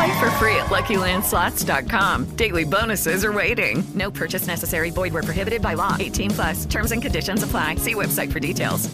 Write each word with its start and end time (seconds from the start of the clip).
Play 0.00 0.18
for 0.18 0.30
free 0.36 0.56
at 0.56 0.66
LuckyLandSlots.com. 0.70 2.24
Daily 2.36 2.64
bonuses 2.64 3.22
are 3.22 3.34
waiting. 3.34 3.84
No 3.94 4.10
purchase 4.10 4.46
necessary. 4.46 4.88
Void 4.88 5.12
were 5.12 5.22
prohibited 5.22 5.60
by 5.60 5.74
law. 5.74 5.94
18 6.00 6.30
plus. 6.30 6.64
Terms 6.64 6.92
and 6.92 7.02
conditions 7.02 7.42
apply. 7.42 7.74
See 7.74 7.94
website 7.94 8.32
for 8.32 8.40
details. 8.40 8.88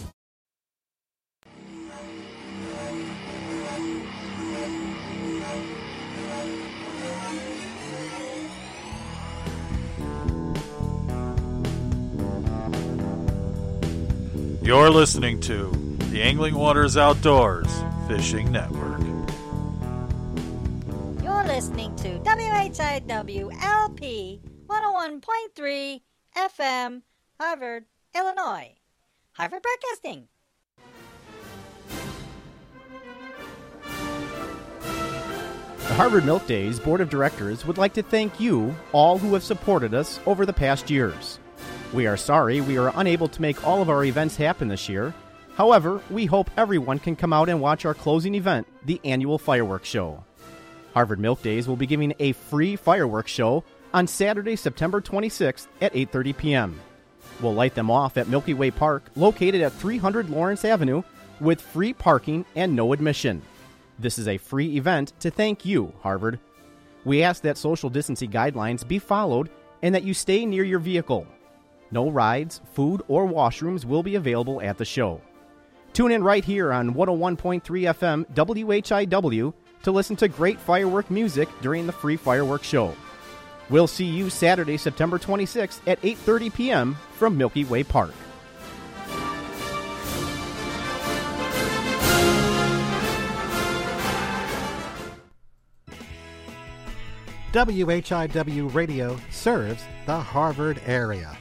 You're 14.61 14.89
listening 14.89 15.39
to 15.39 15.71
the 16.11 16.21
Angling 16.21 16.55
Waters 16.55 16.97
Outdoors 16.97 17.71
Fishing 18.09 18.51
Network. 18.51 19.06
Listening 21.47 21.95
to 21.95 22.19
WHIWLP 22.19 23.51
101.3 24.67 26.01
FM, 26.35 27.01
Harvard, 27.39 27.85
Illinois. 28.13 28.75
Harvard 29.31 29.61
Broadcasting. 29.63 30.27
The 35.87 35.93
Harvard 35.93 36.25
Milk 36.25 36.45
Days 36.47 36.81
Board 36.81 36.99
of 36.99 37.09
Directors 37.09 37.65
would 37.65 37.77
like 37.77 37.93
to 37.93 38.03
thank 38.03 38.41
you, 38.41 38.75
all 38.91 39.17
who 39.17 39.33
have 39.33 39.41
supported 39.43 39.93
us 39.93 40.19
over 40.25 40.45
the 40.45 40.51
past 40.51 40.89
years. 40.89 41.39
We 41.93 42.07
are 42.07 42.17
sorry 42.17 42.59
we 42.59 42.77
are 42.77 42.91
unable 42.97 43.29
to 43.29 43.41
make 43.41 43.65
all 43.65 43.81
of 43.81 43.89
our 43.89 44.03
events 44.03 44.35
happen 44.35 44.67
this 44.67 44.89
year. 44.89 45.13
However, 45.55 46.01
we 46.09 46.25
hope 46.25 46.51
everyone 46.57 46.99
can 46.99 47.15
come 47.15 47.31
out 47.31 47.47
and 47.47 47.61
watch 47.61 47.85
our 47.85 47.93
closing 47.93 48.35
event, 48.35 48.67
the 48.85 48.99
annual 49.05 49.37
fireworks 49.37 49.87
show. 49.87 50.25
Harvard 50.97 51.19
Milk 51.19 51.43
Days 51.43 51.67
will 51.67 51.75
be 51.75 51.85
giving 51.85 52.11
a 52.17 52.31
free 52.31 52.75
fireworks 52.75 53.29
show 53.29 53.63
on 53.93 54.07
Saturday, 54.07 54.55
September 54.55 54.99
26th 54.99 55.67
at 55.79 55.93
8:30 55.93 56.35
p.m. 56.35 56.79
We'll 57.39 57.53
light 57.53 57.75
them 57.75 57.91
off 57.91 58.17
at 58.17 58.29
Milky 58.29 58.55
Way 58.55 58.71
Park, 58.71 59.03
located 59.15 59.61
at 59.61 59.73
300 59.73 60.31
Lawrence 60.31 60.65
Avenue, 60.65 61.03
with 61.39 61.61
free 61.61 61.93
parking 61.93 62.45
and 62.55 62.75
no 62.75 62.93
admission. 62.93 63.43
This 63.99 64.17
is 64.17 64.27
a 64.27 64.39
free 64.39 64.75
event 64.75 65.13
to 65.19 65.29
thank 65.29 65.65
you, 65.65 65.93
Harvard. 66.01 66.39
We 67.05 67.21
ask 67.21 67.43
that 67.43 67.59
social 67.59 67.91
distancing 67.91 68.31
guidelines 68.31 68.87
be 68.87 68.97
followed 68.97 69.51
and 69.83 69.93
that 69.93 70.03
you 70.03 70.15
stay 70.15 70.47
near 70.47 70.63
your 70.63 70.79
vehicle. 70.79 71.27
No 71.91 72.09
rides, 72.09 72.59
food, 72.73 73.03
or 73.07 73.27
washrooms 73.27 73.85
will 73.85 74.01
be 74.01 74.15
available 74.15 74.63
at 74.63 74.79
the 74.79 74.85
show. 74.85 75.21
Tune 75.93 76.11
in 76.11 76.23
right 76.23 76.43
here 76.43 76.73
on 76.73 76.95
101.3 76.95 77.61
FM 77.61 78.25
WHIW 78.33 79.53
to 79.87 79.91
listen 79.93 80.17
to 80.17 80.27
great 80.27 80.59
firework 80.59 81.09
music 81.09 81.47
during 81.61 81.87
the 81.87 81.93
free 81.93 82.17
fireworks 82.17 82.67
show. 82.67 82.93
We'll 83.69 83.87
see 83.87 84.03
you 84.03 84.29
Saturday, 84.29 84.75
September 84.75 85.17
26th 85.17 85.79
at 85.87 86.01
8:30 86.01 86.53
p.m. 86.53 86.97
from 87.13 87.37
Milky 87.37 87.63
Way 87.63 87.85
Park. 87.85 88.13
WHIW 97.53 98.73
Radio 98.73 99.17
serves 99.31 99.81
the 100.05 100.19
Harvard 100.19 100.81
area, 100.85 101.37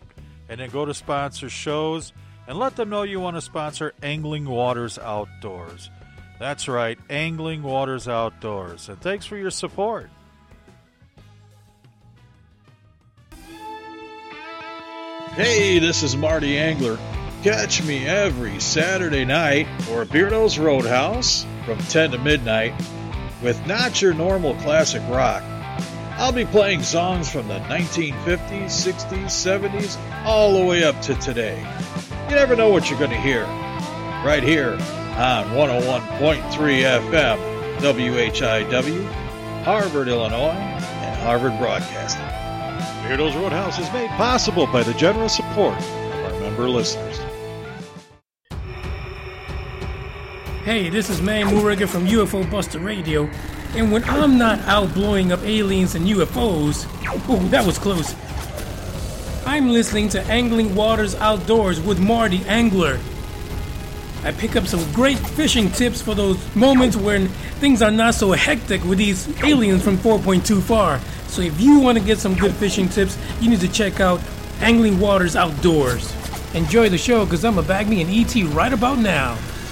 and 0.48 0.60
then 0.60 0.70
go 0.70 0.84
to 0.84 0.94
sponsor 0.94 1.48
shows, 1.48 2.12
and 2.46 2.58
let 2.58 2.76
them 2.76 2.90
know 2.90 3.02
you 3.02 3.20
want 3.20 3.36
to 3.36 3.40
sponsor 3.40 3.94
Angling 4.02 4.46
Waters 4.46 4.98
Outdoors. 4.98 5.90
That's 6.38 6.66
right, 6.66 6.98
Angling 7.08 7.62
Waters 7.62 8.08
Outdoors. 8.08 8.88
And 8.88 9.00
thanks 9.00 9.26
for 9.26 9.36
your 9.36 9.50
support. 9.50 10.10
Hey, 15.34 15.78
this 15.78 16.02
is 16.02 16.14
Marty 16.14 16.58
Angler. 16.58 16.98
Catch 17.42 17.82
me 17.84 18.06
every 18.06 18.60
Saturday 18.60 19.24
night 19.24 19.66
for 19.82 20.04
Beardo's 20.04 20.58
Roadhouse 20.58 21.46
from 21.64 21.78
10 21.78 22.10
to 22.10 22.18
midnight 22.18 22.74
with 23.42 23.66
not 23.66 24.00
your 24.00 24.14
normal 24.14 24.54
classic 24.56 25.02
rock. 25.08 25.42
I'll 26.18 26.32
be 26.32 26.44
playing 26.44 26.82
songs 26.82 27.30
from 27.30 27.48
the 27.48 27.58
1950s, 27.60 28.66
60s, 28.66 29.24
70s, 29.24 30.24
all 30.24 30.52
the 30.58 30.64
way 30.64 30.84
up 30.84 31.00
to 31.02 31.14
today. 31.16 31.58
You 32.28 32.36
never 32.36 32.54
know 32.54 32.68
what 32.70 32.88
you're 32.88 32.98
going 32.98 33.10
to 33.10 33.16
hear. 33.16 33.44
Right 34.24 34.42
here 34.42 34.72
on 34.72 35.46
101.3 35.50 36.42
FM, 36.52 37.78
WHIW, 37.78 39.12
Harvard, 39.64 40.08
Illinois, 40.08 40.50
and 40.50 41.20
Harvard 41.22 41.58
Broadcasting. 41.58 42.22
Beardo's 43.02 43.34
Roadhouse 43.34 43.78
is 43.80 43.92
made 43.92 44.10
possible 44.10 44.66
by 44.66 44.82
the 44.82 44.94
generous 44.94 45.34
support 45.34 45.76
of 45.76 46.32
our 46.32 46.40
member 46.40 46.68
listeners. 46.68 47.18
Hey, 50.64 50.90
this 50.90 51.10
is 51.10 51.20
Man 51.20 51.52
Moorigan 51.52 51.88
from 51.88 52.06
UFO 52.06 52.48
Buster 52.48 52.78
Radio, 52.78 53.28
and 53.74 53.90
when 53.90 54.04
I'm 54.04 54.38
not 54.38 54.60
out 54.60 54.94
blowing 54.94 55.32
up 55.32 55.42
aliens 55.42 55.96
and 55.96 56.06
UFOs, 56.06 56.86
oh, 57.28 57.48
that 57.48 57.66
was 57.66 57.78
close. 57.78 58.14
I'm 59.44 59.70
listening 59.70 60.08
to 60.10 60.22
Angling 60.26 60.72
Waters 60.76 61.16
Outdoors 61.16 61.80
with 61.80 61.98
Marty 61.98 62.44
Angler. 62.46 63.00
I 64.22 64.30
pick 64.30 64.54
up 64.54 64.68
some 64.68 64.92
great 64.92 65.18
fishing 65.18 65.68
tips 65.68 66.00
for 66.00 66.14
those 66.14 66.38
moments 66.54 66.96
when 66.96 67.26
things 67.58 67.82
are 67.82 67.90
not 67.90 68.14
so 68.14 68.30
hectic 68.30 68.84
with 68.84 68.98
these 68.98 69.28
aliens 69.42 69.82
from 69.82 69.98
4.2 69.98 70.62
far. 70.62 71.00
So 71.26 71.42
if 71.42 71.60
you 71.60 71.80
want 71.80 71.98
to 71.98 72.04
get 72.04 72.18
some 72.18 72.36
good 72.36 72.54
fishing 72.54 72.88
tips, 72.88 73.18
you 73.40 73.50
need 73.50 73.60
to 73.62 73.68
check 73.68 73.98
out 73.98 74.20
Angling 74.60 75.00
Waters 75.00 75.34
Outdoors. 75.34 76.14
Enjoy 76.54 76.88
the 76.88 76.98
show 76.98 77.24
because 77.24 77.44
I'm 77.44 77.58
a 77.58 77.64
bag 77.64 77.88
me 77.88 78.00
an 78.00 78.08
ET 78.08 78.32
right 78.54 78.72
about 78.72 78.98
now. 79.00 79.36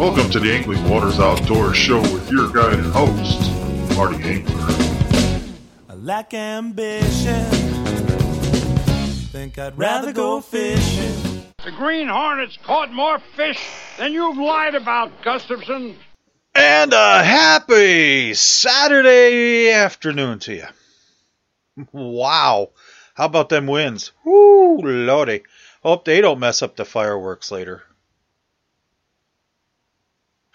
Welcome 0.00 0.30
to 0.30 0.40
the 0.40 0.50
Angling 0.50 0.88
Waters 0.88 1.20
Outdoor 1.20 1.74
Show 1.74 2.00
with 2.00 2.32
your 2.32 2.50
guide 2.50 2.78
and 2.78 2.90
host, 2.90 3.52
Marty 3.98 4.16
Angler. 4.24 4.66
I 5.90 5.94
lack 5.94 6.32
ambition. 6.32 7.44
Think 9.30 9.58
I'd 9.58 9.76
rather 9.76 10.14
go 10.14 10.40
fishing. 10.40 11.44
The 11.62 11.72
Green 11.72 12.08
Hornets 12.08 12.58
caught 12.64 12.90
more 12.90 13.18
fish 13.36 13.62
than 13.98 14.14
you've 14.14 14.38
lied 14.38 14.74
about, 14.74 15.22
Gustafson. 15.22 15.96
And 16.54 16.94
a 16.94 17.22
happy 17.22 18.32
Saturday 18.32 19.70
afternoon 19.70 20.38
to 20.38 20.54
you. 20.54 20.66
Wow. 21.92 22.70
How 23.12 23.26
about 23.26 23.50
them 23.50 23.66
winds? 23.66 24.12
Woo, 24.24 24.78
lordy. 24.78 25.42
Hope 25.82 26.06
they 26.06 26.22
don't 26.22 26.40
mess 26.40 26.62
up 26.62 26.76
the 26.76 26.86
fireworks 26.86 27.52
later. 27.52 27.82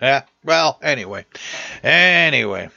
Yeah, 0.01 0.23
well, 0.43 0.77
anyway. 0.81 1.25
Anyway. 1.83 2.69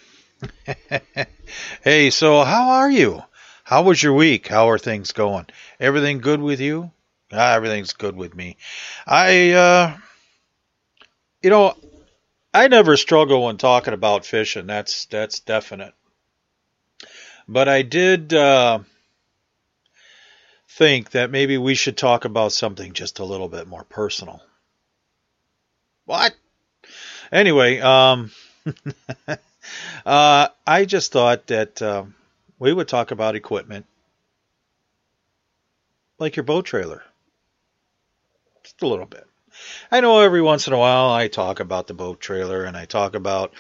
hey, 1.82 2.10
so 2.10 2.44
how 2.44 2.70
are 2.70 2.90
you? 2.90 3.22
How 3.64 3.82
was 3.82 4.02
your 4.02 4.14
week? 4.14 4.46
How 4.46 4.70
are 4.70 4.78
things 4.78 5.12
going? 5.12 5.46
Everything 5.80 6.18
good 6.18 6.40
with 6.40 6.60
you? 6.60 6.92
Ah, 7.32 7.54
everything's 7.54 7.92
good 7.92 8.16
with 8.16 8.34
me. 8.34 8.56
I, 9.06 9.50
uh, 9.50 9.96
you 11.42 11.50
know, 11.50 11.74
I 12.54 12.68
never 12.68 12.96
struggle 12.96 13.44
when 13.44 13.56
talking 13.58 13.94
about 13.94 14.24
fishing. 14.24 14.66
That's, 14.66 15.06
that's 15.06 15.40
definite. 15.40 15.94
But 17.48 17.68
I 17.68 17.82
did, 17.82 18.32
uh, 18.32 18.80
think 20.70 21.10
that 21.10 21.30
maybe 21.30 21.58
we 21.58 21.74
should 21.74 21.96
talk 21.96 22.24
about 22.24 22.52
something 22.52 22.92
just 22.92 23.18
a 23.18 23.24
little 23.24 23.48
bit 23.48 23.66
more 23.66 23.84
personal. 23.84 24.40
What? 26.04 26.34
Anyway, 27.30 27.78
um, 27.80 28.30
uh, 30.06 30.48
I 30.66 30.84
just 30.84 31.12
thought 31.12 31.46
that 31.48 31.80
uh, 31.82 32.04
we 32.58 32.72
would 32.72 32.88
talk 32.88 33.10
about 33.10 33.36
equipment 33.36 33.86
like 36.18 36.36
your 36.36 36.44
boat 36.44 36.64
trailer. 36.64 37.02
Just 38.62 38.82
a 38.82 38.86
little 38.86 39.06
bit. 39.06 39.26
I 39.90 40.00
know 40.00 40.20
every 40.20 40.42
once 40.42 40.66
in 40.66 40.72
a 40.72 40.78
while 40.78 41.10
I 41.10 41.28
talk 41.28 41.60
about 41.60 41.86
the 41.86 41.94
boat 41.94 42.20
trailer 42.20 42.64
and 42.64 42.76
I 42.76 42.84
talk 42.84 43.14
about, 43.14 43.54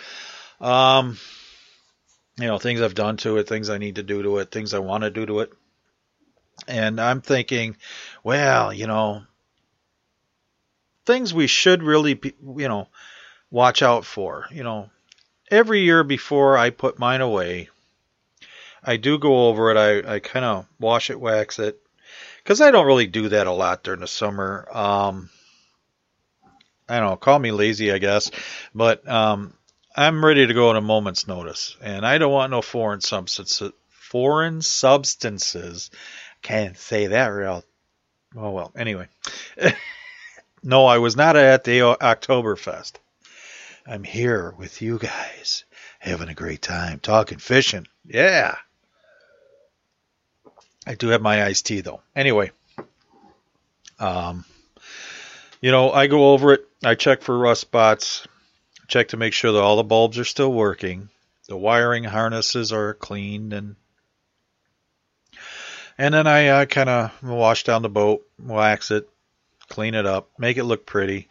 um, 0.60 1.18
you 2.38 2.46
know, 2.46 2.58
things 2.58 2.80
I've 2.80 2.94
done 2.94 3.16
to 3.18 3.38
it, 3.38 3.48
things 3.48 3.68
I 3.68 3.78
need 3.78 3.96
to 3.96 4.02
do 4.02 4.22
to 4.22 4.38
it, 4.38 4.50
things 4.50 4.74
I 4.74 4.78
want 4.78 5.04
to 5.04 5.10
do 5.10 5.26
to 5.26 5.40
it. 5.40 5.52
And 6.66 7.00
I'm 7.00 7.20
thinking, 7.20 7.76
well, 8.22 8.72
you 8.72 8.86
know, 8.86 9.22
things 11.06 11.32
we 11.32 11.46
should 11.46 11.82
really, 11.82 12.14
be, 12.14 12.34
you 12.56 12.68
know, 12.68 12.88
watch 13.50 13.82
out 13.82 14.04
for. 14.04 14.46
You 14.50 14.62
know, 14.62 14.90
every 15.50 15.80
year 15.80 16.04
before 16.04 16.56
I 16.56 16.70
put 16.70 16.98
mine 16.98 17.20
away, 17.20 17.68
I 18.82 18.96
do 18.96 19.18
go 19.18 19.48
over 19.48 19.70
it. 19.70 19.76
I, 19.76 20.14
I 20.14 20.18
kind 20.20 20.44
of 20.44 20.66
wash 20.78 21.10
it, 21.10 21.20
wax 21.20 21.58
it, 21.58 21.78
because 22.42 22.60
I 22.60 22.70
don't 22.70 22.86
really 22.86 23.06
do 23.06 23.28
that 23.30 23.46
a 23.46 23.52
lot 23.52 23.82
during 23.82 24.00
the 24.00 24.06
summer. 24.06 24.66
Um, 24.72 25.30
I 26.88 27.00
don't 27.00 27.10
know, 27.10 27.16
call 27.16 27.38
me 27.38 27.52
lazy, 27.52 27.92
I 27.92 27.98
guess, 27.98 28.30
but 28.74 29.06
um, 29.06 29.52
I'm 29.94 30.24
ready 30.24 30.46
to 30.46 30.54
go 30.54 30.70
at 30.70 30.76
a 30.76 30.80
moment's 30.80 31.28
notice, 31.28 31.76
and 31.82 32.06
I 32.06 32.18
don't 32.18 32.32
want 32.32 32.50
no 32.50 32.62
foreign 32.62 33.00
substances. 33.00 33.72
Foreign 33.90 34.62
substances, 34.62 35.90
can't 36.40 36.78
say 36.78 37.08
that 37.08 37.26
real. 37.26 37.62
Oh 38.34 38.50
well, 38.50 38.72
anyway. 38.74 39.06
no, 40.62 40.86
I 40.86 40.96
was 40.98 41.14
not 41.14 41.36
at 41.36 41.64
the 41.64 41.80
Oktoberfest. 41.80 42.92
I'm 43.88 44.04
here 44.04 44.54
with 44.58 44.82
you 44.82 44.98
guys, 44.98 45.64
having 45.98 46.28
a 46.28 46.34
great 46.34 46.60
time, 46.60 47.00
talking 47.00 47.38
fishing. 47.38 47.86
Yeah. 48.04 48.54
I 50.86 50.94
do 50.94 51.08
have 51.08 51.22
my 51.22 51.42
iced 51.42 51.64
tea 51.64 51.80
though. 51.80 52.02
Anyway, 52.14 52.50
um, 53.98 54.44
you 55.62 55.70
know, 55.70 55.90
I 55.90 56.06
go 56.06 56.32
over 56.32 56.52
it. 56.52 56.68
I 56.84 56.96
check 56.96 57.22
for 57.22 57.36
rust 57.36 57.62
spots. 57.62 58.28
Check 58.88 59.08
to 59.08 59.16
make 59.16 59.32
sure 59.32 59.52
that 59.52 59.62
all 59.62 59.76
the 59.76 59.84
bulbs 59.84 60.18
are 60.18 60.24
still 60.24 60.52
working. 60.52 61.08
The 61.48 61.56
wiring 61.56 62.04
harnesses 62.04 62.72
are 62.74 62.92
cleaned 62.92 63.54
and 63.54 63.74
and 65.96 66.12
then 66.12 66.26
I 66.26 66.48
uh, 66.48 66.64
kind 66.66 66.90
of 66.90 67.22
wash 67.22 67.64
down 67.64 67.80
the 67.80 67.88
boat, 67.88 68.24
wax 68.38 68.90
it, 68.90 69.08
clean 69.70 69.94
it 69.94 70.04
up, 70.04 70.28
make 70.38 70.58
it 70.58 70.64
look 70.64 70.84
pretty 70.84 71.26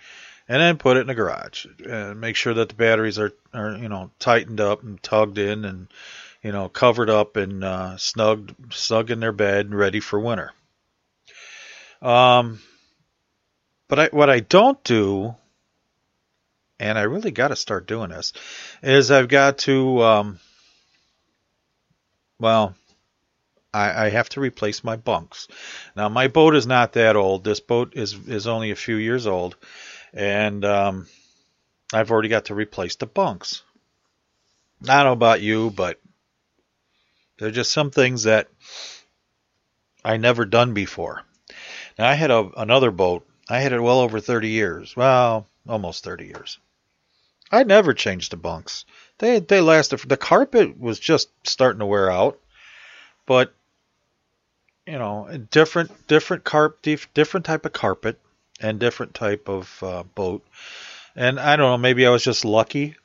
and 0.47 0.61
then 0.61 0.77
put 0.77 0.97
it 0.97 1.01
in 1.01 1.07
the 1.07 1.15
garage 1.15 1.65
and 1.86 2.22
make 2.22 2.36
sure 2.36 2.53
that 2.53 2.69
the 2.69 2.75
batteries 2.75 3.19
are, 3.19 3.33
are 3.53 3.77
you 3.77 3.89
know 3.89 4.12
tightened 4.19 4.62
up 4.62 4.83
and 4.83 5.01
tugged 5.03 5.38
in 5.38 5.65
and 5.65 5.88
you 6.41 6.51
know 6.51 6.69
covered 6.69 7.10
up 7.10 7.36
and 7.36 7.63
uh, 7.63 7.98
snugged 7.98 8.53
snug 8.74 9.12
in 9.12 9.19
their 9.19 9.31
bed 9.31 9.65
and 9.65 9.77
ready 9.77 10.00
for 10.00 10.19
winter. 10.19 10.51
Um, 12.01 12.60
but 13.88 14.00
I, 14.00 14.07
what 14.12 14.29
I 14.29 14.39
don't 14.39 14.81
do, 14.83 15.36
and 16.79 16.98
I 16.98 17.03
really 17.03 17.31
got 17.31 17.48
to 17.50 17.55
start 17.55 17.88
doing 17.88 18.10
this, 18.10 18.33
is 18.83 19.10
I've 19.10 19.29
got 19.29 19.60
to, 19.60 20.03
um, 20.03 20.39
well, 22.39 22.75
I, 23.74 24.10
have 24.10 24.29
to 24.29 24.39
replace 24.39 24.83
my 24.83 24.95
bunks. 24.95 25.48
Now 25.95 26.10
my 26.10 26.27
boat 26.27 26.55
is 26.55 26.65
not 26.65 26.93
that 26.93 27.15
old. 27.15 27.43
This 27.43 27.60
boat 27.60 27.93
is 27.95 28.13
is 28.27 28.48
only 28.48 28.72
a 28.72 28.75
few 28.75 28.95
years 28.95 29.27
old 29.27 29.55
and 30.17 30.65
um, 30.65 31.07
I've 31.93 32.09
already 32.09 32.27
got 32.27 32.45
to 32.45 32.55
replace 32.55 32.95
the 32.95 33.05
bunks. 33.05 33.62
I 34.83 34.97
don't 34.97 35.05
know 35.05 35.12
about 35.12 35.41
you, 35.41 35.69
but 35.69 36.01
there 37.38 37.50
are 37.50 37.51
just 37.51 37.71
some 37.71 37.91
things 37.91 38.24
that 38.24 38.47
I 40.03 40.17
never 40.17 40.45
done 40.45 40.74
before. 40.74 41.21
Now 42.00 42.09
I 42.09 42.15
had 42.15 42.31
a, 42.31 42.50
another 42.57 42.89
boat. 42.89 43.27
I 43.47 43.59
had 43.59 43.74
it 43.74 43.79
well 43.79 44.00
over 44.00 44.19
30 44.19 44.50
years. 44.50 44.95
Well, 44.95 45.47
almost 45.69 46.03
30 46.03 46.25
years. 46.25 46.57
I 47.51 47.63
never 47.63 47.93
changed 47.93 48.31
the 48.31 48.38
bunks. 48.38 48.86
They 49.19 49.39
they 49.39 49.62
lasted. 49.62 50.00
The 50.00 50.17
carpet 50.17 50.79
was 50.79 51.00
just 51.00 51.29
starting 51.47 51.79
to 51.79 51.86
wear 51.86 52.12
out, 52.12 52.39
but 53.25 53.53
you 54.86 54.97
know, 54.97 55.29
different 55.51 56.07
different 56.07 56.43
carp 56.43 56.86
different 57.13 57.45
type 57.45 57.65
of 57.65 57.71
carpet 57.71 58.19
and 58.61 58.79
different 58.79 59.13
type 59.13 59.49
of 59.49 59.83
uh, 59.83 60.03
boat. 60.03 60.45
And 61.15 61.39
I 61.39 61.55
don't 61.55 61.71
know, 61.71 61.77
maybe 61.77 62.05
I 62.05 62.09
was 62.09 62.23
just 62.23 62.45
lucky. 62.45 62.95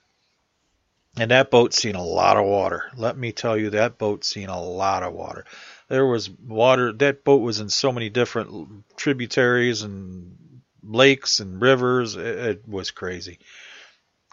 And 1.17 1.31
that 1.31 1.51
boat 1.51 1.75
seen 1.75 1.95
a 1.95 2.05
lot 2.05 2.39
of 2.39 2.47
water. 2.47 2.91
Let 2.97 3.19
me 3.19 3.33
tell 3.33 3.57
you, 3.57 3.71
that 3.71 3.99
boat 3.99 4.25
seen 4.25 4.49
a 4.49 4.61
lot 4.61 5.03
of 5.03 5.13
water. 5.13 5.45
There 5.89 6.07
was 6.07 6.31
water. 6.31 6.93
That 6.93 7.23
boat 7.23 7.43
was 7.43 7.61
in 7.61 7.69
so 7.69 7.93
many 7.93 8.09
different 8.09 8.87
tributaries 8.97 9.83
and 9.83 10.63
lakes 10.83 11.41
and 11.41 11.61
rivers. 11.61 12.17
It, 12.17 12.39
it 12.39 12.69
was 12.69 12.91
crazy. 12.91 13.39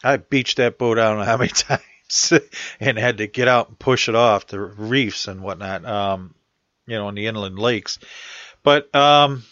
I 0.02 0.16
beached 0.18 0.58
that 0.58 0.78
boat 0.78 0.98
I 0.98 1.10
don't 1.10 1.18
know 1.18 1.26
how 1.26 1.38
many 1.38 1.50
times 1.54 2.34
and 2.80 2.98
had 2.98 3.18
to 3.18 3.28
get 3.28 3.50
out 3.50 3.68
and 3.68 3.78
push 3.78 4.08
it 4.08 4.16
off 4.16 4.48
the 4.48 4.60
reefs 4.60 5.28
and 5.28 5.42
whatnot. 5.42 5.86
Um, 5.86 6.34
you 6.88 6.96
know, 6.96 7.10
in 7.10 7.16
the 7.16 7.28
inland 7.28 7.60
lakes. 7.60 8.00
But 8.64 8.94
um, 8.96 9.44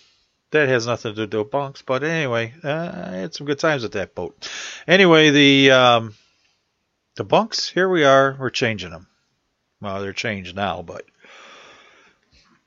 that 0.52 0.70
has 0.70 0.88
nothing 0.88 1.16
to 1.16 1.28
do 1.28 1.40
with 1.40 1.52
bunks. 1.52 1.82
But 1.82 2.04
anyway, 2.04 2.54
uh, 2.64 2.92
I 3.12 3.16
had 3.18 3.34
some 3.34 3.48
good 3.48 3.60
times 3.60 3.84
with 3.84 3.94
that 3.94 4.16
boat. 4.16 4.50
Anyway, 4.88 5.32
the 5.32 5.72
um, 5.72 6.16
the 7.16 7.24
bunks. 7.24 7.70
Here 7.70 7.90
we 7.90 8.04
are. 8.04 8.36
We're 8.40 8.50
changing 8.50 8.92
them. 8.92 9.08
Well, 9.82 10.02
they're 10.02 10.14
changed 10.14 10.56
now, 10.56 10.82
but 10.82 11.06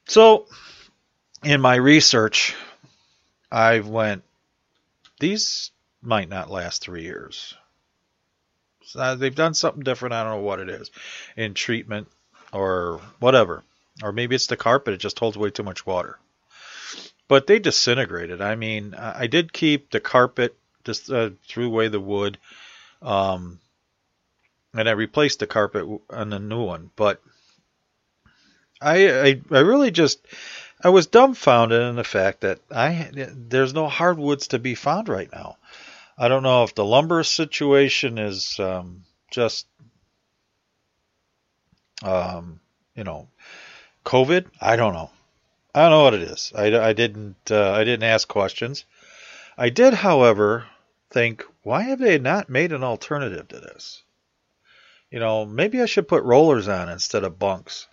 so 0.07 0.47
in 1.43 1.61
my 1.61 1.77
research, 1.77 2.55
I 3.51 3.81
went. 3.81 4.23
These 5.19 5.71
might 6.03 6.29
not 6.29 6.51
last 6.51 6.83
three 6.83 7.03
years. 7.03 7.55
So 8.85 9.15
they've 9.17 9.35
done 9.35 9.55
something 9.55 9.83
different. 9.83 10.15
I 10.15 10.25
don't 10.25 10.39
know 10.39 10.45
what 10.45 10.61
it 10.61 10.69
is 10.69 10.91
in 11.37 11.55
treatment 11.55 12.09
or 12.53 13.01
whatever. 13.19 13.63
Or 14.03 14.13
maybe 14.13 14.35
it's 14.35 14.47
the 14.47 14.57
carpet. 14.57 14.95
It 14.95 15.01
just 15.01 15.19
holds 15.19 15.37
way 15.37 15.51
too 15.51 15.63
much 15.63 15.85
water. 15.85 16.19
But 17.31 17.47
they 17.47 17.61
disintegrated. 17.61 18.41
I 18.41 18.57
mean, 18.57 18.93
I 18.93 19.29
did 19.29 19.53
keep 19.53 19.93
the 19.93 20.01
carpet, 20.01 20.57
just 20.83 21.09
uh, 21.13 21.31
threw 21.47 21.67
away 21.67 21.87
the 21.87 22.01
wood, 22.01 22.39
um, 23.03 23.61
and 24.75 24.89
I 24.89 24.93
replaced 24.93 25.39
the 25.39 25.47
carpet 25.47 25.87
on 26.11 26.33
a 26.33 26.41
new 26.41 26.65
one. 26.65 26.91
But 26.97 27.23
I, 28.83 29.09
I, 29.09 29.41
I 29.49 29.59
really 29.61 29.93
just, 29.93 30.19
I 30.83 30.89
was 30.89 31.07
dumbfounded 31.07 31.81
in 31.81 31.95
the 31.95 32.03
fact 32.03 32.41
that 32.41 32.59
I 32.69 33.11
there's 33.13 33.75
no 33.75 33.87
hardwoods 33.87 34.49
to 34.49 34.59
be 34.59 34.75
found 34.75 35.09
right 35.09 35.31
now. 35.31 35.57
I 36.19 36.27
don't 36.27 36.43
know 36.43 36.65
if 36.65 36.75
the 36.75 36.85
lumber 36.85 37.23
situation 37.23 38.19
is 38.19 38.59
um, 38.59 39.05
just, 39.31 39.69
um, 42.03 42.59
you 42.97 43.05
know, 43.05 43.29
COVID. 44.05 44.47
I 44.61 44.75
don't 44.75 44.95
know. 44.95 45.11
I 45.75 45.83
don't 45.83 45.91
know 45.91 46.03
what 46.03 46.15
it 46.15 46.23
is. 46.23 46.53
I, 46.55 46.89
I 46.89 46.93
didn't 46.93 47.50
uh, 47.50 47.73
I 47.73 47.85
didn't 47.85 48.05
ask 48.05 48.27
questions. 48.27 48.85
I 49.57 49.69
did, 49.71 49.95
however, 49.95 50.67
think 51.11 51.45
why 51.62 51.83
have 51.83 51.99
they 51.99 52.19
not 52.19 52.49
made 52.49 52.73
an 52.73 52.83
alternative 52.83 53.49
to 53.49 53.61
this? 53.61 54.03
You 55.11 55.21
know, 55.21 55.45
maybe 55.45 55.81
I 55.81 55.87
should 55.87 56.09
put 56.09 56.25
rollers 56.25 56.69
on 56.69 56.89
instead 56.89 57.25
of 57.25 57.39
bunks. 57.39 57.87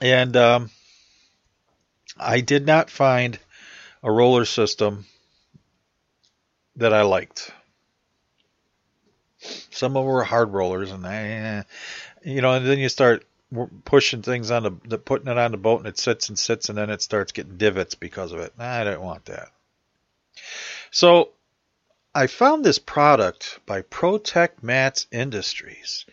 And 0.00 0.36
um, 0.36 0.70
I 2.16 2.40
did 2.40 2.66
not 2.66 2.90
find 2.90 3.38
a 4.02 4.10
roller 4.10 4.44
system 4.44 5.04
that 6.76 6.92
I 6.92 7.02
liked. 7.02 7.52
Some 9.70 9.96
of 9.96 10.04
them 10.04 10.12
were 10.12 10.24
hard 10.24 10.52
rollers, 10.52 10.90
and 10.90 11.06
I, 11.06 11.64
you 12.24 12.40
know, 12.40 12.54
and 12.54 12.66
then 12.66 12.78
you 12.78 12.88
start 12.88 13.24
pushing 13.84 14.22
things 14.22 14.50
on 14.50 14.62
the, 14.62 14.72
the, 14.84 14.98
putting 14.98 15.28
it 15.28 15.38
on 15.38 15.50
the 15.50 15.56
boat, 15.56 15.78
and 15.78 15.88
it 15.88 15.98
sits 15.98 16.28
and 16.28 16.38
sits, 16.38 16.68
and 16.68 16.78
then 16.78 16.90
it 16.90 17.02
starts 17.02 17.32
getting 17.32 17.56
divots 17.56 17.94
because 17.94 18.32
of 18.32 18.38
it. 18.40 18.52
I 18.58 18.84
don't 18.84 19.02
want 19.02 19.26
that. 19.26 19.48
So 20.90 21.30
I 22.14 22.26
found 22.26 22.64
this 22.64 22.78
product 22.78 23.60
by 23.66 23.82
Protect 23.82 24.62
Mats 24.62 25.06
Industries. 25.12 26.06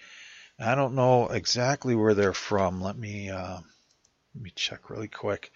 I 0.60 0.75
don't 0.75 0.96
know 0.96 1.29
exactly 1.29 1.96
where 1.96 2.13
they're 2.13 2.34
from. 2.34 2.82
Let 2.82 2.98
me 2.98 3.29
uh, 3.29 3.60
let 4.36 4.44
me 4.44 4.51
check 4.56 4.89
really 4.89 5.08
quick. 5.08 5.51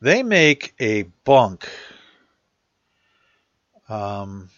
They 0.00 0.22
make 0.22 0.74
a 0.80 1.02
bunk. 1.24 1.68
Um, 3.88 4.48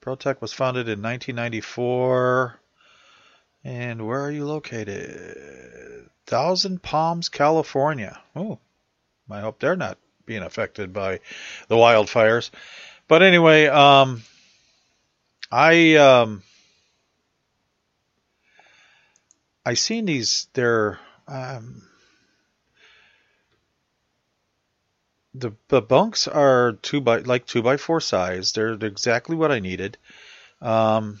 Protect 0.00 0.40
was 0.40 0.52
founded 0.52 0.88
in 0.88 1.02
1994. 1.02 2.60
And 3.66 4.06
where 4.06 4.20
are 4.20 4.30
you 4.30 4.44
located? 4.44 6.08
Thousand 6.24 6.84
Palms, 6.84 7.28
California. 7.28 8.16
Oh, 8.36 8.60
I 9.28 9.40
hope 9.40 9.58
they're 9.58 9.74
not 9.74 9.98
being 10.24 10.44
affected 10.44 10.92
by 10.92 11.18
the 11.66 11.74
wildfires. 11.74 12.50
But 13.08 13.24
anyway, 13.24 13.66
um, 13.66 14.22
I 15.50 15.96
um, 15.96 16.44
I 19.64 19.74
seen 19.74 20.04
these. 20.04 20.46
They're 20.52 21.00
um, 21.26 21.82
the 25.34 25.54
the 25.66 25.82
bunks 25.82 26.28
are 26.28 26.74
two 26.82 27.00
by 27.00 27.18
like 27.18 27.46
two 27.46 27.62
by 27.62 27.78
four 27.78 28.00
size. 28.00 28.52
They're 28.52 28.74
exactly 28.74 29.34
what 29.34 29.50
I 29.50 29.58
needed. 29.58 29.98
Um, 30.62 31.20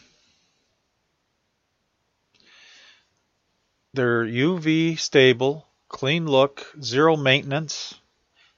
they're 3.96 4.24
UV 4.24 4.98
stable, 4.98 5.66
clean 5.88 6.26
look, 6.26 6.66
zero 6.82 7.16
maintenance. 7.16 7.94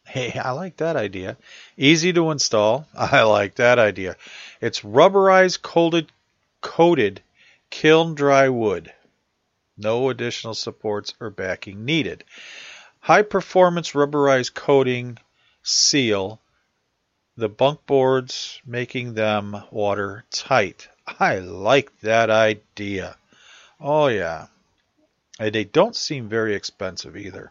Hey, 0.04 0.38
I 0.38 0.50
like 0.50 0.78
that 0.78 0.96
idea. 0.96 1.36
Easy 1.76 2.12
to 2.12 2.30
install. 2.30 2.86
I 2.94 3.22
like 3.22 3.54
that 3.54 3.78
idea. 3.78 4.16
It's 4.60 4.80
rubberized 4.80 5.62
coated 5.62 6.10
coated 6.60 7.22
kiln 7.70 8.14
dry 8.14 8.48
wood. 8.48 8.92
No 9.76 10.10
additional 10.10 10.54
supports 10.54 11.14
or 11.20 11.30
backing 11.30 11.84
needed. 11.84 12.24
High 13.00 13.22
performance 13.22 13.92
rubberized 13.92 14.54
coating 14.54 15.18
seal 15.62 16.40
the 17.36 17.48
bunk 17.48 17.86
boards, 17.86 18.60
making 18.66 19.14
them 19.14 19.62
watertight. 19.70 20.88
I 21.06 21.38
like 21.38 22.00
that 22.00 22.30
idea. 22.30 23.16
Oh 23.80 24.08
yeah. 24.08 24.48
And 25.38 25.54
they 25.54 25.64
don't 25.64 25.94
seem 25.94 26.28
very 26.28 26.54
expensive 26.54 27.16
either. 27.16 27.50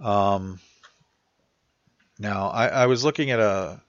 Um, 0.00 0.60
now 2.18 2.48
I, 2.48 2.68
I 2.68 2.86
was 2.86 3.04
looking 3.04 3.30
at 3.30 3.40
a 3.40 3.80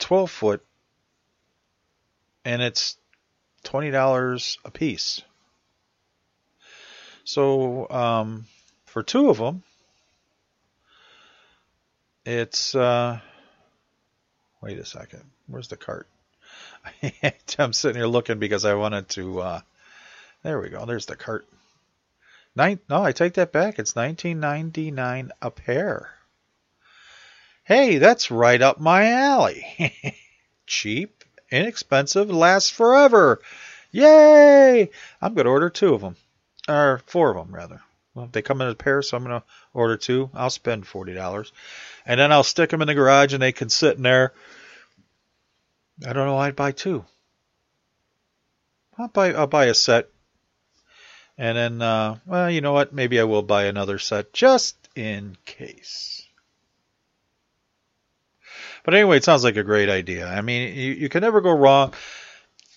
12 0.00 0.30
foot 0.30 0.64
and 2.44 2.60
it's 2.60 2.96
$20 3.64 4.58
a 4.64 4.70
piece. 4.70 5.22
So 7.24 7.88
um, 7.88 8.46
for 8.86 9.02
two 9.02 9.30
of 9.30 9.38
them, 9.38 9.62
it's 12.26 12.74
uh, 12.74 13.18
wait 14.60 14.78
a 14.78 14.84
second. 14.84 15.22
Where's 15.46 15.68
the 15.68 15.76
cart? 15.76 16.06
I'm 17.58 17.72
sitting 17.72 17.96
here 17.96 18.06
looking 18.06 18.38
because 18.38 18.64
I 18.64 18.74
wanted 18.74 19.08
to. 19.10 19.40
Uh, 19.40 19.60
there 20.42 20.60
we 20.60 20.68
go. 20.68 20.84
There's 20.84 21.06
the 21.06 21.16
cart. 21.16 21.46
Nine. 22.56 22.78
No, 22.88 23.02
I 23.02 23.12
take 23.12 23.34
that 23.34 23.52
back. 23.52 23.78
It's 23.78 23.94
19.99 23.94 25.30
a 25.42 25.50
pair. 25.50 26.10
Hey, 27.64 27.98
that's 27.98 28.30
right 28.30 28.60
up 28.60 28.78
my 28.78 29.10
alley. 29.10 29.64
Cheap, 30.66 31.24
inexpensive, 31.50 32.30
lasts 32.30 32.70
forever. 32.70 33.40
Yay! 33.90 34.90
I'm 35.22 35.34
going 35.34 35.46
to 35.46 35.50
order 35.50 35.70
two 35.70 35.94
of 35.94 36.02
them. 36.02 36.16
Or 36.68 37.00
four 37.06 37.30
of 37.30 37.36
them, 37.36 37.54
rather. 37.54 37.80
Well, 38.14 38.28
they 38.30 38.42
come 38.42 38.60
in 38.60 38.68
a 38.68 38.74
pair, 38.74 39.02
so 39.02 39.16
I'm 39.16 39.24
going 39.24 39.40
to 39.40 39.46
order 39.72 39.96
two. 39.96 40.30
I'll 40.34 40.50
spend 40.50 40.84
$40. 40.84 41.50
And 42.06 42.20
then 42.20 42.32
I'll 42.32 42.44
stick 42.44 42.70
them 42.70 42.82
in 42.82 42.86
the 42.86 42.94
garage 42.94 43.32
and 43.32 43.42
they 43.42 43.52
can 43.52 43.70
sit 43.70 43.96
in 43.96 44.02
there. 44.02 44.32
I 46.02 46.12
don't 46.12 46.26
know. 46.26 46.38
I'd 46.38 46.56
buy 46.56 46.72
two. 46.72 47.04
I'll 48.98 49.08
buy, 49.08 49.32
I'll 49.32 49.46
buy 49.46 49.66
a 49.66 49.74
set. 49.74 50.08
And 51.36 51.56
then, 51.56 51.82
uh, 51.82 52.18
well, 52.26 52.50
you 52.50 52.60
know 52.60 52.72
what? 52.72 52.92
Maybe 52.92 53.18
I 53.18 53.24
will 53.24 53.42
buy 53.42 53.64
another 53.64 53.98
set 53.98 54.32
just 54.32 54.76
in 54.94 55.36
case. 55.44 56.26
But 58.84 58.94
anyway, 58.94 59.16
it 59.16 59.24
sounds 59.24 59.42
like 59.42 59.56
a 59.56 59.64
great 59.64 59.88
idea. 59.88 60.28
I 60.28 60.42
mean, 60.42 60.76
you, 60.76 60.92
you 60.92 61.08
can 61.08 61.22
never 61.22 61.40
go 61.40 61.52
wrong. 61.52 61.94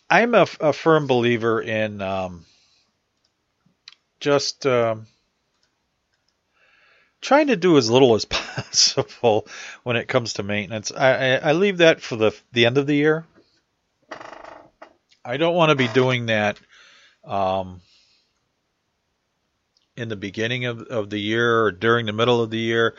I'm 0.09 0.33
a, 0.33 0.47
a 0.59 0.74
firm 0.74 1.05
believer 1.05 1.62
in 1.62 2.01
um, 2.01 2.45
just 4.19 4.65
um, 4.65 5.05
trying 7.21 7.47
to 7.47 7.55
do 7.55 7.77
as 7.77 7.89
little 7.89 8.15
as 8.15 8.25
possible 8.25 9.47
when 9.83 9.95
it 9.95 10.07
comes 10.07 10.33
to 10.33 10.43
maintenance. 10.43 10.91
I, 10.95 11.13
I, 11.13 11.36
I 11.36 11.51
leave 11.53 11.77
that 11.77 12.01
for 12.01 12.15
the 12.15 12.36
the 12.51 12.65
end 12.65 12.77
of 12.77 12.88
the 12.88 12.95
year. 12.95 13.25
I 15.24 15.38
don't 15.38 15.55
want 15.55 15.69
to 15.71 15.75
be 15.75 15.89
doing 15.89 16.27
that 16.27 16.57
um, 17.25 17.81
in 19.97 20.07
the 20.07 20.15
beginning 20.15 20.65
of, 20.65 20.81
of 20.83 21.09
the 21.09 21.19
year 21.19 21.63
or 21.63 21.71
during 21.71 22.05
the 22.05 22.13
middle 22.13 22.41
of 22.41 22.50
the 22.50 22.57
year. 22.57 22.95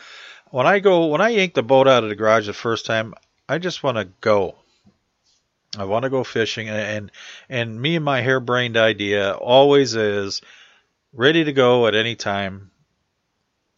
When 0.51 0.67
I 0.67 0.81
go, 0.81 1.07
when 1.07 1.23
I 1.23 1.31
yank 1.31 1.55
the 1.55 1.63
boat 1.63 1.89
out 1.89 2.03
of 2.03 2.11
the 2.11 2.15
garage 2.15 2.47
the 2.47 2.53
first 2.53 2.85
time, 2.85 3.15
I 3.49 3.59
just 3.59 3.83
want 3.83 3.97
to 3.97 4.05
go. 4.21 4.57
I 5.79 5.85
want 5.85 6.05
to 6.05 6.11
go 6.11 6.25
fishing, 6.25 6.69
and 6.69 7.11
and 7.49 7.81
me 7.81 7.97
and 7.97 8.05
my 8.05 8.23
harebrained 8.23 8.77
idea 8.77 9.33
always 9.33 9.95
is 9.95 10.41
ready 11.13 11.45
to 11.45 11.53
go 11.53 11.87
at 11.87 11.95
any 11.95 12.17
time 12.17 12.71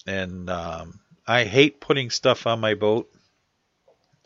and 0.06 0.48
um, 0.50 1.00
I 1.26 1.44
hate 1.44 1.80
putting 1.80 2.10
stuff 2.10 2.46
on 2.46 2.60
my 2.60 2.74
boat. 2.74 3.10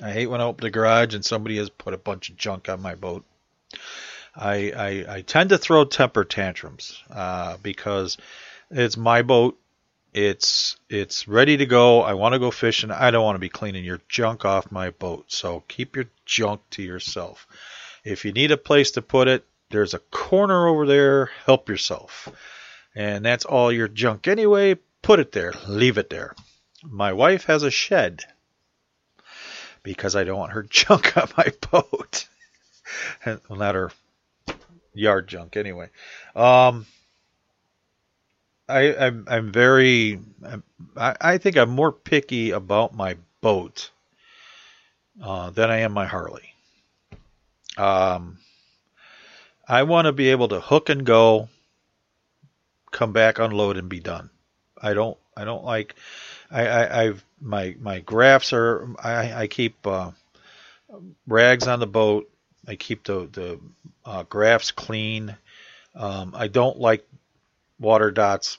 I 0.03 0.13
hate 0.13 0.27
when 0.27 0.41
I 0.41 0.45
open 0.45 0.65
the 0.65 0.71
garage 0.71 1.15
and 1.15 1.25
somebody 1.25 1.57
has 1.59 1.71
put 1.71 1.95
a 1.95 1.99
bunch 1.99 2.31
of 2.31 2.37
junk 2.37 2.69
on 2.69 2.83
my 2.83 2.95
boat. 2.95 3.25
I 4.35 4.73
I, 4.73 5.17
I 5.17 5.21
tend 5.23 5.51
to 5.51 5.59
throw 5.59 5.85
temper 5.85 6.25
tantrums 6.25 7.01
uh, 7.11 7.57
because 7.63 8.17
it's 8.71 8.97
my 8.97 9.23
boat, 9.23 9.59
It's 10.13 10.77
it's 10.89 11.27
ready 11.27 11.57
to 11.57 11.67
go. 11.67 12.03
I 12.03 12.15
want 12.15 12.35
to 12.35 12.39
go 12.39 12.53
fishing. 12.53 12.93
I 12.93 13.11
don't 13.11 13.25
want 13.25 13.35
to 13.35 13.41
be 13.41 13.49
cleaning 13.49 13.85
your 13.85 14.01
junk 14.09 14.45
off 14.45 14.71
my 14.71 14.91
boat. 14.91 15.25
So 15.29 15.65
keep 15.67 15.97
your 15.97 16.07
junk 16.25 16.61
to 16.71 16.83
yourself. 16.83 17.47
If 18.05 18.25
you 18.25 18.33
need 18.33 18.53
a 18.53 18.57
place 18.57 18.93
to 18.93 19.03
put 19.03 19.27
it, 19.29 19.45
there's 19.71 19.95
a 19.95 19.99
corner 19.99 20.69
over 20.69 20.87
there. 20.87 21.31
Help 21.47 21.69
yourself. 21.69 22.29
And 22.95 23.25
that's 23.25 23.45
all 23.45 23.73
your 23.73 23.89
junk 23.89 24.29
anyway. 24.29 24.77
Put 25.05 25.21
it 25.21 25.33
there. 25.33 25.53
Leave 25.69 25.99
it 25.99 26.09
there. 26.09 26.35
My 26.83 27.13
wife 27.13 27.45
has 27.45 27.63
a 27.63 27.71
shed 27.71 28.25
because 29.83 30.17
I 30.17 30.25
don't 30.25 30.39
want 30.39 30.53
her 30.53 30.63
junk 30.69 31.15
on 31.19 31.29
my 31.37 31.53
boat. 31.71 32.27
well, 33.27 33.59
not 33.59 33.75
her 33.75 33.93
yard 34.95 35.29
junk 35.29 35.59
anyway. 35.59 35.91
Um, 36.35 36.87
I, 38.67 38.97
I'm, 38.97 39.27
I'm 39.29 39.53
very, 39.53 40.21
I, 40.97 41.17
I 41.21 41.39
think 41.39 41.59
I'm 41.59 41.69
more 41.69 41.93
picky 41.93 42.53
about 42.53 42.95
my 42.95 43.19
boat 43.43 43.91
uh, 45.23 45.51
than 45.51 45.71
I 45.71 45.81
am 45.81 45.93
my 45.93 46.07
Harley. 46.07 46.55
Um, 47.77 48.39
I 49.69 49.83
want 49.83 50.07
to 50.07 50.13
be 50.13 50.31
able 50.31 50.49
to 50.49 50.61
hook 50.61 50.89
and 50.89 51.05
go, 51.05 51.51
come 52.91 53.13
back, 53.13 53.39
unload, 53.39 53.77
and 53.77 53.91
be 53.91 54.01
done. 54.01 54.31
I 54.81 54.95
don't, 54.95 55.17
I 55.37 55.45
don't 55.45 55.65
like, 55.65 55.95
I, 56.51 56.67
I 56.67 57.03
I've 57.03 57.25
my 57.41 57.77
my 57.81 58.01
graphs 58.01 58.53
are, 58.53 58.89
I, 59.03 59.33
I 59.33 59.47
keep 59.47 59.87
uh, 59.87 60.11
rags 61.27 61.67
on 61.67 61.81
the 61.81 61.87
boat. 61.87 62.31
I 62.67 62.77
keep 62.77 63.05
the 63.05 63.29
the 63.31 63.61
uh, 64.05 64.23
graphs 64.25 64.71
clean. 64.71 65.37
Um, 65.95 66.35
I 66.37 66.49
don't 66.49 66.79
like 66.79 67.07
water 67.79 68.11
dots. 68.11 68.59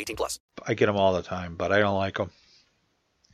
18 0.00 0.16
plus. 0.16 0.40
I 0.66 0.74
get 0.74 0.86
them 0.86 0.96
all 0.96 1.14
the 1.14 1.22
time, 1.22 1.56
but 1.56 1.72
I 1.72 1.78
don't 1.78 1.96
like 1.96 2.16
them. 2.16 2.30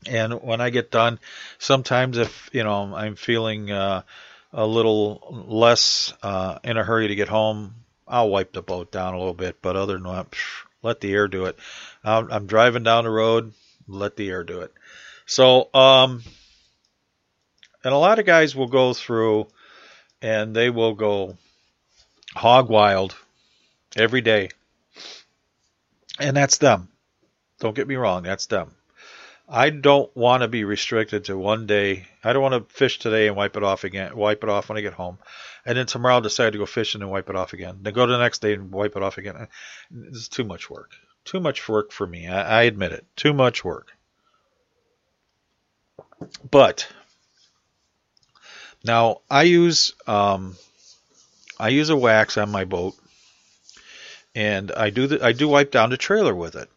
And 0.06 0.42
when 0.42 0.61
I 0.61 0.70
get 0.70 0.90
done, 0.90 1.18
sometimes 1.58 2.18
if 2.18 2.50
you 2.52 2.62
know 2.62 2.94
I'm 2.94 3.16
feeling 3.16 3.70
uh, 3.70 4.02
a 4.52 4.66
little 4.66 5.44
less 5.49 6.12
uh, 6.23 6.58
in 6.62 6.76
a 6.76 6.85
hurry 6.85 7.08
to 7.08 7.14
get 7.14 7.28
home, 7.28 7.75
I'll 8.06 8.30
wipe 8.30 8.52
the 8.52 8.62
boat 8.62 8.92
down 8.92 9.14
a 9.14 9.18
little 9.18 9.35
bit. 9.35 9.61
But 9.62 9.76
other 9.76 9.94
than 9.94 10.04
that, 10.04 10.35
let 10.82 11.00
the 11.00 11.12
air 11.12 11.28
do 11.28 11.46
it. 11.46 11.58
I'm, 12.04 12.30
I'm 12.30 12.46
driving 12.46 12.85
down 12.85 13.04
the 13.04 13.11
road, 13.11 13.52
let 13.88 14.16
the 14.16 14.28
air 14.30 14.44
do 14.44 14.61
it. 14.61 14.73
So, 15.26 15.68
um, 15.75 16.23
and 17.82 17.92
a 17.92 17.99
lot 17.99 18.18
of 18.18 18.26
guys 18.26 18.54
will 18.54 18.68
go 18.68 18.92
through 18.94 19.49
and 20.23 20.54
they 20.54 20.70
will 20.70 20.94
go 20.94 21.37
hog 22.35 22.68
wild 22.68 23.16
every 23.96 24.20
day. 24.20 24.50
And 26.18 26.37
that's 26.37 26.58
them. 26.58 26.88
Don't 27.61 27.76
get 27.76 27.88
me 27.88 27.96
wrong, 27.96 28.23
that's 28.23 28.46
them. 28.46 28.75
I 29.49 29.70
don't 29.70 30.14
want 30.16 30.42
to 30.42 30.49
be 30.49 30.64
restricted 30.64 31.26
to 31.26 31.38
one 31.38 31.66
day. 31.66 32.08
I 32.25 32.32
don't 32.32 32.42
want 32.42 32.68
to 32.68 32.75
fish 32.75 32.99
today 32.99 33.28
and 33.28 33.37
wipe 33.37 33.56
it 33.56 33.62
off 33.62 33.85
again, 33.85 34.16
wipe 34.16 34.42
it 34.42 34.50
off 34.50 34.68
when 34.68 34.79
I 34.79 34.81
get 34.81 34.94
home. 34.94 35.18
And 35.64 35.79
then 35.79 35.87
tomorrow 35.87 36.16
I'll 36.16 36.20
decide 36.20 36.52
to 36.52 36.59
go 36.59 36.66
fishing 36.66 37.02
and 37.02 37.11
wipe 37.11 37.31
it 37.31 37.37
off 37.37 37.52
again. 37.52 37.79
Then 37.83 37.94
go 37.94 38.07
to 38.07 38.12
the 38.12 38.18
next 38.18 38.40
day 38.40 38.55
and 38.55 38.72
wipe 38.72 38.96
it 38.96 39.02
off 39.02 39.18
again. 39.18 39.48
It's 40.09 40.29
too 40.29 40.44
much 40.44 40.68
work. 40.68 40.90
Too 41.24 41.40
much 41.40 41.68
work 41.68 41.92
for 41.92 42.07
me. 42.07 42.26
I, 42.26 42.61
I 42.61 42.62
admit 42.62 42.92
it. 42.92 43.05
Too 43.14 43.33
much 43.33 43.64
work. 43.64 43.92
But 46.50 46.88
now 48.85 49.20
I 49.31 49.42
use 49.42 49.92
um, 50.07 50.57
I 51.59 51.68
use 51.68 51.90
a 51.90 51.96
wax 51.96 52.37
on 52.37 52.50
my 52.50 52.64
boat, 52.64 52.94
and 54.37 54.70
I 54.70 54.90
do 54.90 55.07
the, 55.07 55.25
I 55.25 55.33
do 55.33 55.49
wipe 55.49 55.70
down 55.70 55.88
the 55.88 55.96
trailer 55.96 56.35
with 56.35 56.57
it. 56.57 56.68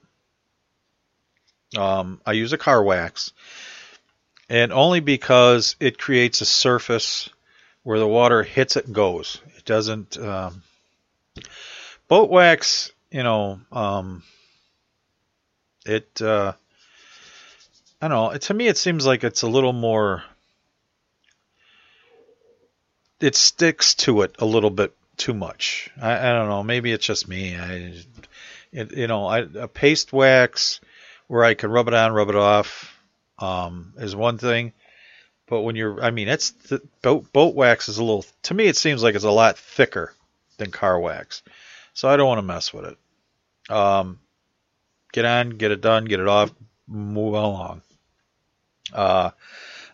Um, 1.77 2.21
I 2.25 2.31
use 2.31 2.53
a 2.53 2.57
car 2.57 2.81
wax, 2.81 3.33
and 4.49 4.71
only 4.71 5.01
because 5.01 5.75
it 5.79 5.99
creates 5.99 6.39
a 6.39 6.45
surface 6.45 7.29
where 7.83 7.99
the 7.99 8.07
water 8.07 8.41
hits 8.41 8.77
it 8.77 8.85
and 8.85 8.95
goes. 8.95 9.41
It 9.57 9.65
doesn't. 9.65 10.17
Um, 10.17 10.63
boat 12.07 12.29
wax, 12.31 12.91
you 13.11 13.23
know, 13.23 13.59
um, 13.73 14.23
it. 15.85 16.21
Uh, 16.21 16.53
I 18.01 18.07
don't 18.07 18.33
know. 18.33 18.37
To 18.37 18.53
me, 18.53 18.67
it 18.67 18.77
seems 18.77 19.05
like 19.05 19.25
it's 19.25 19.41
a 19.41 19.49
little 19.49 19.73
more 19.73 20.23
it 23.19 23.35
sticks 23.35 23.95
to 23.95 24.21
it 24.21 24.35
a 24.39 24.45
little 24.45 24.69
bit 24.69 24.93
too 25.19 25.33
much. 25.33 25.89
I, 26.01 26.29
I 26.29 26.33
don't 26.33 26.49
know. 26.49 26.63
Maybe 26.63 26.91
it's 26.91 27.05
just 27.05 27.27
me. 27.27 27.55
I, 27.55 27.93
it, 28.71 28.91
you 28.97 29.07
know, 29.07 29.27
I, 29.27 29.39
a 29.39 29.67
paste 29.67 30.11
wax 30.11 30.79
where 31.27 31.43
I 31.43 31.53
can 31.53 31.69
rub 31.69 31.87
it 31.87 31.93
on, 31.93 32.13
rub 32.13 32.29
it 32.29 32.35
off, 32.35 32.97
um, 33.37 33.93
is 33.97 34.15
one 34.15 34.37
thing. 34.39 34.73
But 35.47 35.61
when 35.61 35.75
you're, 35.75 36.01
I 36.01 36.11
mean, 36.11 36.27
it's 36.27 36.51
the 36.51 36.81
boat, 37.01 37.31
boat 37.33 37.55
wax 37.55 37.89
is 37.89 37.97
a 37.97 38.03
little. 38.03 38.25
To 38.43 38.53
me, 38.53 38.67
it 38.67 38.77
seems 38.77 39.03
like 39.03 39.15
it's 39.15 39.23
a 39.23 39.31
lot 39.31 39.57
thicker 39.57 40.13
than 40.57 40.71
car 40.71 40.99
wax, 40.99 41.41
so 41.93 42.07
I 42.07 42.17
don't 42.17 42.27
want 42.27 42.39
to 42.39 42.43
mess 42.43 42.73
with 42.73 42.85
it. 42.85 43.73
Um, 43.73 44.19
get 45.11 45.25
on, 45.25 45.51
get 45.51 45.71
it 45.71 45.81
done, 45.81 46.05
get 46.05 46.19
it 46.19 46.27
off, 46.27 46.51
move 46.87 47.33
along. 47.33 47.81
Uh, 48.93 49.31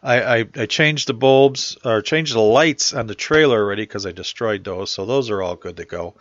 I, 0.05 0.37
I, 0.37 0.45
I 0.55 0.65
changed 0.67 1.07
the 1.07 1.15
bulbs 1.15 1.77
or 1.83 2.03
changed 2.03 2.35
the 2.35 2.39
lights 2.39 2.93
on 2.93 3.07
the 3.07 3.15
trailer 3.15 3.57
already 3.57 3.81
because 3.81 4.05
I 4.05 4.11
destroyed 4.11 4.63
those, 4.63 4.91
so 4.91 5.05
those 5.05 5.31
are 5.31 5.41
all 5.41 5.55
good 5.55 5.77
to 5.77 5.85
go. 5.85 6.13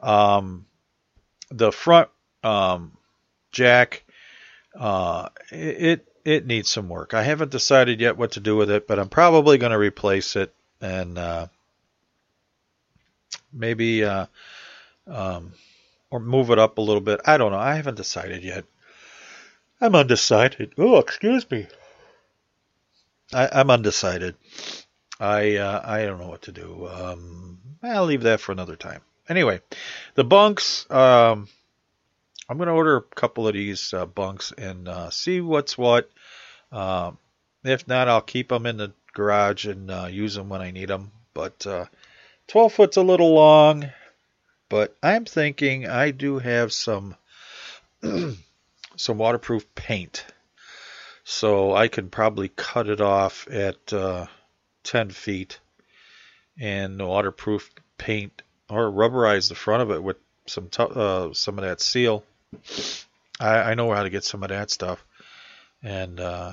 Um, 0.00 0.66
the 1.50 1.72
front 1.72 2.10
um, 2.44 2.96
jack, 3.50 4.04
uh, 4.78 5.30
it 5.50 6.06
it 6.24 6.46
needs 6.46 6.70
some 6.70 6.88
work. 6.88 7.12
I 7.12 7.24
haven't 7.24 7.50
decided 7.50 8.00
yet 8.00 8.16
what 8.16 8.32
to 8.32 8.40
do 8.40 8.56
with 8.56 8.70
it, 8.70 8.86
but 8.86 8.98
I'm 8.98 9.08
probably 9.08 9.58
going 9.58 9.72
to 9.72 9.78
replace 9.78 10.36
it 10.36 10.54
and 10.80 11.18
uh, 11.18 11.48
maybe 13.52 14.04
uh, 14.04 14.26
um, 15.08 15.52
or 16.08 16.20
move 16.20 16.50
it 16.50 16.58
up 16.60 16.78
a 16.78 16.82
little 16.82 17.00
bit. 17.00 17.20
I 17.26 17.36
don't 17.36 17.50
know. 17.50 17.58
I 17.58 17.74
haven't 17.74 17.96
decided 17.96 18.44
yet. 18.44 18.64
I'm 19.80 19.96
undecided. 19.96 20.74
Oh, 20.78 20.98
excuse 20.98 21.50
me. 21.50 21.66
I, 23.32 23.60
am 23.60 23.70
undecided. 23.70 24.36
I 25.18 25.56
uh, 25.56 25.80
I 25.84 26.04
don't 26.04 26.20
know 26.20 26.28
what 26.28 26.42
to 26.42 26.52
do. 26.52 26.88
Um, 26.88 27.58
I'll 27.82 28.04
leave 28.04 28.22
that 28.22 28.40
for 28.40 28.52
another 28.52 28.76
time. 28.76 29.00
Anyway, 29.28 29.60
the 30.14 30.24
bunks. 30.24 30.90
Um, 30.90 31.48
I'm 32.48 32.58
going 32.58 32.68
to 32.68 32.74
order 32.74 32.96
a 32.96 33.02
couple 33.02 33.48
of 33.48 33.54
these 33.54 33.94
uh, 33.94 34.04
bunks 34.04 34.52
and 34.52 34.86
uh, 34.88 35.10
see 35.10 35.40
what's 35.40 35.78
what. 35.78 36.10
Um, 36.70 37.18
if 37.64 37.88
not, 37.88 38.08
I'll 38.08 38.20
keep 38.20 38.48
them 38.48 38.66
in 38.66 38.76
the 38.76 38.92
garage 39.14 39.64
and 39.64 39.90
uh, 39.90 40.08
use 40.10 40.34
them 40.34 40.50
when 40.50 40.60
I 40.60 40.70
need 40.70 40.88
them. 40.90 41.10
But 41.32 41.66
uh, 41.66 41.86
12 42.48 42.72
foot's 42.72 42.96
a 42.98 43.02
little 43.02 43.32
long. 43.32 43.90
But 44.68 44.96
I'm 45.02 45.24
thinking 45.24 45.88
I 45.88 46.10
do 46.10 46.38
have 46.38 46.72
some 46.72 47.16
some 48.96 49.18
waterproof 49.18 49.74
paint 49.74 50.24
so 51.24 51.74
I 51.74 51.88
can 51.88 52.10
probably 52.10 52.48
cut 52.48 52.88
it 52.88 53.00
off 53.00 53.48
at 53.50 53.92
uh, 53.92 54.26
10 54.84 55.10
feet 55.10 55.58
and 56.60 57.00
waterproof 57.04 57.70
paint 57.98 58.42
or 58.68 58.90
rubberize 58.90 59.48
the 59.48 59.54
front 59.54 59.82
of 59.82 59.90
it 59.90 60.02
with 60.02 60.18
some 60.46 60.68
t- 60.68 60.82
uh, 60.82 61.32
some 61.32 61.58
of 61.58 61.64
that 61.64 61.80
seal. 61.80 62.24
I, 63.40 63.70
I, 63.70 63.74
know 63.74 63.92
how 63.92 64.02
to 64.02 64.10
get 64.10 64.24
some 64.24 64.42
of 64.42 64.50
that 64.50 64.70
stuff, 64.70 65.04
and 65.82 66.20
uh, 66.20 66.52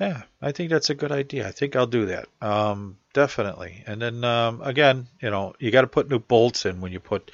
yeah, 0.00 0.22
I 0.40 0.52
think 0.52 0.70
that's 0.70 0.90
a 0.90 0.94
good 0.94 1.12
idea. 1.12 1.46
I 1.46 1.52
think 1.52 1.76
I'll 1.76 1.86
do 1.86 2.06
that. 2.06 2.26
Um, 2.40 2.96
definitely. 3.12 3.84
And 3.86 4.00
then 4.00 4.24
um, 4.24 4.62
again, 4.62 5.06
you 5.20 5.30
know, 5.30 5.54
you 5.58 5.70
got 5.70 5.82
to 5.82 5.86
put 5.86 6.10
new 6.10 6.18
bolts 6.18 6.66
in 6.66 6.80
when 6.80 6.92
you 6.92 7.00
put, 7.00 7.30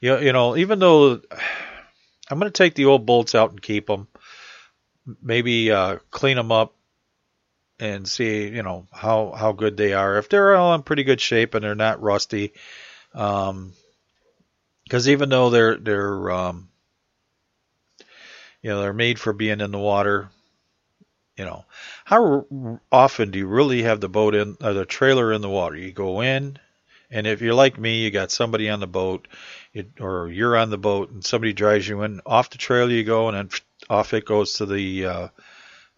you 0.00 0.18
you 0.18 0.32
know, 0.32 0.56
even 0.56 0.80
though 0.80 1.12
I'm 2.30 2.38
going 2.38 2.50
to 2.50 2.50
take 2.50 2.74
the 2.74 2.86
old 2.86 3.06
bolts 3.06 3.34
out 3.34 3.50
and 3.50 3.62
keep 3.62 3.86
them 3.86 4.08
maybe 5.22 5.70
uh, 5.70 5.98
clean 6.10 6.36
them 6.36 6.52
up 6.52 6.74
and 7.78 8.06
see 8.08 8.48
you 8.48 8.62
know 8.62 8.86
how 8.92 9.32
how 9.32 9.52
good 9.52 9.76
they 9.76 9.94
are. 9.94 10.18
If 10.18 10.28
they're 10.28 10.56
all 10.56 10.74
in 10.74 10.82
pretty 10.82 11.04
good 11.04 11.20
shape 11.20 11.54
and 11.54 11.64
they're 11.64 11.74
not 11.74 12.02
rusty, 12.02 12.52
because 13.12 13.48
um, 13.48 13.72
even 14.94 15.28
though 15.28 15.50
they're 15.50 15.76
they're 15.76 16.30
um, 16.30 16.68
You 18.62 18.70
know, 18.70 18.82
they're 18.82 18.92
made 18.92 19.18
for 19.18 19.32
being 19.32 19.60
in 19.62 19.70
the 19.70 19.78
water. 19.78 20.28
You 21.36 21.46
know, 21.46 21.64
how 22.04 22.80
often 22.92 23.30
do 23.30 23.38
you 23.38 23.46
really 23.46 23.84
have 23.84 24.00
the 24.00 24.08
boat 24.10 24.34
in 24.34 24.58
or 24.60 24.74
the 24.74 24.84
trailer 24.84 25.32
in 25.32 25.40
the 25.40 25.48
water? 25.48 25.76
You 25.76 25.92
go 25.92 26.20
in, 26.20 26.58
and 27.10 27.26
if 27.26 27.40
you're 27.40 27.54
like 27.54 27.78
me, 27.78 28.02
you 28.04 28.10
got 28.10 28.30
somebody 28.30 28.68
on 28.68 28.80
the 28.80 28.86
boat, 28.86 29.26
you, 29.72 29.86
or 29.98 30.28
you're 30.28 30.58
on 30.58 30.68
the 30.68 30.76
boat, 30.76 31.10
and 31.10 31.24
somebody 31.24 31.54
drives 31.54 31.88
you 31.88 32.02
in. 32.02 32.20
Off 32.26 32.50
the 32.50 32.58
trailer 32.58 32.90
you 32.90 33.04
go, 33.04 33.28
and 33.28 33.36
then 33.38 33.48
off 33.90 34.14
it 34.14 34.24
goes 34.24 34.54
to 34.54 34.66
the 34.66 35.04
uh, 35.04 35.28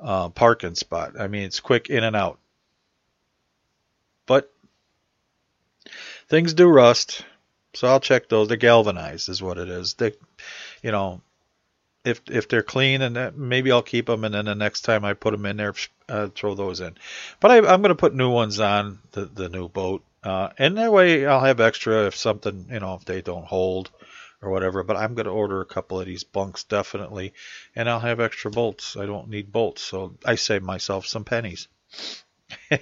uh, 0.00 0.28
parking 0.30 0.74
spot. 0.74 1.20
I 1.20 1.28
mean, 1.28 1.42
it's 1.42 1.60
quick 1.60 1.90
in 1.90 2.02
and 2.02 2.16
out. 2.16 2.38
But 4.26 4.52
things 6.28 6.54
do 6.54 6.66
rust, 6.66 7.24
so 7.74 7.88
I'll 7.88 8.00
check 8.00 8.28
those. 8.28 8.48
They're 8.48 8.56
galvanized, 8.56 9.28
is 9.28 9.42
what 9.42 9.58
it 9.58 9.68
is. 9.68 9.94
They, 9.94 10.12
you 10.82 10.90
know, 10.90 11.20
if 12.04 12.22
if 12.30 12.48
they're 12.48 12.62
clean, 12.62 13.02
and 13.02 13.36
maybe 13.36 13.70
I'll 13.70 13.82
keep 13.82 14.06
them, 14.06 14.24
and 14.24 14.34
then 14.34 14.46
the 14.46 14.54
next 14.54 14.82
time 14.82 15.04
I 15.04 15.12
put 15.12 15.32
them 15.32 15.46
in 15.46 15.56
there, 15.56 15.74
uh, 16.08 16.28
throw 16.28 16.54
those 16.54 16.80
in. 16.80 16.94
But 17.40 17.50
I, 17.50 17.56
I'm 17.58 17.82
going 17.82 17.90
to 17.90 17.94
put 17.94 18.14
new 18.14 18.30
ones 18.30 18.58
on 18.58 19.00
the 19.12 19.26
the 19.26 19.48
new 19.48 19.68
boat, 19.68 20.02
uh, 20.22 20.50
and 20.56 20.78
that 20.78 20.92
way 20.92 21.26
I'll 21.26 21.40
have 21.44 21.60
extra 21.60 22.06
if 22.06 22.16
something, 22.16 22.66
you 22.70 22.80
know, 22.80 22.94
if 22.94 23.04
they 23.04 23.20
don't 23.22 23.44
hold 23.44 23.90
or 24.42 24.50
whatever. 24.50 24.82
But 24.82 24.96
I'm 24.96 25.14
going 25.14 25.26
to 25.26 25.32
order 25.32 25.60
a 25.60 25.66
couple 25.66 26.00
of 26.00 26.06
these 26.06 26.24
bunks 26.24 26.64
definitely, 26.64 27.32
and 27.74 27.88
I'll 27.88 28.00
have 28.00 28.20
extra 28.20 28.50
bolts. 28.50 28.96
I 28.96 29.06
don't 29.06 29.30
need 29.30 29.52
bolts, 29.52 29.82
so 29.82 30.16
I 30.24 30.34
save 30.34 30.62
myself 30.62 31.06
some 31.06 31.24
pennies. 31.24 31.68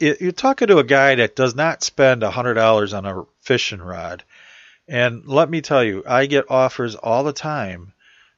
You're 0.00 0.32
talking 0.32 0.68
to 0.68 0.78
a 0.78 0.84
guy 0.84 1.16
that 1.16 1.34
does 1.34 1.54
not 1.56 1.82
spend 1.82 2.22
a 2.22 2.30
hundred 2.30 2.54
dollars 2.54 2.92
on 2.92 3.06
a 3.06 3.24
fishing 3.40 3.80
rod, 3.80 4.22
and 4.86 5.26
let 5.26 5.50
me 5.50 5.60
tell 5.60 5.82
you, 5.82 6.04
I 6.06 6.26
get 6.26 6.50
offers 6.50 6.94
all 6.94 7.24
the 7.24 7.32
time 7.32 7.94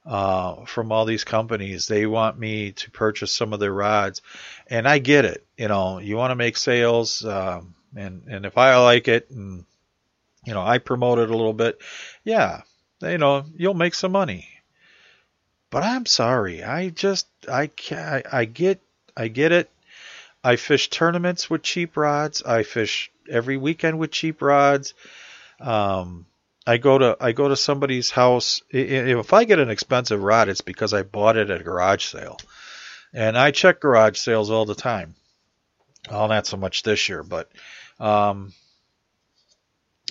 uh, 0.07 0.65
from 0.65 0.91
all 0.91 1.05
these 1.05 1.25
companies. 1.25 1.87
They 1.87 2.07
want 2.07 2.39
me 2.39 2.73
to 2.73 2.91
purchase 2.91 3.35
some 3.35 3.53
of 3.53 3.61
their 3.61 3.73
rods, 3.73 4.23
and 4.69 4.89
I 4.89 4.99
get 4.99 5.25
it. 5.25 5.45
You 5.57 5.69
know, 5.69 5.99
you 5.99 6.17
want 6.17 6.31
to 6.31 6.37
make 6.37 6.57
sales, 6.57 7.25
um, 7.25 7.75
and 7.95 8.25
and 8.29 8.47
if 8.47 8.57
I 8.57 8.77
like 8.79 9.09
it, 9.09 9.31
and 9.31 9.65
you 10.45 10.55
know, 10.55 10.63
I 10.63 10.79
promote 10.79 11.19
it 11.19 11.31
a 11.31 11.37
little 11.37 11.53
bit, 11.53 11.81
yeah, 12.25 12.63
you 13.01 13.19
know, 13.19 13.45
you'll 13.57 13.75
make 13.75 13.95
some 13.95 14.13
money. 14.13 14.49
But 15.71 15.85
I'm 15.85 16.05
sorry, 16.05 16.63
I 16.63 16.91
just 16.91 17.27
I 17.49 17.67
can't. 17.69 18.27
I 18.31 18.45
get 18.45 18.81
I 19.17 19.29
get 19.29 19.53
it. 19.53 19.71
I 20.45 20.57
fish 20.57 20.91
tournaments 20.91 21.49
with 21.49 21.63
cheap 21.63 21.97
rods. 21.97 22.43
I 22.43 22.63
fish 22.63 23.11
every 23.31 23.57
weekend 23.57 23.99
with 23.99 24.11
cheap 24.11 24.43
rods. 24.43 24.93
Um, 25.61 26.27
I 26.67 26.77
go 26.77 26.99
to 26.99 27.17
I 27.21 27.33
go 27.33 27.49
to 27.49 27.57
somebody's 27.57 28.11
house. 28.11 28.63
If 28.69 29.33
I 29.33 29.45
get 29.45 29.61
an 29.61 29.71
expensive 29.71 30.23
rod, 30.23 30.51
it's 30.51 30.61
because 30.61 30.93
I 30.93 31.03
bought 31.03 31.39
it 31.39 31.49
at 31.49 31.61
a 31.61 31.65
garage 31.65 32.05
sale, 32.05 32.39
and 33.15 33.39
I 33.39 33.51
check 33.51 33.81
garage 33.81 34.19
sales 34.19 34.51
all 34.51 34.67
the 34.67 34.75
time. 34.75 35.15
Well, 36.11 36.29
not 36.29 36.47
so 36.47 36.57
much 36.57 36.83
this 36.83 37.09
year, 37.09 37.23
but 37.23 37.51
um, 37.99 38.53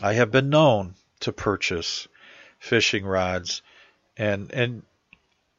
I 0.02 0.14
have 0.14 0.32
been 0.32 0.50
known 0.50 0.96
to 1.22 1.32
purchase 1.32 2.08
fishing 2.60 3.06
rods, 3.06 3.62
and 4.18 4.52
and 4.52 4.84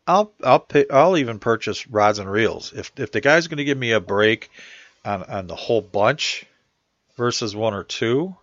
I'll 0.07 0.33
I'll 0.43 0.61
pay, 0.61 0.87
I'll 0.91 1.17
even 1.17 1.39
purchase 1.39 1.87
rods 1.87 2.19
and 2.19 2.31
reels 2.31 2.73
if 2.73 2.93
if 2.97 3.13
the 3.13 3.21
guy's 3.21 3.47
going 3.47 3.59
to 3.59 3.65
give 3.65 3.79
me 3.79 3.93
a 3.93 4.01
break 4.01 4.51
on 5.05 5.23
on 5.25 5.47
the 5.47 5.57
whole 5.57 5.81
bunch 5.81 6.45
versus 7.17 7.55
one 7.55 7.75
or 7.75 7.85
two. 7.85 8.37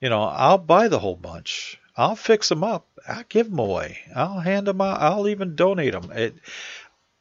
You 0.00 0.08
know, 0.08 0.22
I'll 0.22 0.58
buy 0.58 0.88
the 0.88 0.98
whole 0.98 1.16
bunch. 1.16 1.78
I'll 1.94 2.16
fix 2.16 2.48
them 2.48 2.64
up. 2.64 2.86
I'll 3.06 3.24
give 3.28 3.50
them 3.50 3.58
away. 3.58 3.98
I'll 4.14 4.40
hand 4.40 4.66
them 4.66 4.80
out. 4.80 5.02
I'll 5.02 5.28
even 5.28 5.56
donate 5.56 5.92
them. 5.92 6.10
It, 6.12 6.34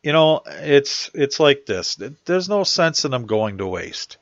you 0.02 0.13
know, 0.13 0.41
it's 0.45 1.12
it's 1.13 1.41
like 1.41 1.65
this. 1.65 2.00
There's 2.24 2.48
no 2.48 2.63
sense 2.63 3.04
in 3.04 3.12
them 3.12 3.26
going 3.26 3.58
to 3.58 3.67
waste. 3.67 4.17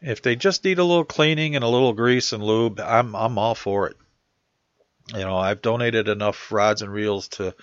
If 0.00 0.22
they 0.22 0.36
just 0.36 0.64
need 0.64 0.78
a 0.78 0.84
little 0.84 1.04
cleaning 1.04 1.56
and 1.56 1.64
a 1.64 1.68
little 1.68 1.92
grease 1.92 2.32
and 2.32 2.42
lube, 2.42 2.80
I'm 2.80 3.14
I'm 3.16 3.38
all 3.38 3.54
for 3.54 3.88
it. 3.88 3.96
You 5.12 5.20
know, 5.20 5.36
I've 5.36 5.62
donated 5.62 6.08
enough 6.08 6.52
rods 6.52 6.82
and 6.82 6.92
reels 6.92 7.28
to 7.28 7.54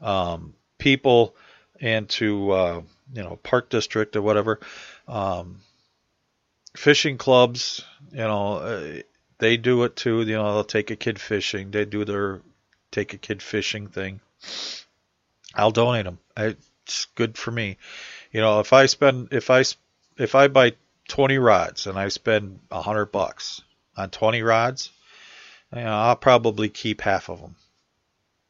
um, 0.00 0.54
people 0.78 1.34
and 1.80 2.08
to 2.10 2.50
uh, 2.50 2.82
you 3.14 3.22
know 3.22 3.36
park 3.42 3.70
district 3.70 4.16
or 4.16 4.22
whatever. 4.22 4.60
Um, 5.06 5.60
fishing 6.76 7.18
clubs 7.18 7.82
you 8.12 8.18
know 8.18 8.54
uh, 8.54 9.00
they 9.38 9.56
do 9.56 9.84
it 9.84 9.96
too. 9.96 10.22
You 10.22 10.36
know 10.36 10.54
they'll 10.54 10.64
take 10.64 10.90
a 10.90 10.96
kid 10.96 11.20
fishing. 11.20 11.70
They 11.70 11.84
do 11.84 12.04
their 12.04 12.42
take 12.90 13.14
a 13.14 13.18
kid 13.18 13.42
fishing 13.42 13.86
thing. 13.88 14.20
I'll 15.54 15.70
donate 15.70 16.04
them 16.04 16.18
it's 16.88 17.04
good 17.14 17.36
for 17.36 17.50
me. 17.50 17.76
You 18.32 18.40
know 18.40 18.60
if 18.60 18.72
i 18.72 18.86
spend 18.86 19.28
if 19.32 19.50
i 19.50 19.62
if 20.16 20.34
i 20.34 20.48
buy 20.48 20.72
20 21.08 21.38
rods 21.38 21.86
and 21.86 21.98
i 21.98 22.08
spend 22.08 22.60
a 22.70 22.82
hundred 22.82 23.06
bucks 23.06 23.62
on 23.96 24.10
20 24.10 24.42
rods 24.42 24.90
you 25.74 25.82
know, 25.82 25.92
i'll 25.92 26.16
probably 26.16 26.68
keep 26.68 27.00
half 27.00 27.28
of 27.28 27.40
them 27.40 27.56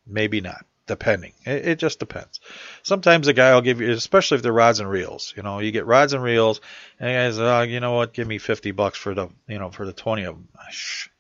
maybe 0.07 0.41
not 0.41 0.65
depending. 0.89 1.33
It, 1.45 1.69
it, 1.69 1.79
just 1.79 2.01
depends. 2.01 2.41
Sometimes 2.83 3.29
a 3.29 3.33
guy 3.33 3.55
will 3.55 3.61
give 3.61 3.81
you, 3.81 3.93
especially 3.93 4.37
if 4.37 4.43
they're 4.43 4.53
rods 4.53 4.81
and 4.81 4.91
reels. 4.91 5.33
You 5.37 5.45
know, 5.45 5.61
you 5.61 5.71
get 5.71 5.87
rods 5.87 6.15
and 6.15 6.23
reels, 6.23 6.61
and 6.99 7.09
guys, 7.09 7.39
oh, 7.39 7.63
you 7.63 7.79
know 7.79 7.93
what? 7.93 8.13
Give 8.13 8.27
me 8.27 8.39
fifty 8.39 8.73
bucks 8.73 8.99
for 8.99 9.15
the, 9.15 9.29
you 9.47 9.59
know, 9.59 9.71
for 9.71 9.87
the 9.87 9.93
twenty 9.93 10.25
of 10.25 10.35
them. 10.35 10.49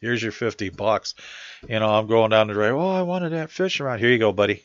Here's 0.00 0.22
your 0.22 0.32
fifty 0.32 0.70
bucks. 0.70 1.14
You 1.68 1.78
know, 1.78 1.88
I'm 1.88 2.08
going 2.08 2.30
down 2.30 2.48
the 2.48 2.54
drive. 2.54 2.74
Oh, 2.74 2.90
I 2.90 3.02
wanted 3.02 3.30
that 3.30 3.50
fishing 3.50 3.86
rod. 3.86 4.00
Here 4.00 4.10
you 4.10 4.18
go, 4.18 4.32
buddy. 4.32 4.64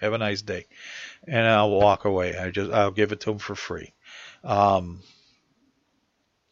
Have 0.00 0.12
a 0.12 0.18
nice 0.18 0.42
day, 0.42 0.66
and 1.26 1.46
I'll 1.46 1.70
walk 1.70 2.04
away. 2.04 2.36
I 2.36 2.50
just, 2.50 2.72
I'll 2.72 2.90
give 2.90 3.12
it 3.12 3.20
to 3.20 3.32
him 3.32 3.38
for 3.38 3.54
free. 3.54 3.92
Um, 4.42 5.00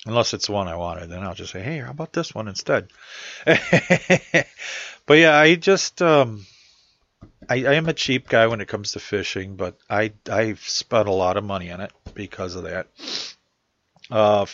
unless 0.06 0.32
it's 0.32 0.46
the 0.46 0.52
one 0.52 0.68
I 0.68 0.76
wanted, 0.76 1.10
then 1.10 1.22
I'll 1.22 1.34
just 1.34 1.52
say, 1.52 1.60
hey, 1.60 1.78
how 1.78 1.90
about 1.90 2.12
this 2.12 2.34
one 2.34 2.48
instead? 2.48 2.88
but 3.44 3.58
yeah, 5.10 5.36
I 5.36 5.56
just, 5.56 6.00
um, 6.00 6.46
I, 7.48 7.64
I, 7.64 7.74
am 7.74 7.88
a 7.88 7.92
cheap 7.92 8.28
guy 8.28 8.46
when 8.46 8.60
it 8.60 8.68
comes 8.68 8.92
to 8.92 9.00
fishing, 9.00 9.56
but 9.56 9.76
I 9.90 10.12
I've 10.30 10.60
spent 10.60 11.08
a 11.08 11.12
lot 11.12 11.36
of 11.36 11.44
money 11.44 11.70
on 11.70 11.80
it 11.80 11.92
because 12.14 12.56
of 12.56 12.64
that. 12.64 12.88
Uh, 14.10 14.46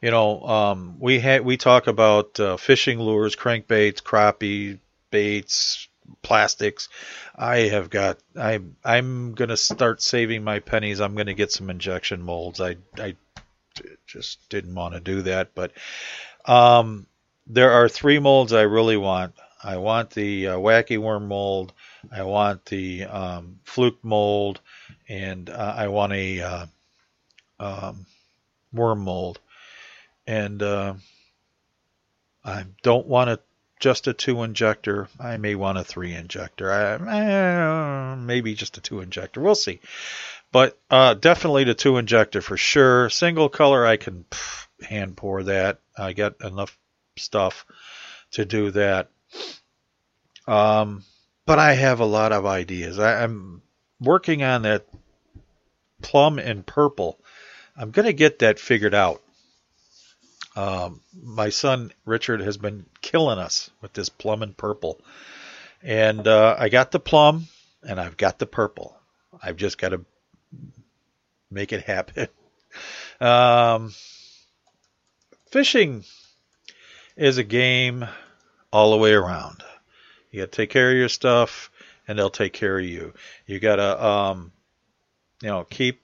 you 0.00 0.10
know, 0.10 0.42
um, 0.42 0.96
we 0.98 1.18
had 1.18 1.44
we 1.44 1.56
talk 1.56 1.86
about 1.86 2.38
uh, 2.38 2.56
fishing 2.56 2.98
lures, 2.98 3.36
crankbaits, 3.36 4.02
crappie 4.02 4.78
baits, 5.10 5.88
plastics. 6.22 6.88
I 7.34 7.60
have 7.68 7.90
got 7.90 8.18
I 8.36 8.60
I'm 8.84 9.34
gonna 9.34 9.56
start 9.56 10.02
saving 10.02 10.44
my 10.44 10.58
pennies. 10.58 11.00
I'm 11.00 11.14
gonna 11.14 11.34
get 11.34 11.52
some 11.52 11.70
injection 11.70 12.22
molds. 12.22 12.60
I 12.60 12.76
I 12.98 13.16
just 14.06 14.48
didn't 14.48 14.74
want 14.74 14.94
to 14.94 15.00
do 15.00 15.22
that, 15.22 15.54
but 15.54 15.72
um, 16.44 17.06
there 17.46 17.72
are 17.72 17.88
three 17.88 18.18
molds 18.18 18.52
I 18.52 18.62
really 18.62 18.96
want. 18.96 19.34
I 19.62 19.78
want 19.78 20.10
the 20.10 20.48
uh, 20.48 20.56
wacky 20.56 20.98
worm 20.98 21.28
mold. 21.28 21.72
I 22.12 22.22
want 22.22 22.66
the 22.66 23.04
um, 23.04 23.60
fluke 23.64 24.04
mold, 24.04 24.60
and 25.08 25.48
uh, 25.48 25.74
I 25.76 25.88
want 25.88 26.12
a 26.12 26.40
uh, 26.40 26.66
um, 27.58 28.06
worm 28.72 29.00
mold. 29.00 29.40
And 30.26 30.62
uh, 30.62 30.94
I 32.44 32.64
don't 32.82 33.06
want 33.06 33.30
a 33.30 33.40
just 33.80 34.06
a 34.06 34.14
two 34.14 34.42
injector. 34.42 35.08
I 35.18 35.36
may 35.36 35.54
want 35.54 35.78
a 35.78 35.84
three 35.84 36.14
injector. 36.14 36.70
I, 36.72 36.94
eh, 36.94 38.14
maybe 38.16 38.54
just 38.54 38.78
a 38.78 38.80
two 38.80 39.00
injector. 39.00 39.40
We'll 39.40 39.54
see. 39.54 39.80
But 40.54 40.78
uh, 40.88 41.14
definitely 41.14 41.64
the 41.64 41.74
two 41.74 41.96
injector 41.96 42.40
for 42.40 42.56
sure. 42.56 43.10
Single 43.10 43.48
color, 43.48 43.84
I 43.84 43.96
can 43.96 44.24
hand 44.80 45.16
pour 45.16 45.42
that. 45.42 45.80
I 45.98 46.12
got 46.12 46.40
enough 46.44 46.78
stuff 47.16 47.66
to 48.34 48.44
do 48.44 48.70
that. 48.70 49.10
Um, 50.46 51.02
but 51.44 51.58
I 51.58 51.72
have 51.72 51.98
a 51.98 52.04
lot 52.04 52.30
of 52.30 52.46
ideas. 52.46 53.00
I, 53.00 53.24
am 53.24 53.62
working 53.98 54.44
on 54.44 54.62
that 54.62 54.86
plum 56.02 56.38
and 56.38 56.64
purple. 56.64 57.18
I'm 57.76 57.90
going 57.90 58.06
to 58.06 58.12
get 58.12 58.38
that 58.38 58.60
figured 58.60 58.94
out. 58.94 59.22
Um, 60.54 61.00
my 61.20 61.48
son 61.48 61.90
Richard 62.04 62.40
has 62.42 62.58
been 62.58 62.86
killing 63.00 63.40
us 63.40 63.72
with 63.80 63.92
this 63.92 64.08
plum 64.08 64.44
and 64.44 64.56
purple, 64.56 65.00
and 65.82 66.28
uh, 66.28 66.54
I 66.56 66.68
got 66.68 66.92
the 66.92 67.00
plum 67.00 67.48
and 67.82 67.98
I've 67.98 68.16
got 68.16 68.38
the 68.38 68.46
purple. 68.46 68.96
I've 69.42 69.56
just 69.56 69.78
got 69.78 69.88
to 69.88 70.04
make 71.50 71.72
it 71.72 71.82
happen. 71.82 72.28
Um, 73.20 73.94
fishing 75.52 76.04
is 77.16 77.38
a 77.38 77.44
game 77.44 78.04
all 78.72 78.90
the 78.90 78.96
way 78.96 79.12
around. 79.12 79.62
You 80.32 80.40
got 80.40 80.50
to 80.50 80.56
take 80.56 80.70
care 80.70 80.90
of 80.90 80.96
your 80.96 81.08
stuff, 81.08 81.70
and 82.08 82.18
they'll 82.18 82.28
take 82.28 82.52
care 82.52 82.76
of 82.76 82.84
you. 82.84 83.14
You 83.46 83.60
got 83.60 83.76
to, 83.76 84.04
um, 84.04 84.52
you 85.40 85.48
know, 85.48 85.62
keep 85.62 86.02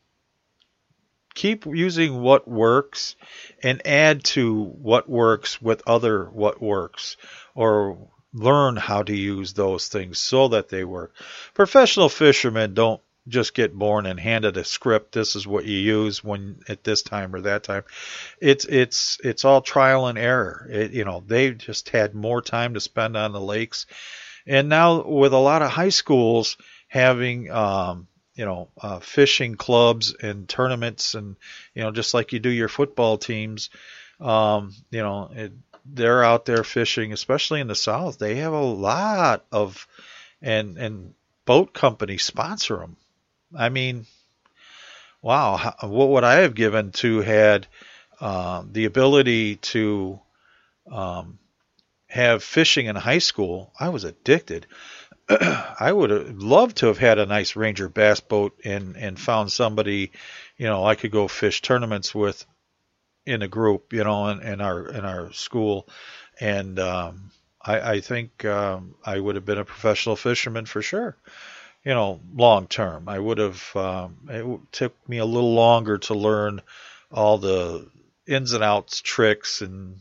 keep 1.35 1.67
using 1.67 2.21
what 2.21 2.47
works 2.47 3.17
and 3.63 3.87
add 3.87 4.23
to 4.23 4.63
what 4.63 5.09
works 5.09 5.61
with 5.61 5.83
other 5.87 6.25
what 6.27 6.63
works 6.63 7.17
or 7.55 8.09
learn 8.33 8.77
how 8.77 9.03
to 9.03 9.17
use 9.17 9.53
those 9.53 9.89
things 9.89 10.19
so 10.19 10.49
that 10.49 10.69
they 10.69 10.85
work. 10.85 11.13
Professional 11.55 12.09
fishermen 12.09 12.75
don't 12.75 13.01
just 13.31 13.55
get 13.55 13.75
born 13.75 14.07
and 14.07 14.21
handed 14.21 14.57
a 14.57 14.65
script. 14.65 15.13
This 15.13 15.37
is 15.37 15.47
what 15.47 15.65
you 15.65 15.79
use 15.79 16.23
when 16.23 16.61
at 16.69 16.85
this 16.85 17.03
time 17.03 17.35
or 17.35 17.41
that 17.43 17.65
time. 17.65 17.85
It's 18.41 18.65
it's 18.67 19.19
it's 19.25 19.45
all 19.45 19.63
trial 19.63 20.07
and 20.07 20.19
error. 20.19 20.67
It, 20.71 20.93
you 20.93 21.05
know, 21.05 21.23
they 21.27 21.53
just 21.53 21.89
had 21.91 22.15
more 22.15 22.43
time 22.43 22.75
to 22.75 22.81
spend 22.81 23.17
on 23.17 23.33
the 23.33 23.41
lakes, 23.41 23.87
and 24.47 24.69
now 24.69 25.03
with 25.03 25.33
a 25.33 25.39
lot 25.39 25.63
of 25.63 25.71
high 25.71 25.89
schools 25.89 26.57
having 26.89 27.51
um, 27.51 28.09
you 28.35 28.45
know 28.45 28.69
uh, 28.81 29.01
fishing 29.01 29.55
clubs 29.55 30.15
and 30.21 30.49
tournaments, 30.49 31.15
and 31.15 31.37
you 31.75 31.83
know 31.83 31.91
just 31.91 32.13
like 32.13 32.33
you 32.33 32.39
do 32.39 32.51
your 32.51 32.69
football 32.69 33.19
teams, 33.19 33.71
um, 34.21 34.75
you 34.91 35.03
know. 35.03 35.31
It, 35.35 35.53
they're 35.93 36.23
out 36.23 36.45
there 36.45 36.63
fishing, 36.63 37.13
especially 37.13 37.61
in 37.61 37.67
the 37.67 37.75
south. 37.75 38.19
They 38.19 38.37
have 38.37 38.53
a 38.53 38.61
lot 38.61 39.47
of, 39.51 39.87
and 40.43 40.77
and 40.79 41.15
boat 41.45 41.73
companies 41.73 42.23
sponsor 42.23 42.77
them. 42.77 42.97
I 43.57 43.69
mean, 43.69 44.07
wow, 45.23 45.75
what 45.83 46.09
would 46.11 46.25
I 46.25 46.37
have 46.41 46.55
given 46.55 46.93
to 46.93 47.21
had 47.21 47.67
um, 48.21 48.71
the 48.73 48.85
ability 48.85 49.57
to 49.57 50.21
um, 50.91 51.39
have 52.09 52.43
fishing 52.43 52.87
in 52.87 52.97
high 52.97 53.19
school? 53.19 53.73
I 53.79 53.89
was 53.89 54.05
addicted. 54.05 54.67
I 55.29 55.93
would 55.93 56.11
have 56.11 56.37
loved 56.37 56.79
to 56.79 56.87
have 56.87 56.99
had 56.99 57.19
a 57.19 57.27
nice 57.27 57.57
Ranger 57.57 57.89
bass 57.89 58.21
boat 58.21 58.59
and 58.65 58.97
and 58.97 59.19
found 59.19 59.53
somebody, 59.53 60.13
you 60.57 60.67
know, 60.67 60.85
I 60.85 60.95
could 60.95 61.13
go 61.13 61.29
fish 61.29 61.63
tournaments 61.63 62.15
with 62.15 62.45
in 63.27 63.43
a 63.43 63.49
group, 63.49 63.93
you 63.93 64.03
know, 64.03 64.29
in, 64.29 64.41
in 64.41 64.61
our 64.61 64.89
in 64.89 65.05
our 65.05 65.33
school, 65.33 65.89
and 66.41 66.79
um, 66.79 67.31
I, 67.63 67.93
I 67.93 68.01
think 68.01 68.45
um, 68.45 68.95
I 69.05 69.21
would 69.21 69.35
have 69.35 69.45
been 69.45 69.59
a 69.59 69.65
professional 69.65 70.17
fisherman 70.17 70.67
for 70.67 70.83
sure. 70.83 71.17
You 71.85 71.95
know, 71.95 72.21
long 72.35 72.67
term, 72.67 73.09
I 73.09 73.19
would 73.19 73.39
have. 73.39 73.77
Um, 73.77 74.17
it 74.29 74.73
took 74.73 75.09
me 75.09 75.19
a 75.19 75.25
little 75.25 75.55
longer 75.55 75.99
to 75.99 76.15
learn 76.15 76.61
all 77.11 77.39
the 77.39 77.89
ins 78.27 78.53
and 78.53 78.63
outs, 78.63 79.01
tricks, 79.01 79.63
and 79.63 79.99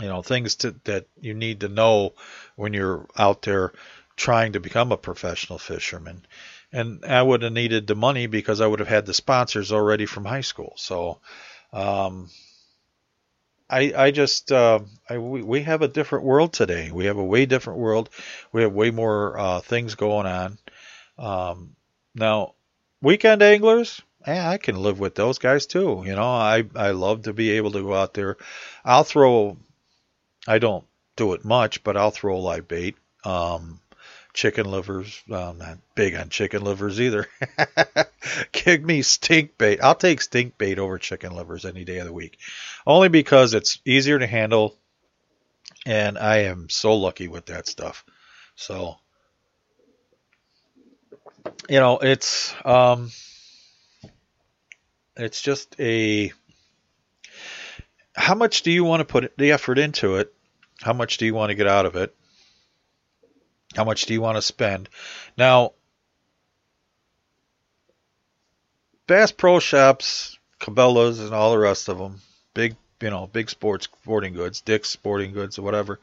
you 0.00 0.08
know 0.08 0.22
things 0.22 0.56
to, 0.56 0.74
that 0.84 1.06
you 1.20 1.34
need 1.34 1.60
to 1.60 1.68
know 1.68 2.14
when 2.56 2.72
you're 2.72 3.06
out 3.18 3.42
there 3.42 3.72
trying 4.16 4.52
to 4.52 4.60
become 4.60 4.92
a 4.92 4.96
professional 4.96 5.58
fisherman. 5.58 6.26
And 6.72 7.04
I 7.04 7.22
would 7.22 7.42
have 7.42 7.52
needed 7.52 7.86
the 7.86 7.94
money 7.94 8.26
because 8.26 8.60
I 8.60 8.66
would 8.66 8.80
have 8.80 8.88
had 8.88 9.06
the 9.06 9.14
sponsors 9.14 9.72
already 9.72 10.06
from 10.06 10.24
high 10.24 10.40
school. 10.40 10.72
So 10.76 11.18
um, 11.72 12.30
I 13.68 13.92
I 13.96 14.10
just 14.10 14.52
uh, 14.52 14.80
I, 15.08 15.18
we, 15.18 15.42
we 15.42 15.62
have 15.62 15.82
a 15.82 15.88
different 15.88 16.24
world 16.24 16.52
today. 16.52 16.90
We 16.90 17.06
have 17.06 17.18
a 17.18 17.24
way 17.24 17.46
different 17.46 17.78
world. 17.80 18.10
We 18.52 18.62
have 18.62 18.72
way 18.72 18.90
more 18.90 19.38
uh, 19.38 19.60
things 19.60 19.94
going 19.94 20.26
on. 20.26 20.58
Um, 21.18 21.76
now, 22.14 22.54
weekend 23.02 23.42
anglers, 23.42 24.00
eh, 24.24 24.40
I 24.46 24.58
can 24.58 24.76
live 24.76 25.00
with 25.00 25.14
those 25.14 25.38
guys 25.38 25.66
too. 25.66 26.02
You 26.06 26.14
know, 26.14 26.30
I 26.30 26.64
I 26.76 26.90
love 26.90 27.22
to 27.22 27.32
be 27.32 27.50
able 27.52 27.72
to 27.72 27.82
go 27.82 27.94
out 27.94 28.14
there. 28.14 28.36
I'll 28.84 29.04
throw. 29.04 29.56
I 30.46 30.58
don't 30.58 30.84
do 31.16 31.32
it 31.32 31.44
much, 31.44 31.82
but 31.82 31.96
I'll 31.96 32.10
throw 32.10 32.38
live 32.40 32.68
bait. 32.68 32.96
Um, 33.24 33.80
chicken 34.36 34.70
livers. 34.70 35.22
Well, 35.26 35.50
I'm 35.50 35.58
not 35.58 35.78
big 35.96 36.14
on 36.14 36.28
chicken 36.28 36.62
livers 36.62 37.00
either. 37.00 37.26
Give 38.52 38.82
me 38.82 39.02
stink 39.02 39.58
bait. 39.58 39.80
I'll 39.82 39.96
take 39.96 40.20
stink 40.20 40.58
bait 40.58 40.78
over 40.78 40.98
chicken 40.98 41.34
livers 41.34 41.64
any 41.64 41.84
day 41.84 41.98
of 41.98 42.06
the 42.06 42.12
week. 42.12 42.38
Only 42.86 43.08
because 43.08 43.54
it's 43.54 43.80
easier 43.84 44.18
to 44.18 44.26
handle 44.26 44.76
and 45.86 46.18
I 46.18 46.38
am 46.42 46.68
so 46.68 46.96
lucky 46.96 47.28
with 47.28 47.46
that 47.46 47.66
stuff. 47.66 48.04
So 48.54 48.96
you 51.68 51.80
know, 51.80 51.98
it's 51.98 52.54
um 52.64 53.10
it's 55.16 55.40
just 55.40 55.74
a 55.80 56.32
how 58.14 58.34
much 58.34 58.62
do 58.62 58.70
you 58.70 58.84
want 58.84 59.00
to 59.00 59.04
put 59.04 59.36
the 59.38 59.52
effort 59.52 59.78
into 59.78 60.16
it? 60.16 60.32
How 60.82 60.92
much 60.92 61.16
do 61.16 61.24
you 61.24 61.34
want 61.34 61.50
to 61.50 61.54
get 61.54 61.66
out 61.66 61.86
of 61.86 61.96
it? 61.96 62.14
How 63.76 63.84
much 63.84 64.06
do 64.06 64.14
you 64.14 64.20
want 64.20 64.36
to 64.36 64.42
spend? 64.42 64.88
Now, 65.36 65.72
Bass 69.06 69.30
Pro 69.30 69.60
Shops, 69.60 70.38
Cabela's, 70.60 71.20
and 71.20 71.34
all 71.34 71.52
the 71.52 71.58
rest 71.58 71.88
of 71.88 71.98
them, 71.98 72.20
big, 72.54 72.74
you 73.00 73.10
know, 73.10 73.28
big 73.30 73.50
sports 73.50 73.84
sporting 73.84 74.32
goods, 74.32 74.62
Dick's 74.62 74.88
Sporting 74.88 75.32
Goods, 75.32 75.58
or 75.58 75.62
whatever. 75.62 76.00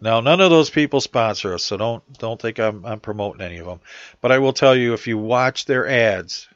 Now, 0.00 0.20
none 0.20 0.40
of 0.40 0.50
those 0.50 0.68
people 0.68 1.00
sponsor 1.00 1.54
us, 1.54 1.62
so 1.62 1.76
don't 1.76 2.18
don't 2.18 2.40
think 2.40 2.58
I'm 2.58 2.84
I'm 2.84 3.00
promoting 3.00 3.40
any 3.40 3.58
of 3.58 3.66
them. 3.66 3.80
But 4.20 4.32
I 4.32 4.38
will 4.38 4.52
tell 4.52 4.76
you, 4.76 4.92
if 4.92 5.06
you 5.06 5.16
watch 5.16 5.64
their 5.64 5.86
ads, 5.88 6.48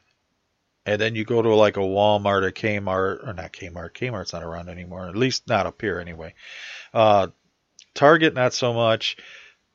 and 0.85 1.01
then 1.01 1.15
you 1.15 1.25
go 1.25 1.41
to 1.41 1.55
like 1.55 1.77
a 1.77 1.81
Walmart 1.81 2.43
or 2.43 2.51
Kmart, 2.51 3.27
or 3.27 3.33
not 3.33 3.53
Kmart, 3.53 3.93
Kmart's 3.93 4.33
not 4.33 4.43
around 4.43 4.69
anymore, 4.69 5.09
at 5.09 5.17
least 5.17 5.47
not 5.47 5.67
up 5.67 5.81
here 5.81 6.01
anyway. 6.01 6.35
Uh, 6.93 7.29
Target, 7.95 8.35
not 8.35 8.53
so 8.53 8.75
much. 8.75 9.17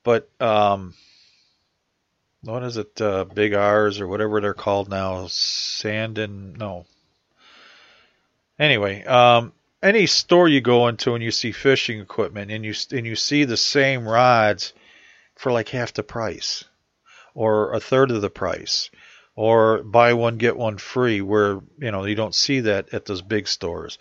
But 0.04 0.30
um, 0.42 0.94
what 2.42 2.63
is 2.63 2.78
it? 2.78 3.00
Uh, 3.02 3.24
Big 3.26 3.54
R's 3.54 4.00
or 4.00 4.08
whatever 4.08 4.42
they're 4.42 4.54
called 4.54 4.89
now. 4.89 5.28
Sand 5.28 6.18
and 6.18 6.58
no. 6.58 6.86
Anyway, 8.60 9.04
um, 9.04 9.54
any 9.84 10.08
store 10.08 10.48
you 10.48 10.62
go 10.62 10.88
into 10.88 11.13
and 11.13 11.24
you 11.24 11.32
see 11.32 11.52
fishing 11.52 12.00
equipment 12.00 12.50
and 12.52 12.63
you 12.63 12.74
and 12.92 13.06
you 13.06 13.16
see 13.16 13.44
the 13.44 13.58
same 13.58 14.08
rods 14.08 14.74
for 15.36 15.52
like 15.52 15.70
half 15.70 15.94
the 15.94 16.04
price 16.04 16.63
or 17.36 17.74
a 17.74 17.80
third 17.80 18.10
of 18.12 18.22
the 18.22 18.30
price 18.30 18.89
or 19.36 19.84
buy 19.84 20.13
one 20.13 20.38
get 20.38 20.56
one 20.56 20.78
free 20.78 21.22
where 21.22 21.60
you 21.80 21.92
know 21.92 22.06
you 22.06 22.16
don't 22.16 22.36
see 22.36 22.62
that 22.62 22.94
at 22.94 23.06
those 23.06 23.22
big 23.22 23.48
stores 23.48 23.98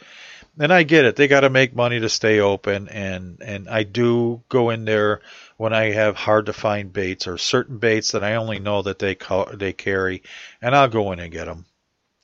and 0.58 0.72
I 0.72 0.84
get 0.84 1.04
it 1.04 1.16
they 1.16 1.26
got 1.26 1.40
to 1.40 1.50
make 1.50 1.74
money 1.74 1.98
to 1.98 2.08
stay 2.08 2.38
open 2.38 2.88
and 2.88 3.42
and 3.42 3.68
I 3.68 3.82
do 3.82 4.42
go 4.48 4.70
in 4.70 4.84
there 4.84 5.20
when 5.56 5.72
I 5.72 5.92
have 5.92 6.16
hard 6.16 6.46
to 6.46 6.52
find 6.52 6.92
baits 6.92 7.26
or 7.26 7.38
certain 7.38 7.78
baits 7.78 8.12
that 8.12 8.24
I 8.24 8.34
only 8.34 8.58
know 8.58 8.82
that 8.82 8.98
they 8.98 9.14
ca- 9.14 9.52
they 9.54 9.72
carry, 9.72 10.22
and 10.60 10.74
I'll 10.74 10.88
go 10.88 11.12
in 11.12 11.18
and 11.18 11.32
get 11.32 11.46
them. 11.46 11.66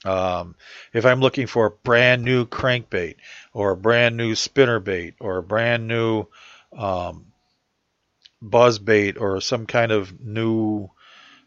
Um, 0.05 0.55
if 0.93 1.05
I'm 1.05 1.21
looking 1.21 1.47
for 1.47 1.67
a 1.67 1.71
brand 1.71 2.23
new 2.23 2.47
crankbait 2.47 3.17
or 3.53 3.73
a 3.73 3.77
brand 3.77 4.17
new 4.17 4.35
spinner 4.35 4.79
bait 4.79 5.15
or 5.21 5.39
a 5.39 5.43
brand 5.43 5.89
new 5.89 6.27
um, 6.77 7.27
buzz 8.41 8.79
bait 8.79 9.17
or 9.19 9.41
some 9.41 9.67
kind 9.67 9.91
of 9.91 10.21
new 10.21 10.91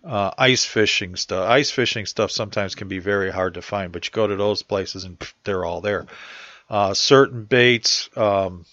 uh, 0.03 0.31
ice 0.37 0.65
fishing 0.65 1.15
stuff. 1.15 1.49
Ice 1.49 1.71
fishing 1.71 2.05
stuff 2.05 2.31
sometimes 2.31 2.75
can 2.75 2.87
be 2.87 2.99
very 2.99 3.31
hard 3.31 3.53
to 3.53 3.61
find, 3.61 3.91
but 3.91 4.05
you 4.05 4.11
go 4.11 4.27
to 4.27 4.35
those 4.35 4.63
places 4.63 5.03
and 5.03 5.21
they're 5.43 5.65
all 5.65 5.81
there. 5.81 6.05
Uh, 6.69 6.93
certain 6.93 7.45
baits, 7.45 8.09
um, 8.17 8.65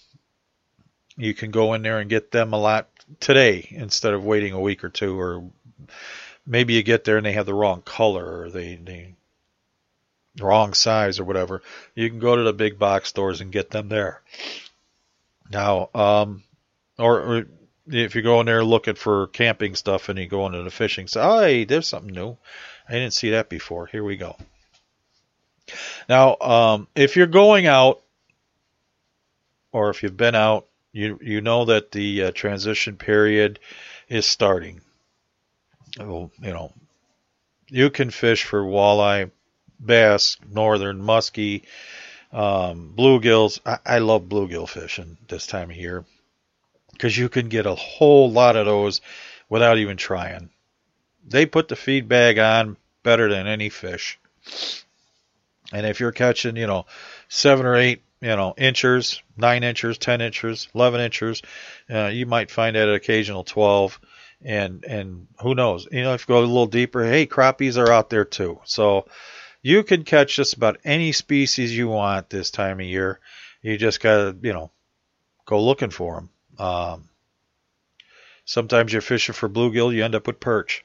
you 1.17 1.33
can 1.33 1.51
go 1.51 1.73
in 1.73 1.81
there 1.81 1.99
and 1.99 2.09
get 2.09 2.31
them 2.31 2.53
a 2.53 2.59
lot 2.59 2.87
today 3.19 3.67
instead 3.71 4.13
of 4.13 4.23
waiting 4.23 4.53
a 4.53 4.59
week 4.59 4.83
or 4.83 4.89
two 4.89 5.19
or 5.19 5.49
maybe 6.45 6.73
you 6.73 6.83
get 6.83 7.03
there 7.03 7.17
and 7.17 7.25
they 7.25 7.33
have 7.33 7.45
the 7.45 7.53
wrong 7.53 7.81
color 7.81 8.41
or 8.41 8.49
they 8.49 9.15
wrong 10.39 10.73
size 10.73 11.19
or 11.19 11.25
whatever 11.25 11.61
you 11.95 12.09
can 12.09 12.19
go 12.19 12.35
to 12.35 12.43
the 12.43 12.53
big 12.53 12.77
box 12.79 13.09
stores 13.09 13.41
and 13.41 13.51
get 13.51 13.71
them 13.71 13.89
there. 13.89 14.21
Now 15.51 15.89
um 15.93 16.43
or, 16.97 17.19
or 17.19 17.45
if 17.87 18.15
you 18.15 18.21
go 18.21 18.39
in 18.39 18.45
there 18.45 18.63
looking 18.63 18.95
for 18.95 19.27
camping 19.27 19.75
stuff 19.75 20.09
and 20.09 20.19
you 20.19 20.27
go 20.27 20.45
into 20.45 20.63
the 20.63 20.69
fishing 20.69 21.07
so 21.07 21.21
oh, 21.21 21.39
hey 21.41 21.65
there's 21.65 21.87
something 21.87 22.13
new. 22.13 22.37
I 22.87 22.93
didn't 22.93 23.13
see 23.13 23.31
that 23.31 23.49
before. 23.49 23.87
Here 23.87 24.03
we 24.03 24.17
go. 24.17 24.35
Now 26.07 26.37
um 26.37 26.87
if 26.95 27.15
you're 27.15 27.27
going 27.27 27.65
out 27.65 28.01
or 29.71 29.89
if 29.89 30.03
you've 30.03 30.17
been 30.17 30.35
out 30.35 30.68
you 30.91 31.19
you 31.21 31.41
know 31.41 31.65
that 31.65 31.91
the 31.91 32.23
uh, 32.23 32.31
transition 32.31 32.97
period 32.97 33.59
is 34.07 34.25
starting. 34.25 34.81
Well, 35.97 36.31
you 36.39 36.51
know, 36.51 36.73
you 37.67 37.89
can 37.89 38.09
fish 38.09 38.43
for 38.43 38.61
walleye, 38.61 39.31
bass, 39.79 40.37
northern 40.51 41.01
muskie, 41.01 41.63
um, 42.31 42.93
bluegills. 42.95 43.59
I, 43.65 43.79
I 43.85 43.97
love 43.99 44.23
bluegill 44.23 44.67
fishing 44.67 45.17
this 45.27 45.47
time 45.47 45.71
of 45.71 45.77
year 45.77 46.05
because 46.91 47.17
you 47.17 47.29
can 47.29 47.49
get 47.49 47.65
a 47.65 47.75
whole 47.75 48.31
lot 48.31 48.55
of 48.55 48.65
those 48.65 49.01
without 49.47 49.77
even 49.77 49.97
trying. 49.97 50.49
They 51.25 51.45
put 51.45 51.67
the 51.67 51.75
feed 51.75 52.07
bag 52.07 52.39
on 52.39 52.77
better 53.03 53.29
than 53.29 53.47
any 53.47 53.69
fish. 53.69 54.19
And 55.71 55.85
if 55.85 55.99
you're 55.99 56.11
catching, 56.11 56.55
you 56.55 56.67
know, 56.67 56.85
seven 57.27 57.65
or 57.65 57.75
eight 57.75 58.01
you 58.21 58.35
know, 58.35 58.53
inchers, 58.57 59.21
nine 59.37 59.63
inchers, 59.63 59.97
ten 59.97 60.21
inchers, 60.21 60.67
eleven 60.73 61.01
inchers. 61.01 61.41
Uh, 61.89 62.07
you 62.07 62.25
might 62.25 62.51
find 62.51 62.75
that 62.75 62.93
occasional 62.93 63.43
twelve, 63.43 63.99
and 64.43 64.83
and 64.85 65.27
who 65.41 65.55
knows? 65.55 65.87
You 65.91 66.03
know, 66.03 66.13
if 66.13 66.23
you 66.23 66.33
go 66.33 66.39
a 66.39 66.41
little 66.41 66.67
deeper, 66.67 67.03
hey, 67.03 67.27
crappies 67.27 67.77
are 67.77 67.91
out 67.91 68.09
there 68.09 68.25
too. 68.25 68.59
So 68.65 69.07
you 69.61 69.83
can 69.83 70.03
catch 70.03 70.35
just 70.35 70.55
about 70.55 70.79
any 70.83 71.11
species 71.11 71.75
you 71.75 71.87
want 71.87 72.29
this 72.29 72.51
time 72.51 72.79
of 72.79 72.85
year. 72.85 73.19
You 73.61 73.77
just 73.77 73.99
gotta, 73.99 74.35
you 74.41 74.53
know, 74.53 74.71
go 75.45 75.63
looking 75.63 75.89
for 75.89 76.15
them. 76.15 76.29
Um, 76.65 77.09
Sometimes 78.49 78.91
you're 78.91 79.03
fishing 79.03 79.35
for 79.35 79.47
bluegill, 79.47 79.93
you 79.93 80.03
end 80.03 80.15
up 80.15 80.25
with 80.25 80.39
perch. 80.39 80.83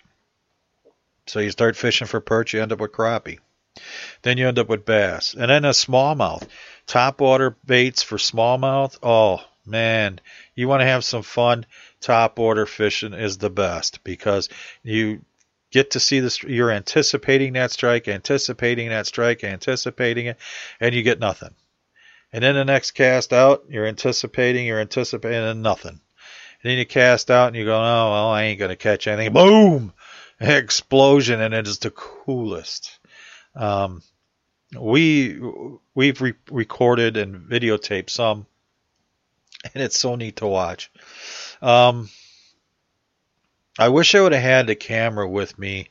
So 1.26 1.40
you 1.40 1.50
start 1.50 1.78
fishing 1.78 2.06
for 2.06 2.20
perch, 2.20 2.52
you 2.52 2.60
end 2.60 2.72
up 2.72 2.78
with 2.78 2.92
crappie. 2.92 3.38
Then 4.22 4.38
you 4.38 4.48
end 4.48 4.58
up 4.58 4.68
with 4.68 4.84
bass. 4.84 5.34
And 5.34 5.50
then 5.50 5.64
a 5.64 5.70
smallmouth. 5.70 6.46
Top 6.86 7.20
water 7.20 7.56
baits 7.66 8.02
for 8.02 8.16
smallmouth. 8.16 8.98
Oh, 9.02 9.42
man. 9.66 10.20
You 10.54 10.68
want 10.68 10.80
to 10.80 10.86
have 10.86 11.04
some 11.04 11.22
fun. 11.22 11.66
Top 12.00 12.38
water 12.38 12.66
fishing 12.66 13.14
is 13.14 13.38
the 13.38 13.50
best 13.50 14.04
because 14.04 14.48
you 14.82 15.22
get 15.70 15.92
to 15.92 16.00
see 16.00 16.20
this. 16.20 16.42
You're 16.42 16.70
anticipating 16.70 17.54
that 17.54 17.72
strike, 17.72 18.06
anticipating 18.06 18.90
that 18.90 19.06
strike, 19.06 19.42
anticipating 19.42 20.26
it, 20.26 20.36
and 20.80 20.94
you 20.94 21.02
get 21.02 21.18
nothing. 21.18 21.54
And 22.32 22.42
then 22.42 22.54
the 22.54 22.64
next 22.64 22.92
cast 22.92 23.32
out, 23.32 23.64
you're 23.68 23.86
anticipating, 23.86 24.66
you're 24.66 24.80
anticipating, 24.80 25.38
and 25.38 25.62
nothing. 25.62 26.00
And 26.62 26.70
then 26.70 26.78
you 26.78 26.86
cast 26.86 27.30
out 27.30 27.48
and 27.48 27.56
you 27.56 27.64
go, 27.64 27.76
oh, 27.76 28.10
well, 28.10 28.28
I 28.30 28.44
ain't 28.44 28.58
going 28.58 28.70
to 28.70 28.76
catch 28.76 29.06
anything. 29.06 29.32
Boom! 29.32 29.92
Explosion, 30.40 31.40
and 31.40 31.54
it 31.54 31.68
is 31.68 31.78
the 31.78 31.90
coolest. 31.90 32.98
Um, 33.54 34.02
we 34.78 35.40
we've 35.94 36.20
re- 36.20 36.34
recorded 36.50 37.16
and 37.16 37.48
videotaped 37.48 38.10
some, 38.10 38.46
and 39.72 39.82
it's 39.82 39.98
so 39.98 40.16
neat 40.16 40.36
to 40.36 40.46
watch. 40.46 40.90
Um, 41.62 42.10
I 43.78 43.88
wish 43.88 44.14
I 44.14 44.20
would 44.20 44.32
have 44.32 44.42
had 44.42 44.66
the 44.66 44.74
camera 44.74 45.28
with 45.28 45.58
me 45.58 45.88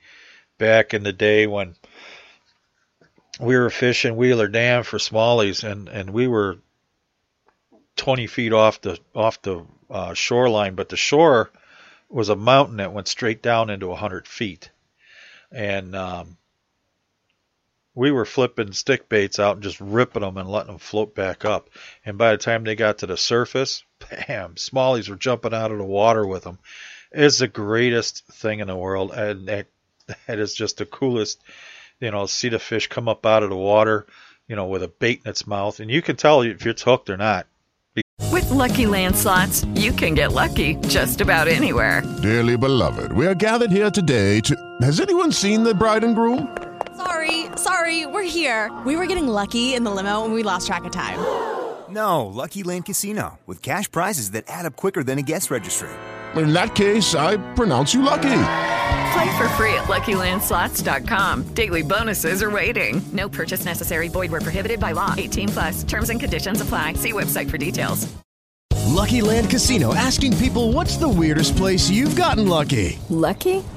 back 0.57 0.93
in 0.93 1.03
the 1.03 1.13
day 1.13 1.47
when 1.47 1.75
we 3.39 3.57
were 3.57 3.69
fishing 3.69 4.15
Wheeler 4.15 4.47
Dam 4.47 4.83
for 4.83 4.97
smallies, 4.97 5.63
and 5.63 5.89
and 5.89 6.09
we 6.11 6.27
were 6.27 6.59
20 7.95 8.27
feet 8.27 8.53
off 8.53 8.81
the 8.81 8.99
off 9.15 9.41
the 9.41 9.65
uh, 9.89 10.13
shoreline, 10.13 10.75
but 10.75 10.89
the 10.89 10.97
shore 10.97 11.51
was 12.09 12.29
a 12.29 12.35
mountain 12.35 12.77
that 12.77 12.93
went 12.93 13.07
straight 13.07 13.41
down 13.41 13.69
into 13.69 13.87
100 13.87 14.27
feet, 14.27 14.69
and 15.51 15.95
um, 15.95 16.37
we 17.95 18.11
were 18.11 18.25
flipping 18.25 18.71
stick 18.73 19.07
baits 19.07 19.39
out 19.39 19.55
and 19.55 19.63
just 19.63 19.79
ripping 19.79 20.21
them 20.21 20.37
and 20.37 20.49
letting 20.49 20.71
them 20.71 20.79
float 20.79 21.13
back 21.13 21.45
up. 21.45 21.69
And 22.05 22.17
by 22.17 22.31
the 22.31 22.37
time 22.37 22.63
they 22.63 22.75
got 22.75 22.99
to 22.99 23.07
the 23.07 23.17
surface, 23.17 23.83
bam, 24.27 24.55
smallies 24.55 25.09
were 25.09 25.15
jumping 25.15 25.53
out 25.53 25.71
of 25.71 25.77
the 25.77 25.83
water 25.83 26.25
with 26.25 26.43
them. 26.43 26.59
It's 27.11 27.39
the 27.39 27.47
greatest 27.47 28.25
thing 28.27 28.59
in 28.59 28.67
the 28.67 28.75
world, 28.75 29.11
and 29.11 29.47
that, 29.47 29.67
that 30.27 30.39
is 30.39 30.55
just 30.55 30.77
the 30.77 30.85
coolest. 30.85 31.39
You 31.99 32.09
know, 32.09 32.25
see 32.25 32.49
the 32.49 32.59
fish 32.59 32.87
come 32.87 33.07
up 33.07 33.25
out 33.25 33.43
of 33.43 33.49
the 33.49 33.55
water, 33.55 34.07
you 34.47 34.55
know, 34.55 34.65
with 34.65 34.81
a 34.81 34.87
bait 34.87 35.21
in 35.23 35.29
its 35.29 35.45
mouth, 35.45 35.79
and 35.79 35.91
you 35.91 36.01
can 36.01 36.15
tell 36.15 36.41
if 36.41 36.65
it's 36.65 36.81
hooked 36.81 37.09
or 37.09 37.17
not. 37.17 37.45
With 38.31 38.49
Lucky 38.49 38.87
Land 38.87 39.15
slots, 39.15 39.63
you 39.75 39.91
can 39.91 40.15
get 40.15 40.31
lucky 40.31 40.75
just 40.87 41.21
about 41.21 41.47
anywhere. 41.47 42.01
Dearly 42.23 42.57
beloved, 42.57 43.11
we 43.13 43.27
are 43.27 43.35
gathered 43.35 43.71
here 43.71 43.91
today 43.91 44.39
to. 44.41 44.55
Has 44.81 44.99
anyone 44.99 45.31
seen 45.31 45.63
the 45.63 45.75
bride 45.75 46.03
and 46.03 46.15
groom? 46.15 46.62
Sorry, 47.23 47.45
sorry, 47.55 48.05
we're 48.05 48.23
here. 48.23 48.71
We 48.85 48.95
were 48.95 49.05
getting 49.05 49.27
lucky 49.27 49.75
in 49.75 49.83
the 49.83 49.91
limo 49.91 50.25
and 50.25 50.33
we 50.33 50.43
lost 50.43 50.67
track 50.67 50.83
of 50.83 50.91
time. 50.91 51.19
No, 51.89 52.25
Lucky 52.25 52.63
Land 52.63 52.85
Casino, 52.85 53.39
with 53.45 53.61
cash 53.61 53.89
prizes 53.89 54.31
that 54.31 54.45
add 54.47 54.65
up 54.65 54.75
quicker 54.75 55.03
than 55.03 55.19
a 55.19 55.21
guest 55.21 55.49
registry. 55.51 55.89
In 56.35 56.53
that 56.53 56.75
case, 56.75 57.15
I 57.15 57.37
pronounce 57.53 57.93
you 57.93 58.01
lucky. 58.01 58.39
Play 59.13 59.37
for 59.37 59.47
free 59.55 59.73
at 59.75 59.85
LuckyLandSlots.com. 59.85 61.53
Daily 61.53 61.83
bonuses 61.83 62.41
are 62.41 62.51
waiting. 62.51 63.01
No 63.13 63.29
purchase 63.29 63.63
necessary. 63.63 64.09
Void 64.09 64.31
where 64.31 64.41
prohibited 64.41 64.79
by 64.79 64.91
law. 64.93 65.13
18 65.15 65.49
plus. 65.49 65.83
Terms 65.83 66.09
and 66.09 66.19
conditions 66.19 66.61
apply. 66.61 66.93
See 66.93 67.13
website 67.13 67.49
for 67.49 67.57
details. 67.57 68.11
Lucky 68.87 69.21
Land 69.21 69.49
Casino 69.49 69.93
asking 69.93 70.37
people, 70.37 70.71
"What's 70.71 70.97
the 70.97 71.09
weirdest 71.09 71.55
place 71.55 71.89
you've 71.89 72.15
gotten 72.15 72.47
lucky?" 72.47 72.99
Lucky? 73.09 73.63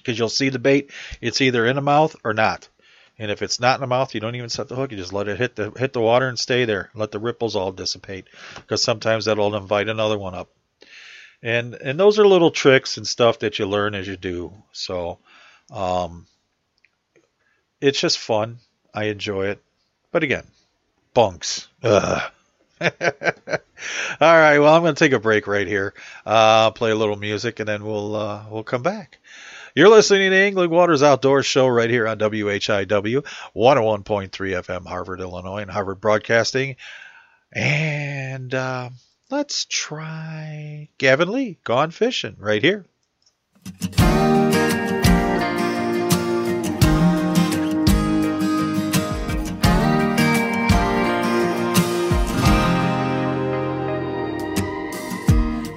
because 0.00 0.18
you'll 0.18 0.28
see 0.28 0.48
the 0.48 0.58
bait, 0.58 0.90
it's 1.20 1.40
either 1.40 1.66
in 1.66 1.76
the 1.76 1.82
mouth 1.82 2.16
or 2.24 2.34
not. 2.34 2.68
And 3.18 3.30
if 3.30 3.42
it's 3.42 3.60
not 3.60 3.74
in 3.74 3.82
the 3.82 3.86
mouth, 3.86 4.14
you 4.14 4.20
don't 4.20 4.34
even 4.34 4.48
set 4.48 4.68
the 4.68 4.76
hook. 4.76 4.90
You 4.90 4.96
just 4.96 5.12
let 5.12 5.28
it 5.28 5.36
hit 5.36 5.54
the 5.54 5.70
hit 5.72 5.92
the 5.92 6.00
water 6.00 6.26
and 6.26 6.38
stay 6.38 6.64
there. 6.64 6.90
Let 6.94 7.10
the 7.10 7.18
ripples 7.18 7.54
all 7.54 7.70
dissipate, 7.70 8.26
because 8.56 8.82
sometimes 8.82 9.26
that'll 9.26 9.54
invite 9.54 9.88
another 9.88 10.18
one 10.18 10.34
up. 10.34 10.48
And 11.42 11.74
and 11.74 12.00
those 12.00 12.18
are 12.18 12.26
little 12.26 12.50
tricks 12.50 12.96
and 12.96 13.06
stuff 13.06 13.40
that 13.40 13.58
you 13.58 13.66
learn 13.66 13.94
as 13.94 14.08
you 14.08 14.16
do. 14.16 14.54
So, 14.72 15.18
um, 15.70 16.26
it's 17.80 18.00
just 18.00 18.18
fun. 18.18 18.58
I 18.94 19.04
enjoy 19.04 19.48
it. 19.48 19.62
But 20.12 20.22
again, 20.22 20.46
bunks. 21.14 21.68
Ugh. 21.82 22.32
All 22.80 22.88
right. 24.20 24.58
Well, 24.58 24.74
I'm 24.74 24.82
going 24.82 24.94
to 24.94 24.98
take 24.98 25.12
a 25.12 25.20
break 25.20 25.46
right 25.46 25.66
here. 25.66 25.94
Uh, 26.24 26.70
play 26.70 26.90
a 26.90 26.96
little 26.96 27.16
music, 27.16 27.60
and 27.60 27.68
then 27.68 27.84
we'll 27.84 28.16
uh, 28.16 28.44
we'll 28.50 28.64
come 28.64 28.82
back. 28.82 29.18
You're 29.74 29.88
listening 29.88 30.30
to 30.30 30.36
Angling 30.36 30.70
Waters 30.70 31.02
Outdoors 31.02 31.46
Show 31.46 31.68
right 31.68 31.88
here 31.88 32.08
on 32.08 32.18
WHIW 32.18 32.86
101.3 32.86 34.30
FM, 34.30 34.86
Harvard, 34.86 35.20
Illinois, 35.20 35.62
and 35.62 35.70
Harvard 35.70 36.00
Broadcasting. 36.00 36.74
And 37.52 38.52
uh, 38.52 38.90
let's 39.30 39.66
try 39.66 40.88
Gavin 40.98 41.30
Lee, 41.30 41.58
Gone 41.62 41.92
Fishing, 41.92 42.36
right 42.38 42.62
here. 42.62 42.84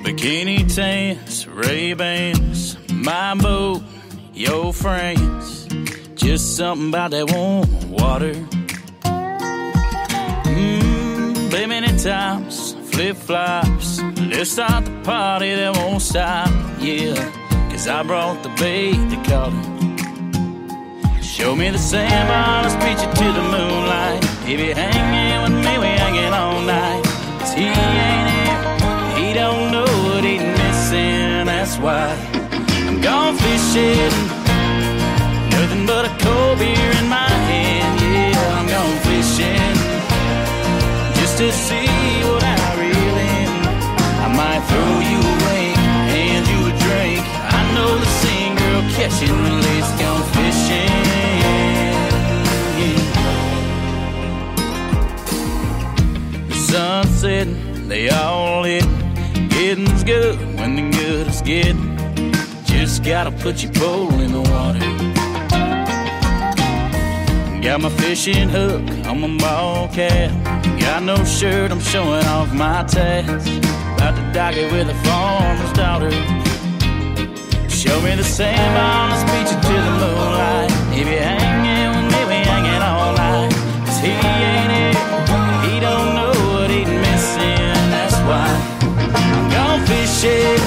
Bikini 0.03 0.73
tanks, 0.73 1.45
Ray 1.47 1.93
Bans, 1.93 2.52
my 3.03 3.35
boat, 3.35 3.83
your 4.33 4.73
friends. 4.73 5.67
Just 6.15 6.55
something 6.55 6.87
about 6.89 7.11
that 7.11 7.31
warm 7.31 7.91
water. 7.91 8.33
Mmm, 10.45 11.51
been 11.51 11.69
many 11.69 11.95
times, 11.99 12.73
flip 12.91 13.15
flops. 13.17 14.01
Let's 14.01 14.51
start 14.51 14.85
the 14.85 15.01
party 15.03 15.53
that 15.53 15.75
won't 15.75 16.01
stop, 16.01 16.49
yeah. 16.79 17.13
Cause 17.69 17.87
I 17.87 18.01
brought 18.03 18.41
the 18.41 18.49
bait 18.49 18.93
to 18.93 19.17
it. 19.17 19.53
Show 21.23 21.55
me 21.55 21.69
the 21.71 21.77
sandbar, 21.77 22.63
let's 22.63 22.75
beat 22.75 22.99
you 23.05 23.13
to 23.13 23.31
the 23.33 23.43
moonlight. 23.43 24.23
If 24.47 24.59
you're 24.59 24.75
hanging 24.75 25.41
with 25.43 25.53
me, 25.65 25.77
we 25.77 25.87
hanging 25.87 26.33
all 26.33 26.61
night. 26.61 27.03
Cause 27.39 27.53
he 27.53 27.65
ain't 27.65 28.29
here, 28.33 28.57
he 29.17 29.33
don't 29.33 29.71
know 29.73 29.85
what 30.07 30.23
he's 30.23 30.41
missing, 30.41 31.45
that's 31.45 31.77
why 31.77 32.32
fishing. 33.37 34.13
Nothing 35.49 35.85
but 35.85 36.05
a 36.05 36.13
cold 36.23 36.59
beer 36.59 36.91
in 36.99 37.07
my 37.07 37.29
hand, 37.49 37.99
yeah, 38.01 38.57
I'm 38.57 38.67
gone 38.67 38.97
fishing. 39.07 39.75
Just 41.19 41.37
to 41.37 41.51
see 41.51 41.87
what 42.27 42.43
I 42.43 42.57
really 42.81 43.29
am. 43.45 43.63
I 44.25 44.27
might 44.39 44.63
throw 44.69 44.93
you 45.11 45.19
away, 45.35 45.65
hand 46.13 46.45
you 46.47 46.59
a 46.71 46.73
drink. 46.85 47.23
I 47.59 47.61
know 47.75 47.91
the 47.97 48.11
same 48.23 48.55
girl 48.55 48.81
catching 48.97 49.35
release 49.47 49.91
gone 50.01 50.25
fishing. 50.35 51.13
The 56.49 56.55
sunset, 56.55 57.47
they 57.87 58.09
all 58.09 58.63
hit. 58.63 58.85
Getting's 59.49 60.03
good 60.03 60.37
when 60.57 60.75
the 60.75 60.97
good 60.97 61.27
is 61.27 61.41
getting. 61.41 61.92
Just 62.83 63.01
gotta 63.05 63.31
put 63.31 63.63
your 63.63 63.71
pole 63.71 64.11
in 64.19 64.33
the 64.33 64.41
water. 64.41 64.81
Got 67.61 67.79
my 67.79 67.89
fishing 67.89 68.49
hook 68.49 68.81
on 69.07 69.21
my 69.21 69.37
ball 69.37 69.87
cap. 69.87 70.29
Got 70.81 71.03
no 71.03 71.15
shirt, 71.23 71.71
I'm 71.71 71.79
showing 71.79 72.25
off 72.25 72.53
my 72.53 72.83
tats. 72.83 73.47
About 73.95 74.17
to 74.17 74.31
dock 74.33 74.57
it 74.57 74.69
with 74.69 74.89
a 74.89 74.95
farmer's 75.05 75.71
daughter. 75.71 76.11
Show 77.69 78.01
me 78.01 78.15
the 78.17 78.23
sandbar, 78.25 79.11
let's 79.11 79.23
beat 79.31 79.47
you 79.47 79.61
to 79.61 79.75
the 79.87 79.93
moonlight. 80.01 80.71
If 80.91 81.07
you're 81.07 81.21
hanging 81.21 81.89
with 81.95 82.11
me, 82.13 82.21
we 82.27 82.35
hanging 82.43 82.83
all 82.83 83.13
night. 83.15 83.53
Cause 83.85 83.99
he 83.99 84.11
ain't 84.11 84.73
it, 84.83 84.95
he 85.63 85.79
don't 85.79 86.15
know 86.17 86.33
what 86.51 86.69
he's 86.69 86.85
missing. 86.85 87.79
That's 87.95 88.19
why 88.27 88.49
I'm 89.37 89.49
gone 89.55 89.87
fishing. 89.87 90.59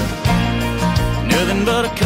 Nothing 1.29 1.67
but 1.67 1.85
a 1.85 2.05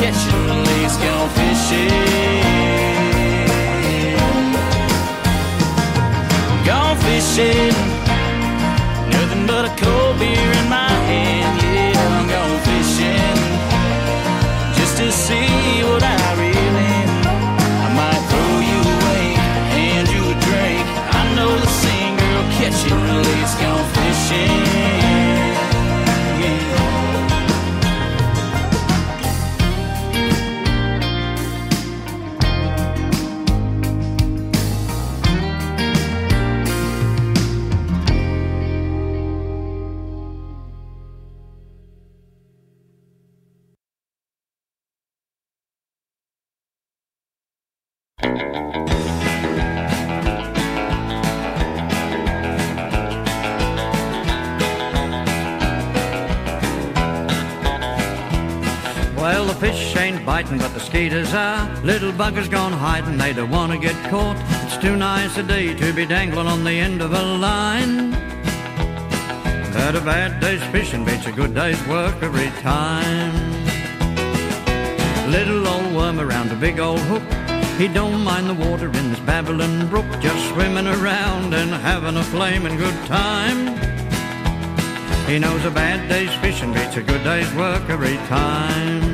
catching 0.00 0.46
the 0.46 0.56
least 0.68 0.98
gone 1.02 1.28
fishing. 1.36 1.90
Gone 6.64 6.96
fishing. 7.04 7.74
Nothing 9.12 9.46
but 9.46 9.66
a 9.66 9.72
cold 9.76 10.18
beer 10.18 10.59
Little 61.82 62.12
buggers 62.12 62.50
gone 62.50 62.72
hiding, 62.72 63.16
they 63.16 63.32
don't 63.32 63.50
want 63.50 63.72
to 63.72 63.78
get 63.78 63.94
caught. 64.10 64.36
It's 64.64 64.76
too 64.76 64.96
nice 64.96 65.38
a 65.38 65.42
day 65.42 65.74
to 65.74 65.92
be 65.94 66.04
dangling 66.04 66.46
on 66.46 66.62
the 66.62 66.72
end 66.72 67.00
of 67.00 67.12
a 67.12 67.22
line. 67.22 68.10
But 69.72 69.96
a 69.96 70.00
bad 70.02 70.40
day's 70.40 70.62
fishing 70.64 71.06
beats 71.06 71.26
a 71.26 71.32
good 71.32 71.54
day's 71.54 71.80
work 71.88 72.22
every 72.22 72.50
time. 72.60 73.32
Little 75.30 75.66
old 75.66 75.94
worm 75.94 76.20
around 76.20 76.52
a 76.52 76.56
big 76.56 76.78
old 76.80 77.00
hook. 77.00 77.22
He 77.78 77.88
don't 77.88 78.22
mind 78.22 78.50
the 78.50 78.54
water 78.68 78.88
in 78.88 79.08
this 79.08 79.20
Babylon 79.20 79.88
brook, 79.88 80.04
just 80.20 80.50
swimming 80.50 80.86
around 80.86 81.54
and 81.54 81.70
having 81.70 82.16
a 82.18 82.22
flaming 82.24 82.76
good 82.76 83.06
time. 83.06 83.78
He 85.26 85.38
knows 85.38 85.64
a 85.64 85.70
bad 85.70 86.10
day's 86.10 86.34
fishing 86.42 86.74
beats 86.74 86.98
a 86.98 87.02
good 87.02 87.24
day's 87.24 87.50
work 87.54 87.88
every 87.88 88.16
time. 88.28 89.09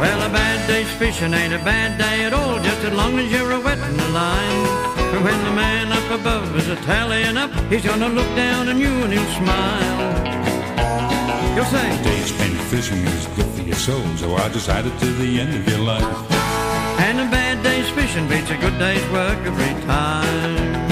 Well, 0.00 0.22
a 0.22 0.30
bad 0.32 0.66
day's 0.66 0.90
fishing 0.92 1.34
ain't 1.34 1.52
a 1.52 1.58
bad 1.58 1.98
day 1.98 2.24
at 2.24 2.32
all, 2.32 2.58
just 2.60 2.82
as 2.84 2.92
long 2.94 3.18
as 3.18 3.30
you're 3.30 3.52
a 3.52 3.60
wetting 3.60 3.96
the 3.96 4.08
line. 4.08 4.66
And 5.12 5.22
when 5.22 5.38
the 5.44 5.52
man 5.52 5.92
up 5.92 6.08
above 6.18 6.56
is 6.56 6.68
a 6.68 6.76
tallying 6.76 7.36
up, 7.36 7.50
he's 7.70 7.84
gonna 7.84 8.08
look 8.08 8.30
down 8.34 8.68
on 8.68 8.78
you 8.78 8.92
and 9.04 9.12
he'll 9.12 9.32
smile. 9.42 9.98
You'll 11.54 11.66
say, 11.66 12.02
Day 12.02 12.20
spent 12.22 12.56
fishing 12.72 13.02
is 13.04 13.26
good 13.36 13.50
for 13.54 13.62
your 13.62 13.76
soul, 13.76 14.06
so 14.16 14.36
I 14.36 14.48
just 14.48 14.68
add 14.70 14.86
it 14.86 14.98
to 15.00 15.06
the 15.22 15.38
end 15.38 15.54
of 15.54 15.68
your 15.68 15.80
life. 15.80 16.30
and 17.06 17.20
a 17.20 17.28
bad 17.30 17.62
day's 17.62 17.90
fishing 17.90 18.26
beats 18.26 18.50
a 18.50 18.56
good 18.56 18.78
day's 18.78 19.06
work 19.10 19.38
every 19.44 19.74
time. 19.84 20.89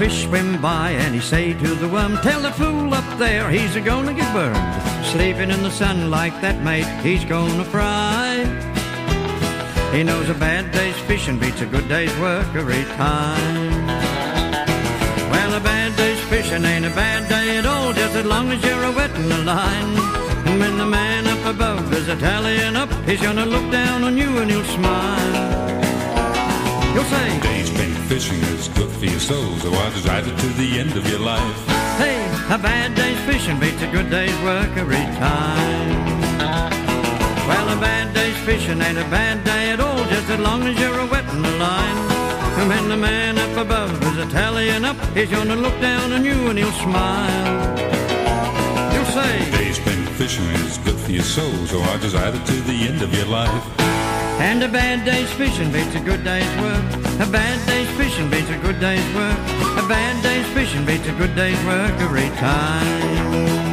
Fish 0.00 0.24
swim 0.24 0.58
by 0.62 0.92
and 0.92 1.14
he 1.14 1.20
say 1.20 1.52
to 1.52 1.74
the 1.74 1.86
worm, 1.86 2.16
Tell 2.22 2.40
the 2.40 2.52
fool 2.52 2.94
up 2.94 3.18
there 3.18 3.50
he's 3.50 3.76
a 3.76 3.82
gonna 3.82 4.14
get 4.14 4.32
burned. 4.32 5.04
Sleeping 5.12 5.50
in 5.50 5.62
the 5.62 5.70
sun 5.70 6.10
like 6.10 6.32
that, 6.40 6.62
mate, 6.62 6.88
he's 7.02 7.22
gonna 7.26 7.66
fry. 7.66 8.32
He 9.92 10.02
knows 10.02 10.30
a 10.30 10.38
bad 10.48 10.72
day's 10.72 10.98
fishing 11.00 11.38
beats 11.38 11.60
a 11.60 11.66
good 11.66 11.86
day's 11.86 12.16
work 12.18 12.48
every 12.54 12.84
time. 12.96 13.86
Well, 15.32 15.52
a 15.60 15.60
bad 15.60 15.94
day's 15.98 16.22
fishing 16.32 16.64
ain't 16.64 16.86
a 16.86 16.94
bad 17.04 17.28
day 17.28 17.58
at 17.58 17.66
all, 17.66 17.92
just 17.92 18.14
as 18.14 18.24
long 18.24 18.50
as 18.52 18.64
you're 18.64 18.84
a 18.84 18.92
wetting 18.92 19.28
the 19.28 19.42
line. 19.44 19.92
And 20.46 20.58
when 20.60 20.78
the 20.78 20.86
man 20.86 21.26
up 21.26 21.44
above 21.54 21.92
is 21.92 22.08
a 22.08 22.16
tallying 22.16 22.74
up, 22.74 22.90
he's 23.04 23.20
gonna 23.20 23.44
look 23.44 23.70
down 23.70 24.04
on 24.04 24.16
you 24.16 24.30
and 24.38 24.50
he'll 24.50 24.64
smile. 24.64 25.34
You'll 26.94 27.04
say, 27.04 27.40
fishing 28.10 28.42
is 28.58 28.66
good 28.70 28.90
for 28.90 29.04
your 29.04 29.20
soul, 29.20 29.54
so 29.62 29.72
I 29.72 29.88
just 29.90 30.08
add 30.08 30.26
it 30.26 30.36
to 30.36 30.48
the 30.62 30.80
end 30.80 30.96
of 30.96 31.08
your 31.08 31.20
life. 31.20 31.58
Hey, 31.96 32.18
a 32.52 32.58
bad 32.58 32.96
day's 32.96 33.20
fishing 33.20 33.56
beats 33.60 33.80
a 33.82 33.86
good 33.86 34.10
day's 34.10 34.36
work 34.42 34.72
every 34.76 35.06
time. 35.22 35.94
Well, 37.46 37.66
a 37.76 37.78
bad 37.80 38.12
day's 38.12 38.36
fishing 38.38 38.82
ain't 38.82 38.98
a 38.98 39.08
bad 39.18 39.44
day 39.44 39.70
at 39.70 39.78
all, 39.78 40.02
just 40.14 40.28
as 40.28 40.40
long 40.40 40.64
as 40.64 40.76
you're 40.80 40.98
a 40.98 41.06
wetting 41.06 41.40
the 41.40 41.54
line. 41.66 41.98
And 42.58 42.68
when 42.68 42.88
the 42.88 42.96
man 42.96 43.38
up 43.38 43.56
above 43.56 43.92
is 44.02 44.18
a 44.18 44.28
tallying 44.28 44.84
up, 44.84 44.98
he's 45.14 45.30
gonna 45.30 45.54
look 45.54 45.80
down 45.80 46.12
on 46.12 46.24
you 46.24 46.38
and 46.50 46.58
he'll 46.58 46.78
smile. 46.86 47.54
You'll 48.92 49.12
say, 49.18 49.32
Day 49.52 49.70
spent 49.70 50.08
fishing 50.18 50.50
is 50.66 50.78
good 50.78 50.98
for 50.98 51.12
your 51.12 51.28
soul, 51.36 51.54
so 51.72 51.80
I 51.80 51.96
just 51.98 52.16
add 52.16 52.34
it 52.34 52.44
to 52.44 52.56
the 52.70 52.88
end 52.88 53.02
of 53.02 53.14
your 53.14 53.26
life. 53.26 53.89
And 54.40 54.62
a 54.62 54.68
bad 54.68 55.04
day's 55.04 55.30
fishing 55.34 55.70
beats 55.70 55.94
a 55.94 56.00
good 56.00 56.24
day's 56.24 56.52
work. 56.60 56.84
A 57.20 57.30
bad 57.30 57.58
day's 57.66 57.90
fishing 57.96 58.30
beats 58.30 58.48
a 58.48 58.58
good 58.58 58.80
day's 58.80 59.14
work. 59.14 59.38
A 59.76 59.86
bad 59.86 60.22
day's 60.22 60.46
fishing 60.54 60.84
beats 60.86 61.06
a 61.06 61.12
good 61.12 61.34
day's 61.36 61.62
work 61.64 61.92
every 62.00 62.28
time. 62.38 63.69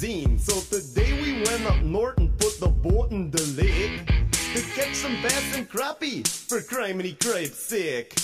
Magazine. 0.00 0.38
So 0.38 0.60
today 0.76 1.20
we 1.22 1.42
went 1.42 1.66
up 1.66 1.82
north 1.82 2.18
and 2.18 2.36
put 2.38 2.58
the 2.60 2.68
boat 2.68 3.10
in 3.10 3.30
the 3.30 3.42
lake 3.56 4.06
to 4.06 4.62
catch 4.74 4.94
some 4.94 5.20
bass 5.22 5.56
and 5.56 5.68
crappie 5.68 6.26
for 6.26 6.60
criminy 6.60 7.18
cripe 7.18 7.52
sake. 7.52 8.14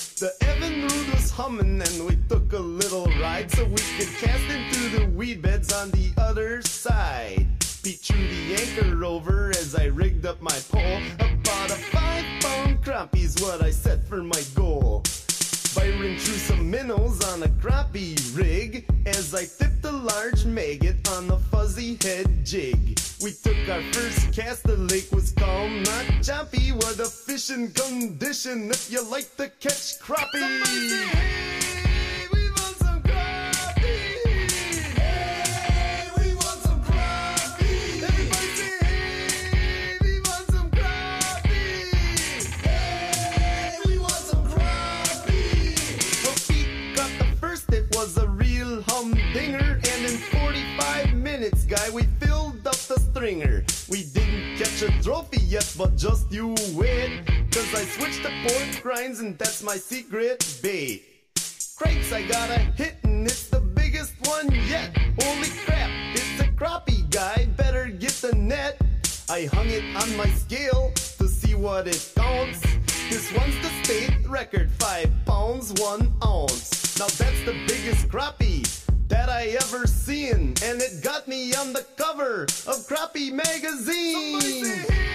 that's 77.18 77.44
the 77.44 77.52
biggest 77.68 78.08
crappie 78.08 78.64
that 79.08 79.28
I 79.28 79.56
ever 79.60 79.86
seen. 79.86 80.54
And 80.64 80.80
it 80.80 81.02
got 81.02 81.28
me 81.28 81.54
on 81.54 81.72
the 81.72 81.84
cover 81.96 82.42
of 82.44 82.86
Crappie 82.88 83.32
Magazine. 83.32 85.13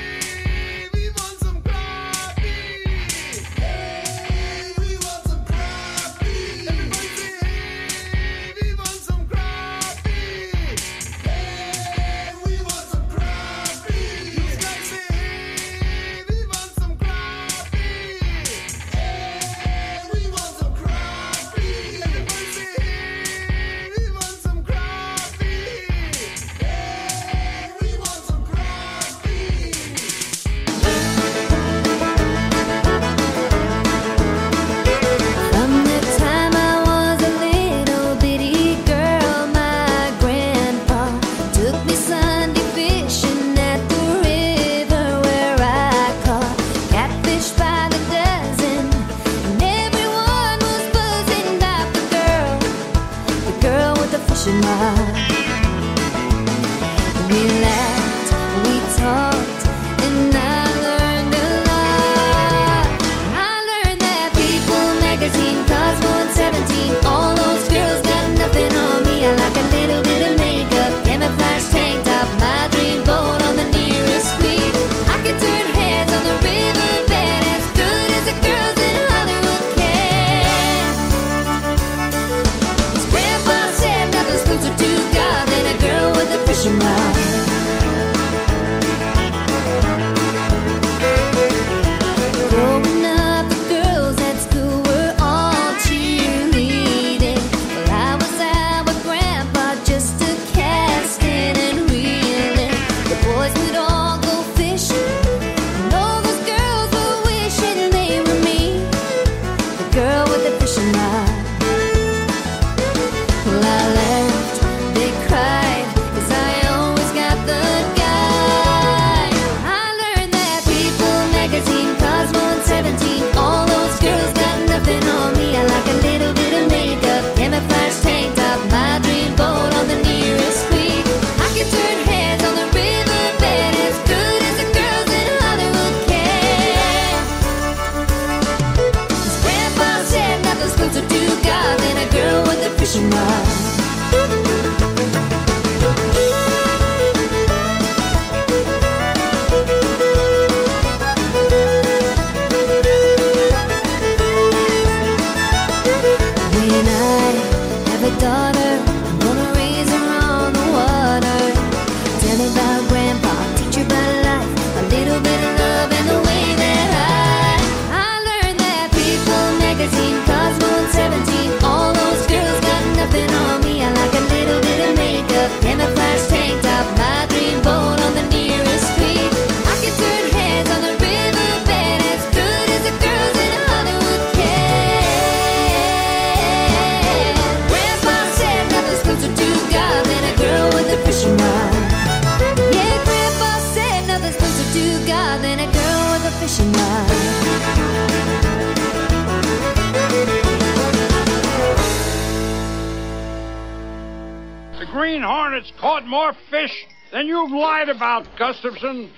you've 207.40 207.52
lied 207.52 207.88
about, 207.88 208.28
Gustafson. 208.38 209.10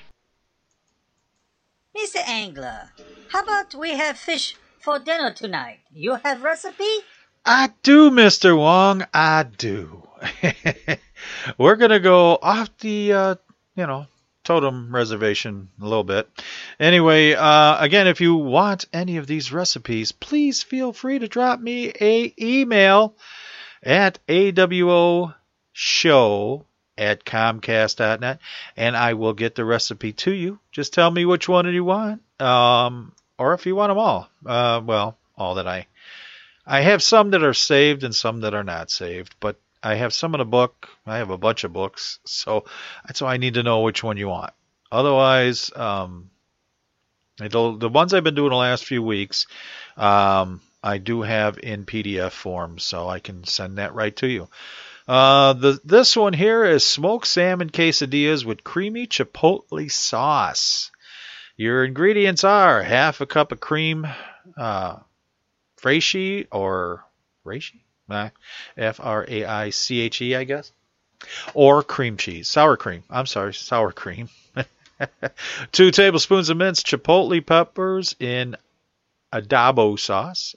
Mr. 1.98 2.18
Angler, 2.28 2.92
how 3.30 3.42
about 3.42 3.74
we 3.74 3.96
have 3.96 4.16
fish 4.16 4.56
for 4.80 5.00
dinner 5.00 5.34
tonight? 5.34 5.80
You 5.92 6.16
have 6.24 6.44
recipe? 6.44 7.00
I 7.44 7.72
do, 7.82 8.12
Mr. 8.12 8.56
Wong. 8.56 9.04
I 9.12 9.44
do. 9.44 10.08
We're 11.58 11.78
going 11.78 11.90
to 11.90 12.00
go 12.00 12.38
off 12.40 12.70
the, 12.78 13.14
uh, 13.14 13.36
you 13.76 13.88
know, 13.88 14.06
totem 14.44 14.94
reservation 14.94 15.70
a 15.82 15.84
little 15.84 16.04
bit. 16.04 16.30
Anyway, 16.80 17.34
uh, 17.34 17.84
again, 17.84 18.08
if 18.08 18.22
you 18.22 18.36
want 18.36 18.86
any 18.94 19.18
of 19.18 19.26
these 19.26 19.52
recipes, 19.52 20.12
please 20.12 20.62
feel 20.62 20.94
free 20.94 21.18
to 21.18 21.28
drop 21.28 21.60
me 21.60 21.92
a 22.00 22.32
email 22.40 23.16
at 23.82 24.20
awoshow 24.28 25.34
at 26.98 27.26
comcast.net 27.26 28.40
and 28.78 28.98
I 28.98 29.14
will 29.14 29.34
get 29.34 29.56
the 29.56 29.66
recipe 29.66 30.14
to 30.14 30.32
you. 30.32 30.60
Just 30.72 30.94
tell 30.94 31.10
me 31.10 31.26
which 31.26 31.50
one 31.50 31.72
you 31.74 31.84
want, 31.84 32.22
um, 32.40 33.14
or 33.38 33.54
if 33.54 33.66
you 33.66 33.76
want 33.76 33.90
them 33.90 33.98
all. 33.98 34.30
Uh, 34.46 34.82
well, 34.84 35.18
all 35.38 35.56
that 35.56 35.68
I. 35.68 35.88
I 36.66 36.82
have 36.82 37.02
some 37.02 37.32
that 37.32 37.44
are 37.44 37.54
saved 37.54 38.04
and 38.04 38.16
some 38.16 38.42
that 38.42 38.54
are 38.54 38.64
not 38.64 38.92
saved, 38.92 39.36
but 39.40 39.60
I 39.84 39.96
have 39.96 40.14
some 40.14 40.36
in 40.36 40.42
a 40.42 40.46
book. 40.46 40.90
I 41.08 41.18
have 41.18 41.32
a 41.32 41.38
bunch 41.38 41.64
of 41.64 41.74
books, 41.74 42.20
so 42.24 42.66
so 43.16 43.26
I 43.26 43.38
need 43.38 43.56
to 43.56 43.64
know 43.64 43.82
which 43.82 44.04
one 44.04 44.18
you 44.18 44.28
want. 44.28 44.54
Otherwise, 44.92 45.72
um, 45.76 46.30
the 47.38 47.90
ones 47.90 48.14
I've 48.14 48.24
been 48.24 48.36
doing 48.36 48.52
the 48.52 48.56
last 48.56 48.86
few 48.86 49.02
weeks, 49.02 49.48
um, 49.98 50.62
I 50.84 51.00
do 51.00 51.24
have 51.24 51.58
in 51.58 51.86
PDF 51.86 52.32
form, 52.32 52.78
so 52.78 53.08
I 53.10 53.20
can 53.20 53.44
send 53.44 53.78
that 53.78 53.96
right 53.96 54.16
to 54.18 54.28
you. 54.28 54.50
Uh, 55.08 55.54
the 55.54 55.80
this 55.84 56.16
one 56.16 56.34
here 56.34 56.64
is 56.64 56.86
smoked 56.86 57.28
salmon 57.28 57.70
quesadillas 57.70 58.46
with 58.46 58.64
creamy 58.64 59.08
chipotle 59.08 59.92
sauce. 59.92 60.92
Your 61.58 61.84
ingredients 61.84 62.44
are 62.44 62.82
half 62.82 63.22
a 63.22 63.26
cup 63.26 63.52
of 63.52 63.60
cream, 63.60 64.08
uh, 64.58 64.98
or 66.52 67.06
reishi, 67.46 67.80
uh, 68.10 68.30
F 68.78 69.00
R 69.00 69.26
A 69.28 69.46
I 69.46 69.70
C 69.72 70.02
H 70.02 70.22
E, 70.22 70.36
I 70.36 70.44
guess, 70.44 70.72
or 71.54 71.84
cream 71.84 72.18
cheese, 72.18 72.48
sour 72.48 72.78
cream. 72.78 73.04
I'm 73.10 73.26
sorry, 73.26 73.54
sour 73.54 73.92
cream. 73.92 74.30
Two 75.72 75.92
tablespoons 75.92 76.50
of 76.50 76.58
minced 76.58 76.86
chipotle 76.86 77.46
peppers 77.46 78.16
in 78.20 78.56
adobo 79.34 79.98
sauce. 79.98 80.56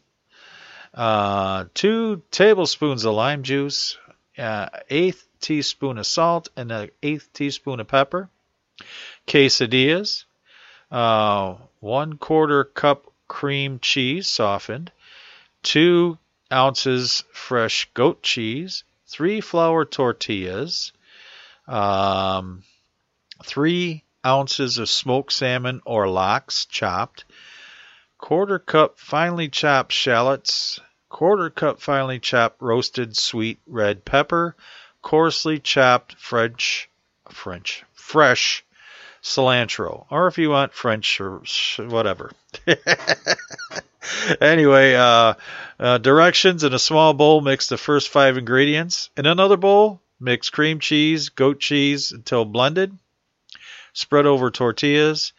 Uh, 0.92 1.64
two 1.74 2.22
tablespoons 2.30 3.04
of 3.04 3.14
lime 3.14 3.42
juice, 3.42 3.98
uh, 4.38 4.68
eighth 4.90 5.26
teaspoon 5.40 5.98
of 5.98 6.06
salt, 6.06 6.48
and 6.56 6.72
an 6.72 6.90
eighth 7.02 7.32
teaspoon 7.32 7.80
of 7.80 7.88
pepper. 7.88 8.28
Quesadillas, 9.26 10.24
uh, 10.90 11.54
one 11.80 12.16
quarter 12.16 12.64
cup 12.64 13.06
cream 13.28 13.78
cheese 13.78 14.26
softened, 14.26 14.90
two 15.62 16.18
ounces 16.52 17.24
fresh 17.32 17.88
goat 17.94 18.22
cheese, 18.22 18.84
three 19.06 19.40
flour 19.40 19.84
tortillas, 19.84 20.92
um, 21.66 22.62
three 23.44 24.04
ounces 24.24 24.78
of 24.78 24.88
smoked 24.88 25.32
salmon 25.32 25.80
or 25.84 26.08
lox 26.08 26.66
chopped, 26.66 27.24
quarter 28.18 28.58
cup 28.58 28.98
finely 28.98 29.48
chopped 29.48 29.92
shallots, 29.92 30.80
quarter 31.14 31.48
cup 31.48 31.80
finely 31.80 32.18
chopped 32.18 32.60
roasted 32.60 33.16
sweet 33.16 33.56
red 33.68 34.04
pepper, 34.04 34.56
coarsely 35.00 35.60
chopped 35.60 36.16
French, 36.16 36.90
French, 37.30 37.84
fresh 37.92 38.64
cilantro, 39.22 40.06
or 40.10 40.26
if 40.26 40.38
you 40.38 40.50
want 40.50 40.74
French 40.74 41.20
or 41.20 41.40
whatever. 41.78 42.32
anyway, 44.40 44.94
uh, 44.94 45.34
uh, 45.78 45.98
directions 45.98 46.64
in 46.64 46.74
a 46.74 46.80
small 46.80 47.14
bowl, 47.14 47.40
mix 47.40 47.68
the 47.68 47.78
first 47.78 48.08
five 48.08 48.36
ingredients. 48.36 49.08
In 49.16 49.24
another 49.24 49.56
bowl, 49.56 50.00
mix 50.18 50.50
cream 50.50 50.80
cheese, 50.80 51.28
goat 51.28 51.60
cheese 51.60 52.10
until 52.10 52.44
blended. 52.44 52.92
Spread 53.92 54.26
over 54.26 54.50
tortillas. 54.50 55.32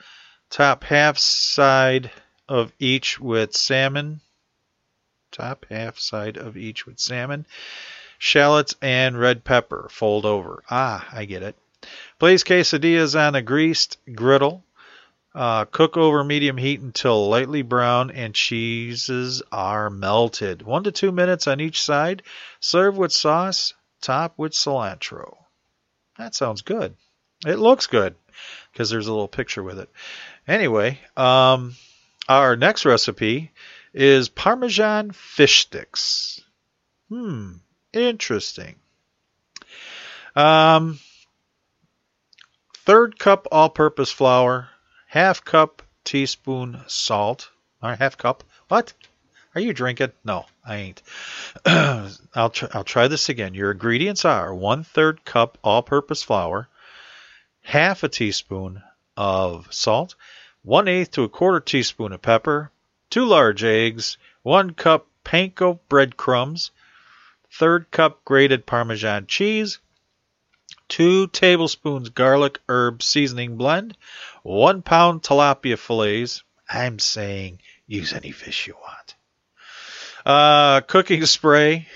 Top 0.49 0.86
half 0.86 1.17
side 1.17 2.11
of 2.47 2.71
each 2.80 3.19
with 3.19 3.53
salmon. 3.53 4.21
Top 5.36 5.66
half 5.70 6.00
side 6.00 6.38
of 6.38 6.56
each 6.56 6.86
with 6.86 6.98
salmon, 6.98 7.46
shallots, 8.18 8.74
and 8.82 9.20
red 9.20 9.44
pepper. 9.44 9.90
Fold 9.92 10.26
over. 10.26 10.64
Ah, 10.72 11.06
I 11.12 11.26
get 11.26 11.44
it. 11.44 11.58
Place 12.20 12.46
quesadillas 12.46 13.20
on 13.20 13.36
a 13.36 13.42
greased 13.42 13.98
griddle. 14.16 14.64
Uh, 15.34 15.66
cook 15.66 15.98
over 15.98 16.24
medium 16.24 16.56
heat 16.56 16.80
until 16.80 17.28
lightly 17.28 17.64
brown 17.64 18.12
and 18.12 18.34
cheeses 18.34 19.44
are 19.52 19.90
melted. 19.90 20.62
One 20.62 20.86
to 20.86 20.94
two 20.94 21.12
minutes 21.12 21.48
on 21.48 21.60
each 21.60 21.84
side. 21.84 22.24
Serve 22.62 22.96
with 22.96 23.12
sauce. 23.12 23.74
Top 24.00 24.36
with 24.38 24.54
cilantro. 24.54 25.36
That 26.18 26.34
sounds 26.34 26.62
good. 26.62 26.96
It 27.46 27.60
looks 27.60 27.88
good 27.88 28.16
because 28.72 28.90
there's 28.90 29.08
a 29.08 29.12
little 29.12 29.28
picture 29.28 29.64
with 29.64 29.80
it. 29.80 29.90
Anyway, 30.48 31.02
um, 31.18 31.76
our 32.30 32.56
next 32.56 32.86
recipe 32.86 33.52
is 33.96 34.28
Parmesan 34.28 35.12
fish 35.12 35.62
sticks. 35.62 36.41
Hmm, 37.08 37.54
interesting. 37.93 38.76
Um, 40.36 41.00
third 42.80 43.18
cup 43.18 43.48
all-purpose 43.54 44.12
flour, 44.12 44.68
half 45.08 45.46
cup 45.46 45.82
teaspoon 46.04 46.82
salt, 46.88 47.50
or 47.82 47.96
half 47.96 48.18
cup. 48.18 48.43
What? 48.68 48.91
Are 49.56 49.62
you 49.62 49.72
drinking? 49.72 50.12
No, 50.26 50.46
I 50.66 50.76
ain't. 50.76 51.02
I'll 51.66 52.50
try, 52.50 52.68
I'll 52.74 52.84
try 52.84 53.08
this 53.08 53.30
again. 53.30 53.54
Your 53.54 53.72
ingredients 53.72 54.26
are 54.26 54.54
one 54.54 54.84
third 54.84 55.24
cup 55.24 55.58
all-purpose 55.64 56.22
flour, 56.22 56.68
half 57.62 58.04
a 58.04 58.10
teaspoon 58.10 58.84
of 59.16 59.74
salt, 59.74 60.16
one 60.64 60.89
eighth 60.89 61.12
to 61.12 61.24
a 61.24 61.30
quarter 61.30 61.62
teaspoon 61.62 62.12
of 62.12 62.22
pepper, 62.22 62.72
two 63.10 63.26
large 63.26 63.64
eggs, 63.64 64.18
one 64.43 64.74
cup 64.74 65.08
panko 65.24 65.80
breadcrumbs, 65.89 66.72
third 67.51 67.89
cup 67.91 68.24
grated 68.26 68.66
Parmesan 68.66 69.28
cheese, 69.28 69.80
two 70.88 71.28
tablespoons 71.28 72.10
garlic 72.10 72.60
herb 72.70 73.01
seasoning 73.01 73.58
blend, 73.58 73.97
one 74.43 74.82
pound 74.82 75.24
tilapia 75.24 75.78
fillets. 75.78 76.43
I'm 76.70 76.99
saying 76.99 77.60
use 77.88 78.14
any 78.14 78.32
fish 78.32 78.68
you 78.68 78.76
want. 78.76 79.16
Uh, 80.26 80.82
cooking 80.82 81.26
spray. 81.26 81.88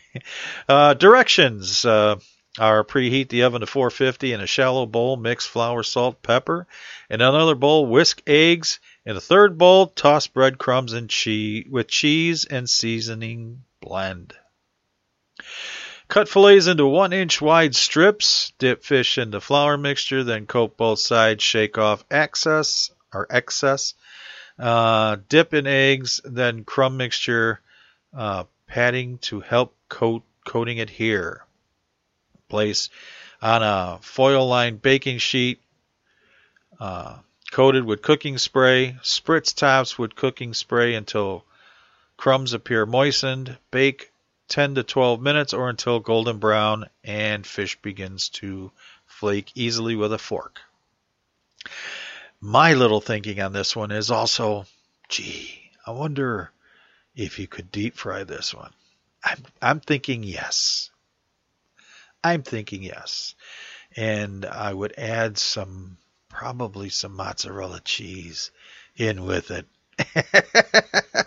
uh, 0.68 0.94
directions 0.94 1.84
uh, 1.84 2.16
are 2.58 2.82
preheat 2.82 3.28
the 3.28 3.44
oven 3.44 3.60
to 3.60 3.66
450 3.66 4.32
in 4.32 4.40
a 4.40 4.46
shallow 4.46 4.84
bowl. 4.84 5.16
Mix 5.16 5.46
flour, 5.46 5.84
salt, 5.84 6.20
pepper. 6.22 6.66
In 7.08 7.20
another 7.20 7.54
bowl, 7.54 7.86
whisk 7.86 8.20
eggs. 8.26 8.80
In 9.08 9.16
a 9.16 9.22
third 9.22 9.56
bowl, 9.56 9.86
toss 9.86 10.26
breadcrumbs 10.26 10.92
and 10.92 11.08
cheese 11.08 11.64
with 11.70 11.88
cheese 11.88 12.44
and 12.44 12.68
seasoning 12.68 13.64
blend. 13.80 14.34
Cut 16.08 16.28
fillets 16.28 16.66
into 16.66 16.84
one 16.84 17.14
inch 17.14 17.40
wide 17.40 17.74
strips. 17.74 18.52
Dip 18.58 18.84
fish 18.84 19.16
into 19.16 19.40
flour 19.40 19.78
mixture, 19.78 20.24
then 20.24 20.44
coat 20.44 20.76
both 20.76 20.98
sides. 20.98 21.42
Shake 21.42 21.78
off 21.78 22.04
excess 22.10 22.90
or 23.10 23.26
excess. 23.30 23.94
Uh, 24.58 25.16
dip 25.30 25.54
in 25.54 25.66
eggs, 25.66 26.20
then 26.22 26.64
crumb 26.64 26.98
mixture, 26.98 27.60
uh, 28.14 28.44
padding 28.66 29.16
to 29.20 29.40
help 29.40 29.74
coat 29.88 30.22
coating 30.44 30.80
adhere. 30.80 31.46
Place 32.50 32.90
on 33.40 33.62
a 33.62 34.00
foil 34.02 34.46
lined 34.46 34.82
baking 34.82 35.16
sheet, 35.16 35.62
uh, 36.78 37.16
coated 37.50 37.84
with 37.84 38.02
cooking 38.02 38.38
spray. 38.38 38.96
Spritz 39.02 39.54
tops 39.54 39.98
with 39.98 40.14
cooking 40.14 40.54
spray 40.54 40.94
until 40.94 41.44
crumbs 42.16 42.52
appear 42.52 42.86
moistened. 42.86 43.56
Bake 43.70 44.12
10 44.48 44.76
to 44.76 44.82
12 44.82 45.20
minutes 45.20 45.52
or 45.52 45.68
until 45.68 46.00
golden 46.00 46.38
brown 46.38 46.86
and 47.04 47.46
fish 47.46 47.80
begins 47.80 48.28
to 48.30 48.72
flake 49.06 49.52
easily 49.54 49.94
with 49.94 50.12
a 50.12 50.18
fork. 50.18 50.60
My 52.40 52.74
little 52.74 53.00
thinking 53.00 53.40
on 53.40 53.52
this 53.52 53.74
one 53.74 53.90
is 53.90 54.10
also, 54.10 54.66
gee, 55.08 55.70
I 55.86 55.90
wonder 55.90 56.50
if 57.16 57.38
you 57.38 57.46
could 57.46 57.72
deep 57.72 57.96
fry 57.96 58.24
this 58.24 58.54
one. 58.54 58.72
I'm, 59.24 59.42
I'm 59.60 59.80
thinking 59.80 60.22
yes. 60.22 60.90
I'm 62.22 62.42
thinking 62.42 62.82
yes. 62.82 63.34
And 63.96 64.46
I 64.46 64.72
would 64.72 64.94
add 64.96 65.36
some, 65.36 65.98
probably 66.28 66.88
some 66.88 67.16
mozzarella 67.16 67.80
cheese 67.84 68.50
in 68.96 69.24
with 69.24 69.50
it. 69.50 69.66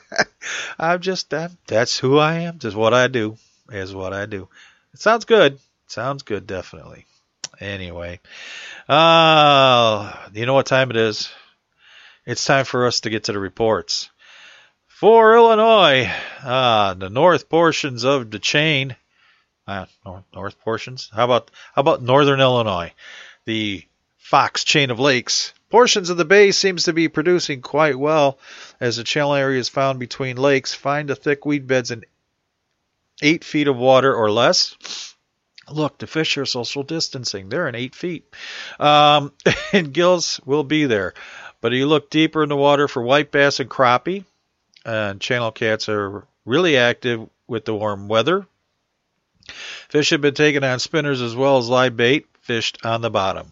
I'm 0.80 1.02
just, 1.02 1.34
I'm, 1.34 1.58
that's 1.68 1.98
who 1.98 2.18
I 2.18 2.40
am. 2.40 2.60
Just 2.60 2.76
what 2.76 2.94
I 2.94 3.08
do 3.08 3.38
is 3.72 3.94
what 3.94 4.14
I 4.14 4.26
do. 4.26 4.48
It 4.94 5.00
sounds 5.00 5.26
good. 5.26 5.60
Sounds 5.88 6.24
good, 6.24 6.48
definitely. 6.48 7.06
Anyway, 7.60 8.20
uh, 8.90 10.14
you 10.34 10.46
know 10.46 10.54
what 10.54 10.66
time 10.66 10.90
it 10.90 10.98
is? 10.98 11.30
It's 12.26 12.46
time 12.46 12.66
for 12.66 12.88
us 12.88 13.02
to 13.02 13.10
get 13.10 13.26
to 13.26 13.34
the 13.34 13.40
reports. 13.40 14.10
For 14.88 15.36
Illinois, 15.36 16.12
uh, 16.44 16.94
the 16.94 17.10
north 17.10 17.50
portions 17.50 18.04
of 18.04 18.32
the 18.32 18.40
chain, 18.40 18.96
uh, 19.68 19.86
north, 20.06 20.24
north 20.34 20.60
portions. 20.62 21.10
How 21.14 21.26
about 21.26 21.52
how 21.74 21.82
about 21.82 22.02
northern 22.02 22.40
Illinois, 22.40 22.94
the 23.46 23.84
Fox 24.22 24.64
chain 24.64 24.92
of 24.92 25.00
lakes? 25.00 25.52
Portions 25.70 26.10
of 26.10 26.16
the 26.16 26.26
bay 26.26 26.52
seems 26.52 26.86
to 26.86 26.94
be 26.94 27.10
producing 27.10 27.62
quite 27.62 27.98
well, 27.98 28.40
as 28.80 28.96
the 28.96 29.04
channel 29.04 29.34
areas 29.34 29.68
found 29.68 30.00
between 30.00 30.38
lakes 30.38 30.74
find 30.74 31.10
the 31.10 31.16
thick 31.16 31.46
weed 31.46 31.68
beds 31.68 31.92
in 31.92 32.06
eight 33.22 33.44
feet 33.44 33.68
of 33.68 33.76
water 33.76 34.14
or 34.14 34.32
less. 34.32 35.16
Look, 35.70 35.98
the 35.98 36.08
fish 36.08 36.38
are 36.38 36.46
social 36.46 36.84
distancing. 36.84 37.50
They're 37.50 37.68
in 37.68 37.76
eight 37.76 37.96
feet. 37.96 38.26
Um, 38.80 39.34
and 39.74 39.92
gills 39.92 40.40
will 40.46 40.64
be 40.64 40.86
there. 40.86 41.14
But 41.60 41.74
you 41.74 41.88
look 41.88 42.10
deeper 42.10 42.44
in 42.44 42.50
the 42.50 42.56
water 42.56 42.88
for 42.88 43.02
white 43.02 43.32
bass 43.32 43.60
and 43.60 43.70
crappie. 43.70 44.24
And 44.86 45.20
channel 45.20 45.52
cats 45.52 45.90
are 45.90 46.26
really 46.46 46.78
active 46.78 47.28
with 47.48 47.66
the 47.66 47.76
warm 47.76 48.08
weather. 48.08 48.48
Fish 49.90 50.12
have 50.12 50.22
been 50.22 50.36
taken 50.36 50.64
on 50.64 50.80
spinners 50.80 51.22
as 51.22 51.36
well 51.36 51.58
as 51.58 51.68
live 51.68 51.98
bait 51.98 52.28
fished 52.42 52.86
on 52.86 53.02
the 53.02 53.10
bottom. 53.10 53.52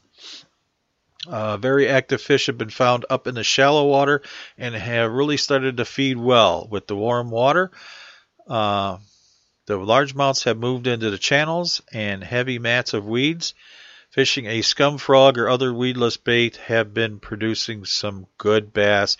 Uh, 1.30 1.57
very 1.57 1.88
active 1.88 2.21
fish 2.21 2.47
have 2.47 2.57
been 2.57 2.71
found 2.71 3.05
up 3.07 3.27
in 3.27 3.36
the 3.36 3.43
shallow 3.43 3.86
water 3.86 4.23
and 4.57 4.73
have 4.73 5.11
really 5.11 5.38
started 5.38 5.77
to 5.77 5.86
feed 5.86 6.17
well 6.17 6.67
with 6.71 6.88
the 6.88 6.95
warm 6.95 7.30
water. 7.30 7.69
Uh, 8.47 8.97
the 9.67 9.77
largemouths 9.77 10.45
have 10.45 10.57
moved 10.57 10.88
into 10.88 11.11
the 11.11 11.19
channels 11.19 11.84
and 11.93 12.23
heavy 12.23 12.57
mats 12.57 12.95
of 12.95 13.05
weeds. 13.05 13.53
fishing 14.09 14.47
a 14.47 14.63
scum 14.63 14.97
frog 14.97 15.38
or 15.38 15.47
other 15.47 15.71
weedless 15.71 16.17
bait 16.17 16.55
have 16.55 16.95
been 16.95 17.19
producing 17.19 17.86
some 17.86 18.25
good 18.39 18.73
bass 18.73 19.15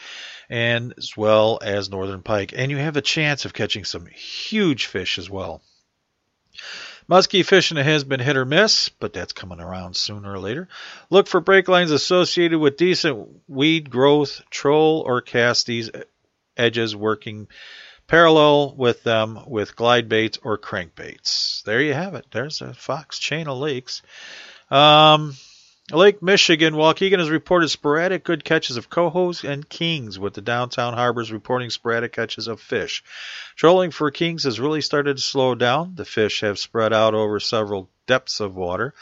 and 0.50 0.96
as 0.98 1.16
well 1.16 1.60
as 1.62 1.92
northern 1.92 2.24
pike. 2.24 2.54
And 2.56 2.72
you 2.72 2.78
have 2.78 2.98
a 2.98 3.02
chance 3.02 3.46
of 3.46 3.54
catching 3.54 3.86
some 3.86 4.08
huge 4.08 4.88
fish 4.88 5.20
as 5.20 5.30
well. 5.30 5.62
Muskie 7.10 7.46
fishing 7.46 7.78
has 7.78 8.04
been 8.04 8.20
hit 8.20 8.38
or 8.38 8.46
miss, 8.46 8.90
but 8.90 9.14
that's 9.14 9.34
coming 9.34 9.60
around 9.60 9.96
sooner 9.96 10.32
or 10.32 10.40
later. 10.40 10.68
Look 11.10 11.28
for 11.28 11.40
break 11.40 11.68
lines 11.68 11.90
associated 11.90 12.60
with 12.60 12.78
decent 12.78 13.28
weed 13.48 13.90
growth, 13.90 14.42
troll 14.52 15.04
or 15.06 15.22
cast 15.22 15.66
these 15.66 15.90
edges 16.56 16.96
working 16.96 17.48
parallel 18.06 18.76
with 18.76 19.04
them 19.04 19.40
with 19.48 19.76
glide 19.76 20.08
baits 20.08 20.38
or 20.44 20.58
crankbaits. 20.58 21.64
There 21.64 21.82
you 21.82 21.94
have 21.94 22.14
it. 22.14 22.28
There's 22.32 22.62
a 22.62 22.74
Fox 22.74 23.18
chain 23.18 23.48
of 23.48 23.58
lakes. 23.58 24.04
Um, 24.70 25.36
Lake 25.92 26.22
Michigan, 26.22 26.76
Waukegan 26.76 27.18
has 27.18 27.32
reported 27.32 27.70
sporadic 27.70 28.24
good 28.24 28.44
catches 28.44 28.78
of 28.78 28.92
cohos 28.92 29.44
and 29.44 29.68
kings, 29.68 30.20
with 30.20 30.36
the 30.36 30.42
downtown 30.42 30.94
harbors 30.94 31.32
reporting 31.32 31.72
sporadic 31.72 32.14
catches 32.14 32.48
of 32.48 32.62
fish. 32.62 33.04
Trolling 33.56 33.90
for 33.90 34.12
kings 34.12 34.44
has 34.44 34.60
really 34.60 34.82
started 34.82 35.18
to 35.18 35.24
slow 35.24 35.56
down. 35.56 35.96
The 35.96 36.06
fish 36.06 36.42
have 36.42 36.60
spread 36.60 36.94
out 36.94 37.16
over 37.16 37.40
several 37.40 37.90
depths 38.06 38.40
of 38.40 38.56
water. 38.56 38.94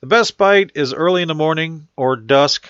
The 0.00 0.06
best 0.06 0.38
bite 0.38 0.72
is 0.74 0.94
early 0.94 1.20
in 1.20 1.28
the 1.28 1.34
morning 1.34 1.88
or 1.96 2.16
dusk 2.16 2.66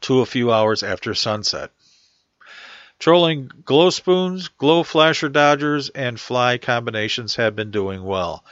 to 0.00 0.20
a 0.20 0.26
few 0.26 0.52
hours 0.52 0.82
after 0.82 1.14
sunset. 1.14 1.70
Trolling 2.98 3.48
glow 3.64 3.90
spoons, 3.90 4.48
glow 4.48 4.82
flasher 4.82 5.28
dodgers, 5.28 5.88
and 5.90 6.18
fly 6.18 6.58
combinations 6.58 7.36
have 7.36 7.54
been 7.54 7.70
doing 7.70 8.02
well. 8.02 8.44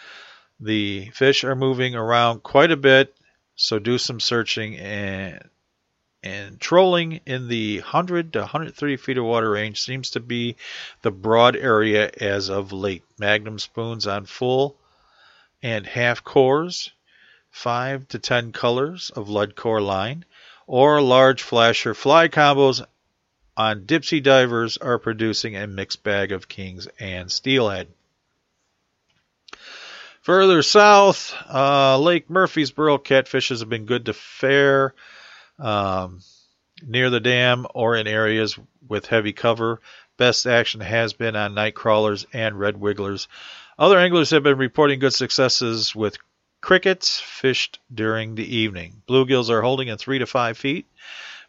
The 0.61 1.11
fish 1.11 1.43
are 1.43 1.57
moving 1.57 1.97
around 1.97 2.45
quite 2.45 2.71
a 2.71 2.77
bit 2.77 3.17
so 3.57 3.79
do 3.79 3.99
some 3.99 4.21
searching 4.21 4.77
and 4.79 5.49
and 6.23 6.59
trolling 6.59 7.21
in 7.27 7.49
the 7.49 7.81
100 7.81 8.33
to 8.33 8.39
130 8.41 8.97
feet 8.97 9.19
of 9.19 9.25
water 9.25 9.51
range 9.51 9.83
seems 9.83 10.11
to 10.11 10.21
be 10.21 10.57
the 11.03 11.11
broad 11.11 11.55
area 11.55 12.11
as 12.19 12.49
of 12.49 12.73
late. 12.73 13.03
Magnum 13.19 13.59
spoons 13.59 14.07
on 14.07 14.25
full 14.25 14.79
and 15.63 15.87
half 15.87 16.25
cores, 16.25 16.91
5 17.51 18.09
to 18.09 18.19
10 18.19 18.53
colors 18.53 19.11
of 19.11 19.29
lead 19.29 19.55
core 19.55 19.83
line, 19.83 20.25
or 20.67 21.03
large 21.03 21.43
flasher 21.43 21.95
fly 21.95 22.29
combos 22.29 22.85
on 23.57 23.85
dipsy 23.85 24.23
divers 24.23 24.79
are 24.79 24.99
producing 24.99 25.57
a 25.57 25.67
mixed 25.67 26.03
bag 26.03 26.33
of 26.33 26.49
kings 26.49 26.89
and 26.99 27.31
steelhead. 27.31 27.89
Further 30.25 30.63
south, 30.63 31.35
uh, 31.53 31.99
Lake 31.99 32.31
Murphysboro 32.31 32.97
catfishes 32.97 33.61
have 33.61 33.69
been 33.69 33.85
good 33.85 34.07
to 34.07 34.15
fare 34.15 34.95
um, 35.59 36.23
near 36.83 37.11
the 37.11 37.21
dam 37.21 37.67
or 37.75 37.95
in 37.95 38.07
areas 38.07 38.59
with 38.89 39.05
heavy 39.05 39.35
cover. 39.35 39.83
Best 40.17 40.47
action 40.47 40.81
has 40.81 41.13
been 41.13 41.37
on 41.37 41.53
night 41.53 41.75
crawlers 41.75 42.27
and 42.33 42.59
red 42.59 42.79
wigglers. 42.79 43.29
Other 43.79 43.99
anglers 43.99 44.31
have 44.31 44.43
been 44.43 44.57
reporting 44.57 44.99
good 44.99 45.13
successes 45.13 45.95
with 45.95 46.17
crickets 46.63 47.21
fished 47.21 47.79
during 47.93 48.35
the 48.35 48.57
evening. 48.57 49.03
Bluegills 49.07 49.51
are 49.51 49.61
holding 49.61 49.89
in 49.89 49.99
three 49.99 50.21
to 50.21 50.27
five 50.27 50.57
feet. 50.57 50.87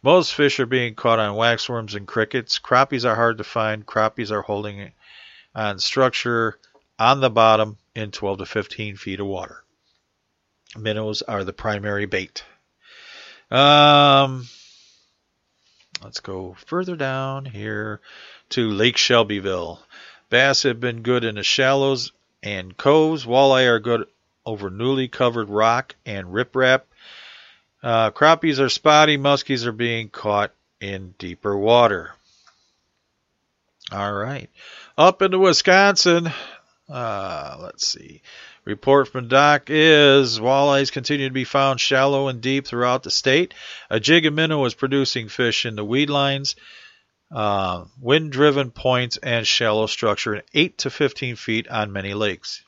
Most 0.04 0.34
fish 0.34 0.60
are 0.60 0.66
being 0.66 0.96
caught 0.96 1.20
on 1.20 1.38
waxworms 1.38 1.96
and 1.96 2.06
crickets. 2.06 2.60
Crappies 2.60 3.06
are 3.06 3.16
hard 3.16 3.38
to 3.38 3.46
find. 3.46 3.86
Crappies 3.86 4.32
are 4.32 4.42
holding 4.42 4.92
on 5.56 5.80
structure 5.80 6.60
on 6.98 7.20
the 7.22 7.30
bottom 7.30 7.78
in 7.94 8.12
12 8.12 8.40
to 8.40 8.46
15 8.46 8.98
feet 8.98 9.20
of 9.20 9.28
water. 9.28 9.64
Minnows 10.78 11.22
are 11.22 11.44
the 11.44 11.54
primary 11.54 12.06
bait. 12.06 12.44
Um, 13.52 14.48
let's 16.04 16.20
go 16.20 16.56
further 16.66 16.96
down 16.96 17.46
here 17.46 18.02
to 18.50 18.70
Lake 18.70 18.98
Shelbyville. 18.98 19.82
Bass 20.30 20.64
have 20.64 20.80
been 20.80 21.02
good 21.02 21.24
in 21.24 21.36
the 21.36 21.44
shallows 21.44 22.12
and 22.42 22.76
coves. 22.76 23.26
Walleye 23.26 23.68
are 23.68 23.80
good 23.80 24.08
over 24.46 24.70
newly 24.70 25.08
covered 25.08 25.50
rock 25.50 25.96
and 26.06 26.28
riprap. 26.28 26.82
Uh, 27.82 28.12
crappies 28.12 28.60
are 28.60 28.70
spotty. 28.70 29.18
Muskies 29.18 29.66
are 29.66 29.72
being 29.72 30.10
caught 30.10 30.52
in 30.82 31.14
deeper 31.18 31.56
water. 31.56 32.14
All 33.92 34.14
right. 34.14 34.50
Up 34.98 35.22
into 35.22 35.38
Wisconsin, 35.38 36.32
uh, 36.90 37.58
let's 37.60 37.88
see. 37.88 38.22
Report 38.64 39.08
from 39.08 39.28
Doc 39.28 39.70
is 39.70 40.40
walleyes 40.40 40.92
continue 40.92 41.28
to 41.28 41.34
be 41.34 41.44
found 41.44 41.80
shallow 41.80 42.28
and 42.28 42.42
deep 42.42 42.68
throughout 42.68 43.04
the 43.04 43.12
state. 43.12 43.54
A 43.90 44.00
jig 44.00 44.26
of 44.26 44.34
minnow 44.34 44.66
is 44.66 44.74
producing 44.74 45.28
fish 45.30 45.66
in 45.66 45.76
the 45.76 45.86
weed 45.86 46.10
lines, 46.10 46.56
uh, 47.32 47.86
wind 48.00 48.32
driven 48.32 48.72
points, 48.72 49.18
and 49.18 49.48
shallow 49.48 49.88
structure 49.88 50.36
in 50.36 50.42
8 50.54 50.78
to 50.80 50.90
15 50.90 51.36
feet 51.36 51.68
on 51.68 51.92
many 51.92 52.14
lakes. 52.14 52.64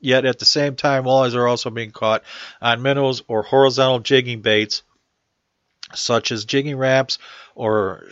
Yet 0.00 0.24
at 0.24 0.38
the 0.38 0.44
same 0.44 0.76
time, 0.76 1.04
walleyes 1.04 1.34
are 1.34 1.48
also 1.48 1.70
being 1.70 1.90
caught 1.90 2.22
on 2.60 2.82
minnows 2.82 3.22
or 3.26 3.42
horizontal 3.42 3.98
jigging 3.98 4.42
baits, 4.42 4.82
such 5.92 6.30
as 6.30 6.44
jigging 6.44 6.76
Raps 6.76 7.18
or 7.56 8.06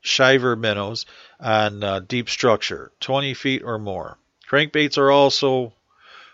shiver 0.00 0.56
minnows 0.56 1.06
on 1.38 1.84
uh, 1.84 2.00
deep 2.00 2.28
structure, 2.28 2.90
20 2.98 3.34
feet 3.34 3.62
or 3.62 3.78
more. 3.78 4.18
Crankbaits 4.52 4.98
are 4.98 5.10
also 5.10 5.72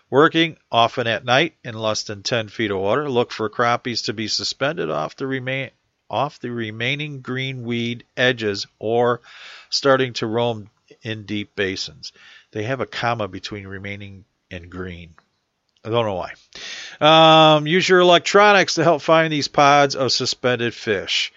working, 0.09 0.57
often 0.69 1.07
at 1.07 1.23
night 1.23 1.55
in 1.63 1.73
less 1.73 2.03
than 2.03 2.21
10 2.21 2.49
feet 2.49 2.69
of 2.69 2.79
water. 2.79 3.09
Look 3.09 3.31
for 3.31 3.49
crappies 3.49 4.05
to 4.05 4.13
be 4.13 4.27
suspended 4.27 4.89
off 4.89 5.15
the 5.15 5.25
remain 5.25 5.71
off 6.09 6.39
the 6.39 6.49
remaining 6.49 7.21
green 7.21 7.63
weed 7.63 8.03
edges 8.17 8.65
or 8.79 9.21
starting 9.69 10.11
to 10.13 10.25
roam 10.25 10.69
in 11.03 11.25
deep 11.25 11.55
basins. 11.55 12.11
They 12.51 12.63
have 12.63 12.81
a 12.81 12.87
comma 12.87 13.27
between 13.27 13.67
remaining 13.67 14.25
and 14.49 14.71
green. 14.71 15.13
I 15.85 15.89
don't 15.89 16.05
know 16.05 16.15
why. 16.15 17.55
Um, 17.55 17.67
use 17.67 17.87
your 17.87 17.99
electronics 17.99 18.73
to 18.73 18.83
help 18.83 19.03
find 19.03 19.31
these 19.31 19.47
pods 19.47 19.95
of 19.95 20.11
suspended 20.11 20.73
fish. 20.73 21.31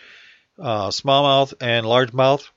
Uh, 0.58 0.88
smallmouth 0.88 1.54
and 1.60 1.86
largemouth 1.86 2.48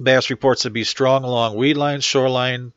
bass 0.00 0.30
reports 0.30 0.62
to 0.62 0.70
be 0.70 0.84
strong 0.84 1.24
along 1.24 1.56
weed 1.56 1.76
lines, 1.76 2.04
shoreline, 2.04 2.72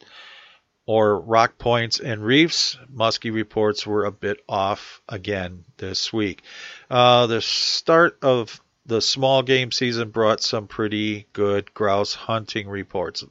or 0.88 1.20
rock 1.20 1.60
points 1.60 2.00
and 2.00 2.24
reefs. 2.24 2.78
Muskie 2.92 3.34
reports 3.34 3.86
were 3.86 4.06
a 4.06 4.12
bit 4.12 4.40
off 4.50 5.02
again 5.08 5.66
this 5.76 6.12
week. 6.12 6.42
Uh, 6.90 7.28
the 7.28 7.42
start 7.42 8.18
of 8.24 8.60
the 8.86 9.02
small 9.02 9.44
game 9.44 9.72
season 9.72 10.10
brought 10.10 10.42
some 10.42 10.66
pretty 10.66 11.28
good 11.34 11.72
grouse 11.74 12.14
hunting 12.14 12.70
reports. 12.70 13.24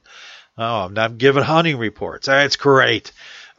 Oh, 0.59 0.85
I'm 0.85 0.93
not 0.93 1.19
giving 1.19 1.43
hunting 1.43 1.79
reports. 1.79 2.27
That's 2.27 2.57
great. 2.57 3.11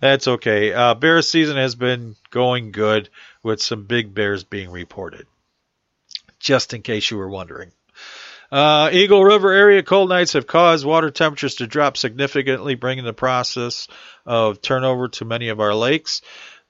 That's 0.00 0.26
okay. 0.28 0.72
Uh, 0.72 0.94
bear 0.94 1.22
season 1.22 1.56
has 1.56 1.76
been 1.76 2.16
going 2.30 2.72
good 2.72 3.08
with 3.44 3.62
some 3.62 3.84
big 3.84 4.12
bears 4.12 4.42
being 4.42 4.70
reported. 4.70 5.26
Just 6.40 6.74
in 6.74 6.82
case 6.82 7.08
you 7.08 7.18
were 7.18 7.28
wondering. 7.28 7.70
Uh, 8.52 8.90
Eagle 8.92 9.24
River 9.24 9.50
area 9.50 9.82
cold 9.82 10.10
nights 10.10 10.34
have 10.34 10.46
caused 10.46 10.84
water 10.84 11.10
temperatures 11.10 11.54
to 11.54 11.66
drop 11.66 11.96
significantly, 11.96 12.74
bringing 12.74 13.06
the 13.06 13.14
process 13.14 13.88
of 14.26 14.60
turnover 14.60 15.08
to 15.08 15.24
many 15.24 15.48
of 15.48 15.58
our 15.58 15.74
lakes. 15.74 16.20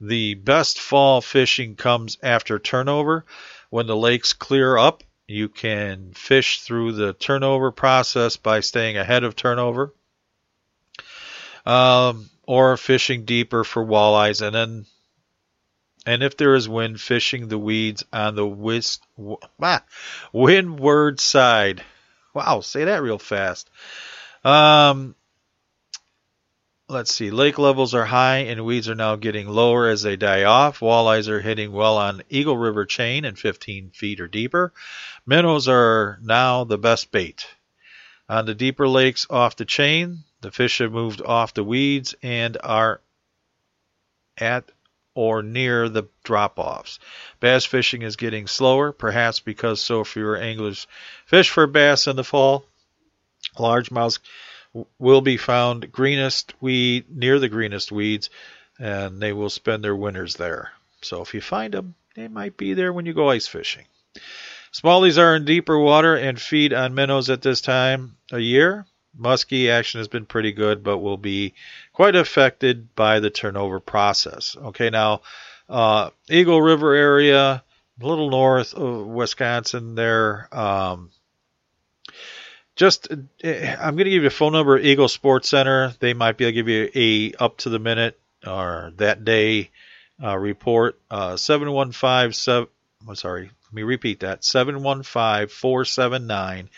The 0.01 0.35
best 0.35 0.78
fall 0.78 1.20
fishing 1.20 1.74
comes 1.74 2.18
after 2.22 2.61
turnover. 2.61 3.24
When 3.70 3.89
the 3.89 3.97
lakes 3.97 4.33
clear 4.33 4.78
up, 4.78 5.03
you 5.26 5.49
can 5.49 6.12
fish 6.14 6.61
through 6.61 6.93
the 6.93 7.14
turnover 7.14 7.72
process 7.72 8.37
by 8.37 8.61
staying 8.61 8.97
ahead 8.97 9.24
of 9.24 9.35
turnover 9.35 9.93
um, 11.66 12.30
or 12.45 12.76
fishing 12.76 13.24
deeper 13.24 13.64
for 13.64 13.85
walleyes. 13.85 14.41
And 14.41 14.55
then, 14.55 14.87
and 16.07 16.22
if 16.22 16.36
there 16.36 16.55
is 16.55 16.68
wind, 16.68 17.00
fishing 17.00 17.48
the 17.48 17.59
weeds 17.59 18.05
on 18.12 18.34
the 18.34 18.46
wist, 18.46 19.05
ah, 19.62 19.84
windward 20.32 21.20
side. 21.20 21.82
Wow, 22.34 22.61
say 22.61 22.84
that 22.84 23.03
real 23.03 23.18
fast. 23.18 23.70
Um, 24.44 25.14
let's 26.88 27.14
see. 27.14 27.30
Lake 27.30 27.59
levels 27.59 27.94
are 27.94 28.05
high 28.05 28.38
and 28.38 28.64
weeds 28.64 28.88
are 28.88 28.94
now 28.94 29.16
getting 29.16 29.48
lower 29.48 29.88
as 29.88 30.03
they 30.03 30.16
die 30.16 30.44
off. 30.44 30.80
Walleyes 30.80 31.28
are 31.28 31.40
hitting 31.40 31.72
well 31.72 31.98
on 31.98 32.22
Eagle 32.28 32.57
River 32.57 32.84
chain 32.84 33.24
and 33.24 33.38
15 33.38 33.90
feet 33.90 34.20
or 34.20 34.28
deeper. 34.28 34.72
Minnows 35.26 35.68
are 35.68 36.18
now 36.22 36.64
the 36.64 36.78
best 36.78 37.12
bait. 37.12 37.46
On 38.28 38.46
the 38.46 38.55
deeper 38.55 38.88
lakes 38.88 39.26
off 39.28 39.57
the 39.57 39.64
chain, 39.64 40.24
the 40.40 40.50
fish 40.50 40.78
have 40.78 40.92
moved 40.92 41.22
off 41.22 41.55
the 41.55 41.64
weeds 41.64 42.14
and 42.22 42.57
are 42.62 43.00
at 44.38 44.70
or 45.14 45.42
near 45.42 45.88
the 45.88 46.04
drop 46.24 46.58
offs. 46.58 46.98
Bass 47.40 47.64
fishing 47.64 48.02
is 48.02 48.16
getting 48.16 48.46
slower, 48.46 48.92
perhaps 48.92 49.40
because 49.40 49.80
so 49.80 50.04
fewer 50.04 50.36
anglers 50.36 50.86
fish 51.26 51.50
for 51.50 51.66
bass 51.66 52.06
in 52.06 52.16
the 52.16 52.24
fall. 52.24 52.64
Largemouths 53.56 54.18
will 54.98 55.20
be 55.20 55.36
found 55.36 55.92
greenest 55.92 56.54
weed 56.60 57.04
near 57.10 57.38
the 57.38 57.48
greenest 57.48 57.92
weeds. 57.92 58.30
and 58.78 59.20
they 59.20 59.32
will 59.32 59.50
spend 59.50 59.84
their 59.84 59.94
winters 59.94 60.34
there. 60.36 60.72
So 61.02 61.20
if 61.22 61.34
you 61.34 61.40
find 61.40 61.74
them, 61.74 61.94
they 62.14 62.28
might 62.28 62.56
be 62.56 62.74
there 62.74 62.92
when 62.92 63.06
you 63.06 63.12
go 63.12 63.30
ice 63.30 63.46
fishing. 63.46 63.84
Smallies 64.72 65.18
are 65.18 65.36
in 65.36 65.44
deeper 65.44 65.78
water 65.78 66.16
and 66.16 66.40
feed 66.40 66.72
on 66.72 66.94
minnows 66.94 67.28
at 67.28 67.42
this 67.42 67.60
time 67.60 68.16
a 68.32 68.38
year. 68.38 68.86
Muskie 69.18 69.70
action 69.70 70.00
has 70.00 70.08
been 70.08 70.26
pretty 70.26 70.52
good, 70.52 70.82
but 70.82 70.98
will 70.98 71.16
be 71.16 71.54
quite 71.92 72.16
affected 72.16 72.94
by 72.94 73.20
the 73.20 73.30
turnover 73.30 73.80
process. 73.80 74.56
Okay, 74.56 74.90
now 74.90 75.22
uh, 75.68 76.10
Eagle 76.28 76.62
River 76.62 76.94
area, 76.94 77.62
a 78.00 78.06
little 78.06 78.30
north 78.30 78.74
of 78.74 79.06
Wisconsin, 79.06 79.94
there. 79.94 80.48
Um, 80.52 81.10
just, 82.74 83.08
eh, 83.42 83.76
I'm 83.78 83.96
going 83.96 84.04
to 84.04 84.10
give 84.10 84.22
you 84.22 84.28
a 84.28 84.30
phone 84.30 84.52
number 84.52 84.78
Eagle 84.78 85.08
Sports 85.08 85.48
Center. 85.48 85.94
They 86.00 86.14
might 86.14 86.36
be 86.36 86.44
able 86.44 86.50
to 86.50 86.54
give 86.54 86.68
you 86.68 86.90
a 86.94 87.32
up 87.42 87.58
to 87.58 87.68
the 87.68 87.78
minute 87.78 88.18
or 88.46 88.92
that 88.96 89.24
day 89.24 89.70
uh, 90.22 90.36
report. 90.36 90.98
Uh, 91.10 91.36
715 91.36 92.32
seven, 92.32 92.68
I'm 93.06 93.14
sorry, 93.14 93.44
let 93.44 93.72
me 93.74 93.82
repeat 93.82 94.20
that 94.20 94.44
715 94.44 95.48
479 95.48 96.68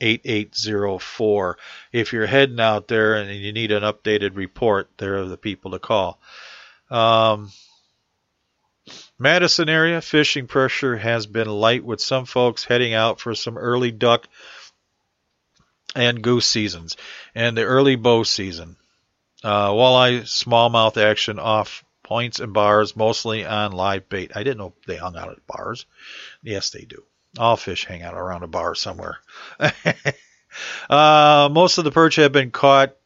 8804. 0.00 1.58
If 1.92 2.12
you're 2.12 2.26
heading 2.26 2.60
out 2.60 2.88
there 2.88 3.14
and 3.14 3.30
you 3.30 3.52
need 3.52 3.72
an 3.72 3.82
updated 3.82 4.36
report, 4.36 4.88
there 4.98 5.18
are 5.18 5.26
the 5.26 5.36
people 5.36 5.72
to 5.72 5.78
call. 5.78 6.20
Um, 6.90 7.52
Madison 9.18 9.68
area 9.68 10.00
fishing 10.00 10.46
pressure 10.46 10.96
has 10.96 11.26
been 11.26 11.48
light 11.48 11.84
with 11.84 12.00
some 12.00 12.24
folks 12.24 12.64
heading 12.64 12.94
out 12.94 13.20
for 13.20 13.34
some 13.34 13.58
early 13.58 13.90
duck 13.90 14.26
and 15.94 16.22
goose 16.22 16.46
seasons 16.46 16.96
and 17.34 17.56
the 17.56 17.62
early 17.62 17.96
bow 17.96 18.22
season. 18.22 18.76
Uh, 19.42 19.70
walleye 19.70 20.22
smallmouth 20.22 20.96
action 20.96 21.38
off 21.38 21.84
points 22.02 22.40
and 22.40 22.52
bars, 22.52 22.96
mostly 22.96 23.44
on 23.44 23.72
live 23.72 24.08
bait. 24.08 24.32
I 24.34 24.42
didn't 24.42 24.58
know 24.58 24.74
they 24.86 24.96
hung 24.96 25.16
out 25.16 25.30
at 25.30 25.46
bars. 25.46 25.86
Yes, 26.42 26.70
they 26.70 26.82
do. 26.82 27.04
All 27.38 27.56
fish 27.56 27.84
hang 27.84 28.02
out 28.02 28.14
around 28.14 28.42
a 28.42 28.48
bar 28.48 28.74
somewhere. 28.74 29.18
uh, 30.90 31.48
most 31.50 31.78
of 31.78 31.84
the 31.84 31.92
perch 31.92 32.16
have 32.16 32.32
been 32.32 32.50
caught, 32.50 32.96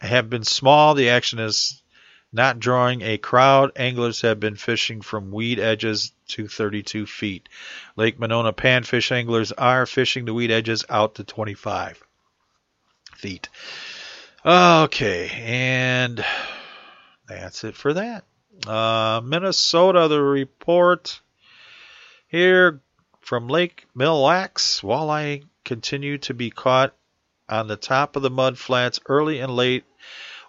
have 0.00 0.30
been 0.30 0.44
small. 0.44 0.94
The 0.94 1.10
action 1.10 1.38
is 1.40 1.82
not 2.32 2.60
drawing 2.60 3.02
a 3.02 3.18
crowd. 3.18 3.72
Anglers 3.76 4.20
have 4.20 4.38
been 4.38 4.56
fishing 4.56 5.00
from 5.00 5.32
weed 5.32 5.58
edges 5.58 6.12
to 6.28 6.46
32 6.46 7.06
feet. 7.06 7.48
Lake 7.96 8.18
Monona 8.18 8.52
panfish 8.52 9.10
anglers 9.10 9.50
are 9.52 9.86
fishing 9.86 10.24
the 10.24 10.34
weed 10.34 10.50
edges 10.50 10.84
out 10.88 11.16
to 11.16 11.24
25 11.24 12.02
feet. 13.16 13.48
Okay, 14.44 15.30
and 15.34 16.24
that's 17.26 17.64
it 17.64 17.74
for 17.74 17.94
that. 17.94 18.24
Uh, 18.66 19.20
Minnesota, 19.24 20.08
the 20.08 20.22
report 20.22 21.20
here 22.28 22.80
from 23.28 23.46
Lake 23.46 23.86
Mille 23.94 24.22
Lacs. 24.22 24.80
Walleye 24.80 25.44
continue 25.62 26.16
to 26.16 26.32
be 26.32 26.48
caught 26.48 26.94
on 27.46 27.68
the 27.68 27.76
top 27.76 28.16
of 28.16 28.22
the 28.22 28.30
mud 28.30 28.56
flats 28.56 29.00
early 29.04 29.40
and 29.40 29.54
late 29.54 29.84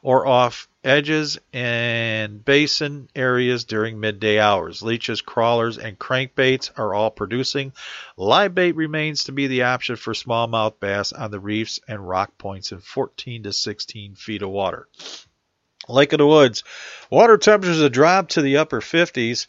or 0.02 0.26
off 0.26 0.70
edges 0.82 1.38
and 1.52 2.46
basin 2.46 3.10
areas 3.14 3.66
during 3.66 4.00
midday 4.00 4.40
hours. 4.40 4.82
Leeches, 4.82 5.20
crawlers, 5.20 5.78
and 5.78 6.00
crankbaits 6.00 6.72
are 6.78 6.94
all 6.94 7.12
producing. 7.12 7.74
Live 8.16 8.56
bait 8.56 8.78
remains 8.78 9.26
to 9.26 9.34
be 9.34 9.48
the 9.48 9.64
option 9.64 9.98
for 9.98 10.14
smallmouth 10.14 10.80
bass 10.80 11.12
on 11.12 11.32
the 11.32 11.40
reefs 11.42 11.82
and 11.86 12.08
rock 12.08 12.38
points 12.38 12.72
in 12.72 12.80
14 12.80 13.44
to 13.44 13.52
16 13.52 14.16
feet 14.16 14.42
of 14.42 14.52
water. 14.52 14.88
Lake 15.90 16.14
of 16.14 16.20
the 16.20 16.28
Woods. 16.28 16.64
Water 17.10 17.38
temperatures 17.38 17.82
have 17.82 17.92
dropped 17.92 18.32
to 18.32 18.42
the 18.42 18.56
upper 18.56 18.80
50s, 18.80 19.48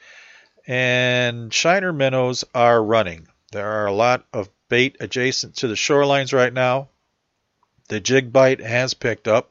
and 0.70 1.52
shiner 1.52 1.92
minnows 1.92 2.44
are 2.54 2.80
running. 2.80 3.26
There 3.50 3.66
are 3.66 3.86
a 3.86 3.92
lot 3.92 4.24
of 4.32 4.48
bait 4.68 4.98
adjacent 5.00 5.56
to 5.56 5.66
the 5.66 5.74
shorelines 5.74 6.32
right 6.32 6.52
now. 6.52 6.90
The 7.88 7.98
jig 7.98 8.32
bite 8.32 8.60
has 8.60 8.94
picked 8.94 9.26
up, 9.26 9.50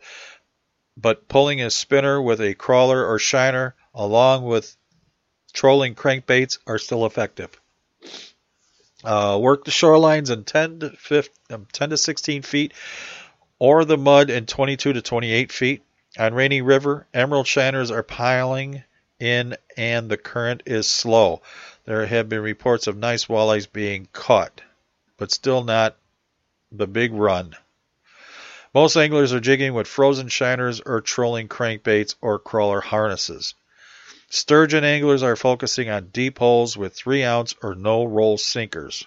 but 0.95 1.27
pulling 1.27 1.61
a 1.61 1.71
spinner 1.71 2.21
with 2.21 2.39
a 2.39 2.53
crawler 2.53 3.05
or 3.05 3.19
shiner 3.19 3.75
along 3.93 4.45
with 4.45 4.77
trolling 5.51 5.93
crankbaits 5.93 6.57
are 6.65 6.79
still 6.79 7.05
effective. 7.05 7.49
Uh, 9.03 9.37
work 9.41 9.65
the 9.65 9.71
shorelines 9.71 10.31
in 10.31 10.45
10 10.45 10.79
to, 10.79 10.89
15, 10.91 11.33
um, 11.49 11.67
10 11.73 11.89
to 11.89 11.97
16 11.97 12.43
feet 12.43 12.73
or 13.59 13.83
the 13.83 13.97
mud 13.97 14.29
in 14.29 14.45
22 14.45 14.93
to 14.93 15.01
28 15.01 15.51
feet. 15.51 15.83
On 16.17 16.33
Rainy 16.33 16.61
River, 16.61 17.07
emerald 17.13 17.45
shiners 17.45 17.91
are 17.91 18.03
piling 18.03 18.83
in 19.19 19.55
and 19.75 20.09
the 20.09 20.17
current 20.17 20.63
is 20.65 20.89
slow. 20.89 21.41
There 21.85 22.05
have 22.05 22.29
been 22.29 22.41
reports 22.41 22.87
of 22.87 22.97
nice 22.97 23.25
walleyes 23.25 23.71
being 23.71 24.07
caught, 24.13 24.61
but 25.17 25.31
still 25.31 25.63
not 25.63 25.97
the 26.71 26.87
big 26.87 27.13
run. 27.13 27.55
Most 28.73 28.95
anglers 28.95 29.33
are 29.33 29.39
jigging 29.39 29.73
with 29.73 29.87
frozen 29.87 30.29
shiners 30.29 30.81
or 30.85 31.01
trolling 31.01 31.47
crankbaits 31.47 32.15
or 32.21 32.37
crawler 32.37 32.81
harnesses. 32.81 33.55
Sturgeon 34.29 34.83
anglers 34.83 35.23
are 35.23 35.35
focusing 35.35 35.89
on 35.89 36.09
deep 36.09 36.37
holes 36.37 36.77
with 36.77 36.93
3 36.93 37.23
ounce 37.23 37.55
or 37.63 37.73
no 37.73 38.03
roll 38.03 38.37
sinkers. 38.37 39.03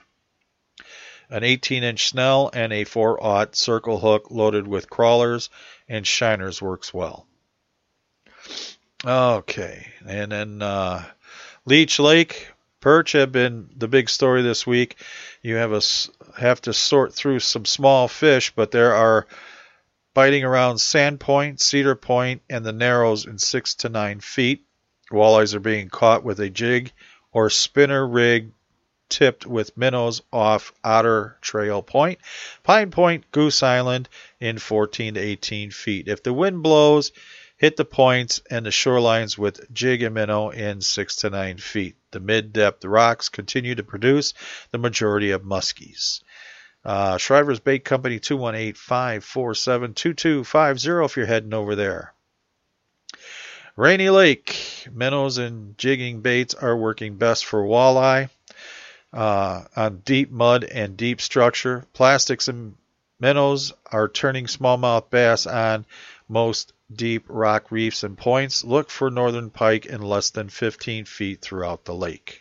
An 1.30 1.44
18 1.44 1.84
inch 1.84 2.08
snell 2.08 2.50
and 2.52 2.72
a 2.72 2.82
4 2.82 3.22
aught 3.22 3.54
circle 3.54 4.00
hook 4.00 4.26
loaded 4.30 4.66
with 4.66 4.90
crawlers 4.90 5.48
and 5.88 6.04
shiners 6.04 6.60
works 6.60 6.92
well. 6.92 7.26
Okay, 9.04 9.86
and 10.06 10.30
then 10.30 10.62
uh, 10.62 11.04
Leech 11.64 11.98
Lake 11.98 12.48
perch 12.80 13.12
have 13.12 13.32
been 13.32 13.68
the 13.76 13.88
big 13.88 14.08
story 14.08 14.42
this 14.42 14.64
week. 14.66 14.96
You 15.42 15.56
have 15.56 15.72
a 15.72 15.82
have 16.40 16.60
to 16.62 16.72
sort 16.72 17.12
through 17.12 17.40
some 17.40 17.64
small 17.64 18.06
fish, 18.06 18.52
but 18.54 18.70
there 18.70 18.94
are 18.94 19.26
biting 20.14 20.44
around 20.44 20.78
Sand 20.78 21.18
Point, 21.18 21.60
Cedar 21.60 21.96
Point, 21.96 22.42
and 22.48 22.64
the 22.64 22.72
Narrows 22.72 23.26
in 23.26 23.38
six 23.38 23.74
to 23.76 23.88
nine 23.88 24.20
feet. 24.20 24.64
Walleyes 25.10 25.54
are 25.54 25.60
being 25.60 25.88
caught 25.88 26.22
with 26.22 26.38
a 26.38 26.50
jig 26.50 26.92
or 27.32 27.50
spinner 27.50 28.06
rig 28.06 28.52
tipped 29.08 29.46
with 29.46 29.76
minnows 29.76 30.22
off 30.32 30.72
Otter 30.84 31.38
Tail 31.42 31.82
Point, 31.82 32.18
Pine 32.62 32.90
Point, 32.90 33.30
Goose 33.30 33.62
Island 33.62 34.08
in 34.40 34.58
14 34.58 35.14
to 35.14 35.20
18 35.20 35.70
feet. 35.70 36.08
If 36.08 36.22
the 36.22 36.32
wind 36.32 36.62
blows, 36.62 37.12
hit 37.62 37.76
the 37.76 37.84
points 37.84 38.42
and 38.50 38.66
the 38.66 38.70
shorelines 38.70 39.38
with 39.38 39.72
jig 39.72 40.02
and 40.02 40.16
minnow 40.16 40.50
in 40.50 40.80
6 40.80 41.16
to 41.16 41.30
9 41.30 41.58
feet. 41.58 41.94
The 42.10 42.18
mid 42.18 42.52
depth 42.52 42.84
rocks 42.84 43.28
continue 43.28 43.76
to 43.76 43.84
produce 43.84 44.34
the 44.72 44.78
majority 44.78 45.30
of 45.30 45.42
muskies. 45.42 46.24
Uh, 46.84 47.18
Shriver's 47.18 47.60
Bait 47.60 47.84
Company 47.84 48.18
218 48.18 48.74
547 48.74 49.94
2250 49.94 51.04
if 51.04 51.16
you're 51.16 51.26
heading 51.26 51.54
over 51.54 51.76
there. 51.76 52.12
Rainy 53.76 54.10
Lake, 54.10 54.88
minnows 54.92 55.38
and 55.38 55.78
jigging 55.78 56.20
baits 56.20 56.54
are 56.54 56.76
working 56.76 57.16
best 57.16 57.46
for 57.46 57.62
walleye 57.62 58.28
uh, 59.12 59.62
on 59.76 59.98
deep 59.98 60.32
mud 60.32 60.64
and 60.64 60.96
deep 60.96 61.20
structure. 61.20 61.84
Plastics 61.92 62.48
and 62.48 62.74
minnows 63.20 63.72
are 63.86 64.08
turning 64.08 64.46
smallmouth 64.46 65.10
bass 65.10 65.46
on 65.46 65.86
most 66.28 66.72
deep 66.96 67.24
rock 67.28 67.70
reefs 67.70 68.02
and 68.02 68.16
points. 68.16 68.64
Look 68.64 68.90
for 68.90 69.10
northern 69.10 69.50
pike 69.50 69.86
in 69.86 70.02
less 70.02 70.30
than 70.30 70.48
15 70.48 71.04
feet 71.04 71.40
throughout 71.40 71.84
the 71.84 71.94
lake. 71.94 72.40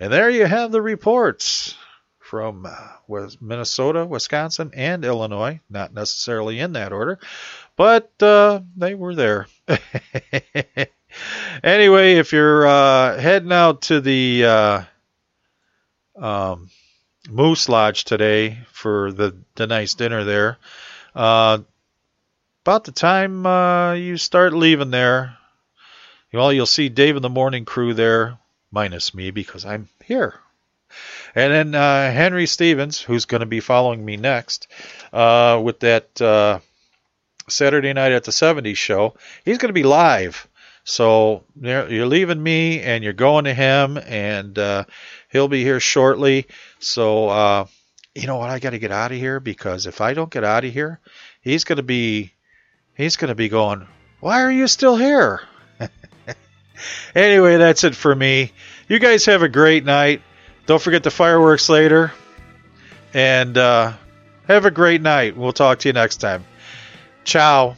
And 0.00 0.12
there 0.12 0.30
you 0.30 0.46
have 0.46 0.72
the 0.72 0.82
reports 0.82 1.76
from 2.18 2.66
uh, 2.66 3.28
Minnesota, 3.40 4.06
Wisconsin, 4.06 4.70
and 4.74 5.04
Illinois. 5.04 5.60
Not 5.68 5.92
necessarily 5.92 6.60
in 6.60 6.72
that 6.72 6.92
order, 6.92 7.18
but 7.76 8.10
uh, 8.22 8.60
they 8.76 8.94
were 8.94 9.14
there. 9.14 9.46
anyway, 11.62 12.14
if 12.14 12.32
you're 12.32 12.66
uh, 12.66 13.18
heading 13.18 13.52
out 13.52 13.82
to 13.82 14.00
the 14.00 14.44
uh, 14.44 14.82
um, 16.16 16.70
Moose 17.28 17.68
Lodge 17.68 18.04
today 18.04 18.58
for 18.72 19.12
the, 19.12 19.36
the 19.54 19.66
nice 19.66 19.94
dinner 19.94 20.24
there. 20.24 20.58
About 22.64 22.84
the 22.84 22.92
time 22.92 23.44
uh, 23.44 23.94
you 23.94 24.16
start 24.16 24.52
leaving 24.52 24.92
there, 24.92 25.36
well, 26.32 26.52
you'll 26.52 26.64
see 26.64 26.88
Dave 26.88 27.16
and 27.16 27.24
the 27.24 27.28
morning 27.28 27.64
crew 27.64 27.92
there, 27.92 28.38
minus 28.70 29.12
me 29.12 29.32
because 29.32 29.64
I'm 29.64 29.88
here. 30.04 30.38
And 31.34 31.52
then 31.52 31.74
uh, 31.74 32.12
Henry 32.12 32.46
Stevens, 32.46 33.00
who's 33.00 33.24
going 33.24 33.40
to 33.40 33.46
be 33.46 33.58
following 33.58 34.04
me 34.04 34.16
next 34.16 34.68
uh, 35.12 35.60
with 35.60 35.80
that 35.80 36.22
uh, 36.22 36.60
Saturday 37.48 37.92
night 37.94 38.12
at 38.12 38.22
the 38.22 38.30
70s 38.30 38.76
show, 38.76 39.14
he's 39.44 39.58
going 39.58 39.70
to 39.70 39.72
be 39.72 39.82
live. 39.82 40.46
So 40.84 41.42
you're 41.60 42.06
leaving 42.06 42.40
me 42.40 42.80
and 42.80 43.02
you're 43.02 43.12
going 43.12 43.46
to 43.46 43.54
him, 43.54 43.98
and 43.98 44.56
uh, 44.56 44.84
he'll 45.32 45.48
be 45.48 45.64
here 45.64 45.80
shortly. 45.80 46.46
So, 46.78 47.28
uh, 47.28 47.66
you 48.14 48.28
know 48.28 48.36
what? 48.36 48.50
I 48.50 48.60
got 48.60 48.70
to 48.70 48.78
get 48.78 48.92
out 48.92 49.10
of 49.10 49.18
here 49.18 49.40
because 49.40 49.86
if 49.86 50.00
I 50.00 50.14
don't 50.14 50.30
get 50.30 50.44
out 50.44 50.64
of 50.64 50.72
here, 50.72 51.00
he's 51.40 51.64
going 51.64 51.78
to 51.78 51.82
be 51.82 52.32
he's 52.96 53.16
going 53.16 53.28
to 53.28 53.34
be 53.34 53.48
going. 53.48 53.86
Why 54.20 54.42
are 54.42 54.50
you 54.52 54.68
still 54.68 54.96
here? 54.96 55.42
anyway, 57.14 57.56
that's 57.56 57.84
it 57.84 57.96
for 57.96 58.14
me. 58.14 58.52
You 58.88 58.98
guys 58.98 59.26
have 59.26 59.42
a 59.42 59.48
great 59.48 59.84
night. 59.84 60.22
Don't 60.66 60.80
forget 60.80 61.02
the 61.02 61.10
fireworks 61.10 61.68
later. 61.68 62.12
And 63.14 63.58
uh, 63.58 63.92
have 64.48 64.64
a 64.64 64.70
great 64.70 65.02
night. 65.02 65.36
We'll 65.36 65.52
talk 65.52 65.80
to 65.80 65.88
you 65.88 65.92
next 65.92 66.16
time. 66.18 66.44
Ciao. 67.24 67.76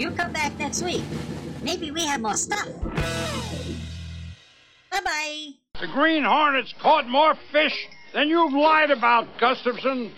You 0.00 0.10
come 0.12 0.32
back 0.32 0.58
next 0.58 0.82
week. 0.82 1.02
Maybe 1.62 1.90
we 1.90 2.06
have 2.06 2.22
more 2.22 2.34
stuff. 2.34 2.68
Bye 4.90 5.00
bye. 5.04 5.48
The 5.80 5.86
Green 5.88 6.24
Hornets 6.24 6.74
caught 6.80 7.06
more 7.08 7.34
fish 7.52 7.86
than 8.14 8.28
you've 8.28 8.54
lied 8.54 8.90
about, 8.90 9.38
Gustafson. 9.38 10.10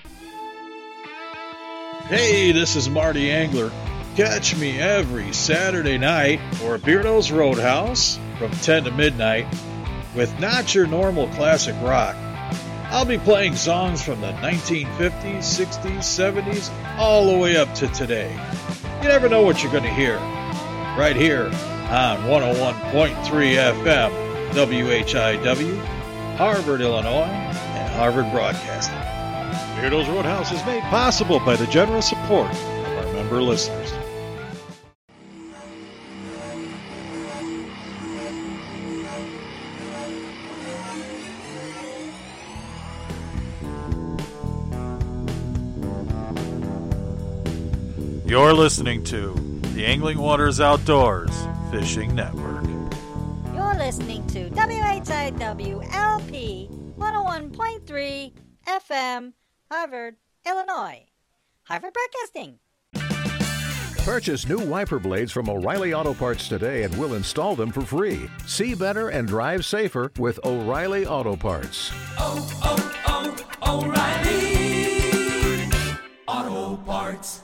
Hey, 2.06 2.52
this 2.52 2.76
is 2.76 2.88
Marty 2.88 3.30
Angler. 3.30 3.72
Catch 4.16 4.56
me 4.56 4.78
every 4.78 5.32
Saturday 5.32 5.98
night 5.98 6.40
or 6.64 6.78
Beardo's 6.78 7.32
Roadhouse 7.32 8.18
from 8.38 8.50
10 8.50 8.84
to 8.84 8.90
midnight 8.92 9.46
with 10.14 10.38
not 10.38 10.74
your 10.74 10.86
normal 10.86 11.26
classic 11.28 11.74
rock. 11.82 12.14
I'll 12.90 13.06
be 13.06 13.18
playing 13.18 13.56
songs 13.56 14.02
from 14.02 14.20
the 14.20 14.32
1950s, 14.32 15.38
60s, 15.38 16.00
70s, 16.00 16.70
all 16.98 17.32
the 17.32 17.38
way 17.38 17.56
up 17.56 17.72
to 17.76 17.88
today. 17.88 18.38
You 19.02 19.08
never 19.08 19.28
know 19.28 19.42
what 19.42 19.64
you're 19.64 19.72
going 19.72 19.82
to 19.82 19.90
hear. 19.90 20.14
Right 20.96 21.16
here 21.16 21.46
on 21.46 22.18
101.3 22.22 23.16
FM, 23.24 24.12
WHIW, 24.52 25.84
Harvard, 26.36 26.80
Illinois, 26.80 27.24
and 27.24 27.92
Harvard 27.94 28.30
Broadcasting. 28.30 28.94
Beardo's 29.74 30.08
Roadhouse 30.08 30.52
is 30.52 30.64
made 30.66 30.84
possible 30.84 31.40
by 31.40 31.56
the 31.56 31.66
generous 31.66 32.10
support 32.10 32.48
of 32.52 33.06
our 33.06 33.12
member 33.12 33.42
listeners. 33.42 33.92
You're 48.32 48.54
listening 48.54 49.04
to 49.04 49.34
the 49.74 49.84
Angling 49.84 50.16
Waters 50.16 50.58
Outdoors 50.58 51.30
Fishing 51.70 52.14
Network. 52.14 52.64
You're 53.54 53.74
listening 53.74 54.26
to 54.28 54.48
WHIWLP 54.48 55.36
101.3 56.96 58.32
FM, 58.66 59.34
Harvard, 59.70 60.16
Illinois. 60.46 61.04
Harvard 61.64 61.92
Broadcasting. 61.92 62.58
Purchase 64.02 64.48
new 64.48 64.60
wiper 64.60 64.98
blades 64.98 65.30
from 65.30 65.50
O'Reilly 65.50 65.92
Auto 65.92 66.14
Parts 66.14 66.48
today 66.48 66.84
and 66.84 66.96
we'll 66.96 67.12
install 67.12 67.54
them 67.54 67.70
for 67.70 67.82
free. 67.82 68.30
See 68.46 68.74
better 68.74 69.10
and 69.10 69.28
drive 69.28 69.66
safer 69.66 70.10
with 70.18 70.40
O'Reilly 70.42 71.04
Auto 71.04 71.36
Parts. 71.36 71.92
oh, 72.16 72.48
oh, 72.64 73.36
oh 73.62 73.84
O'Reilly. 73.84 75.68
Auto 76.26 76.78
Parts. 76.84 77.42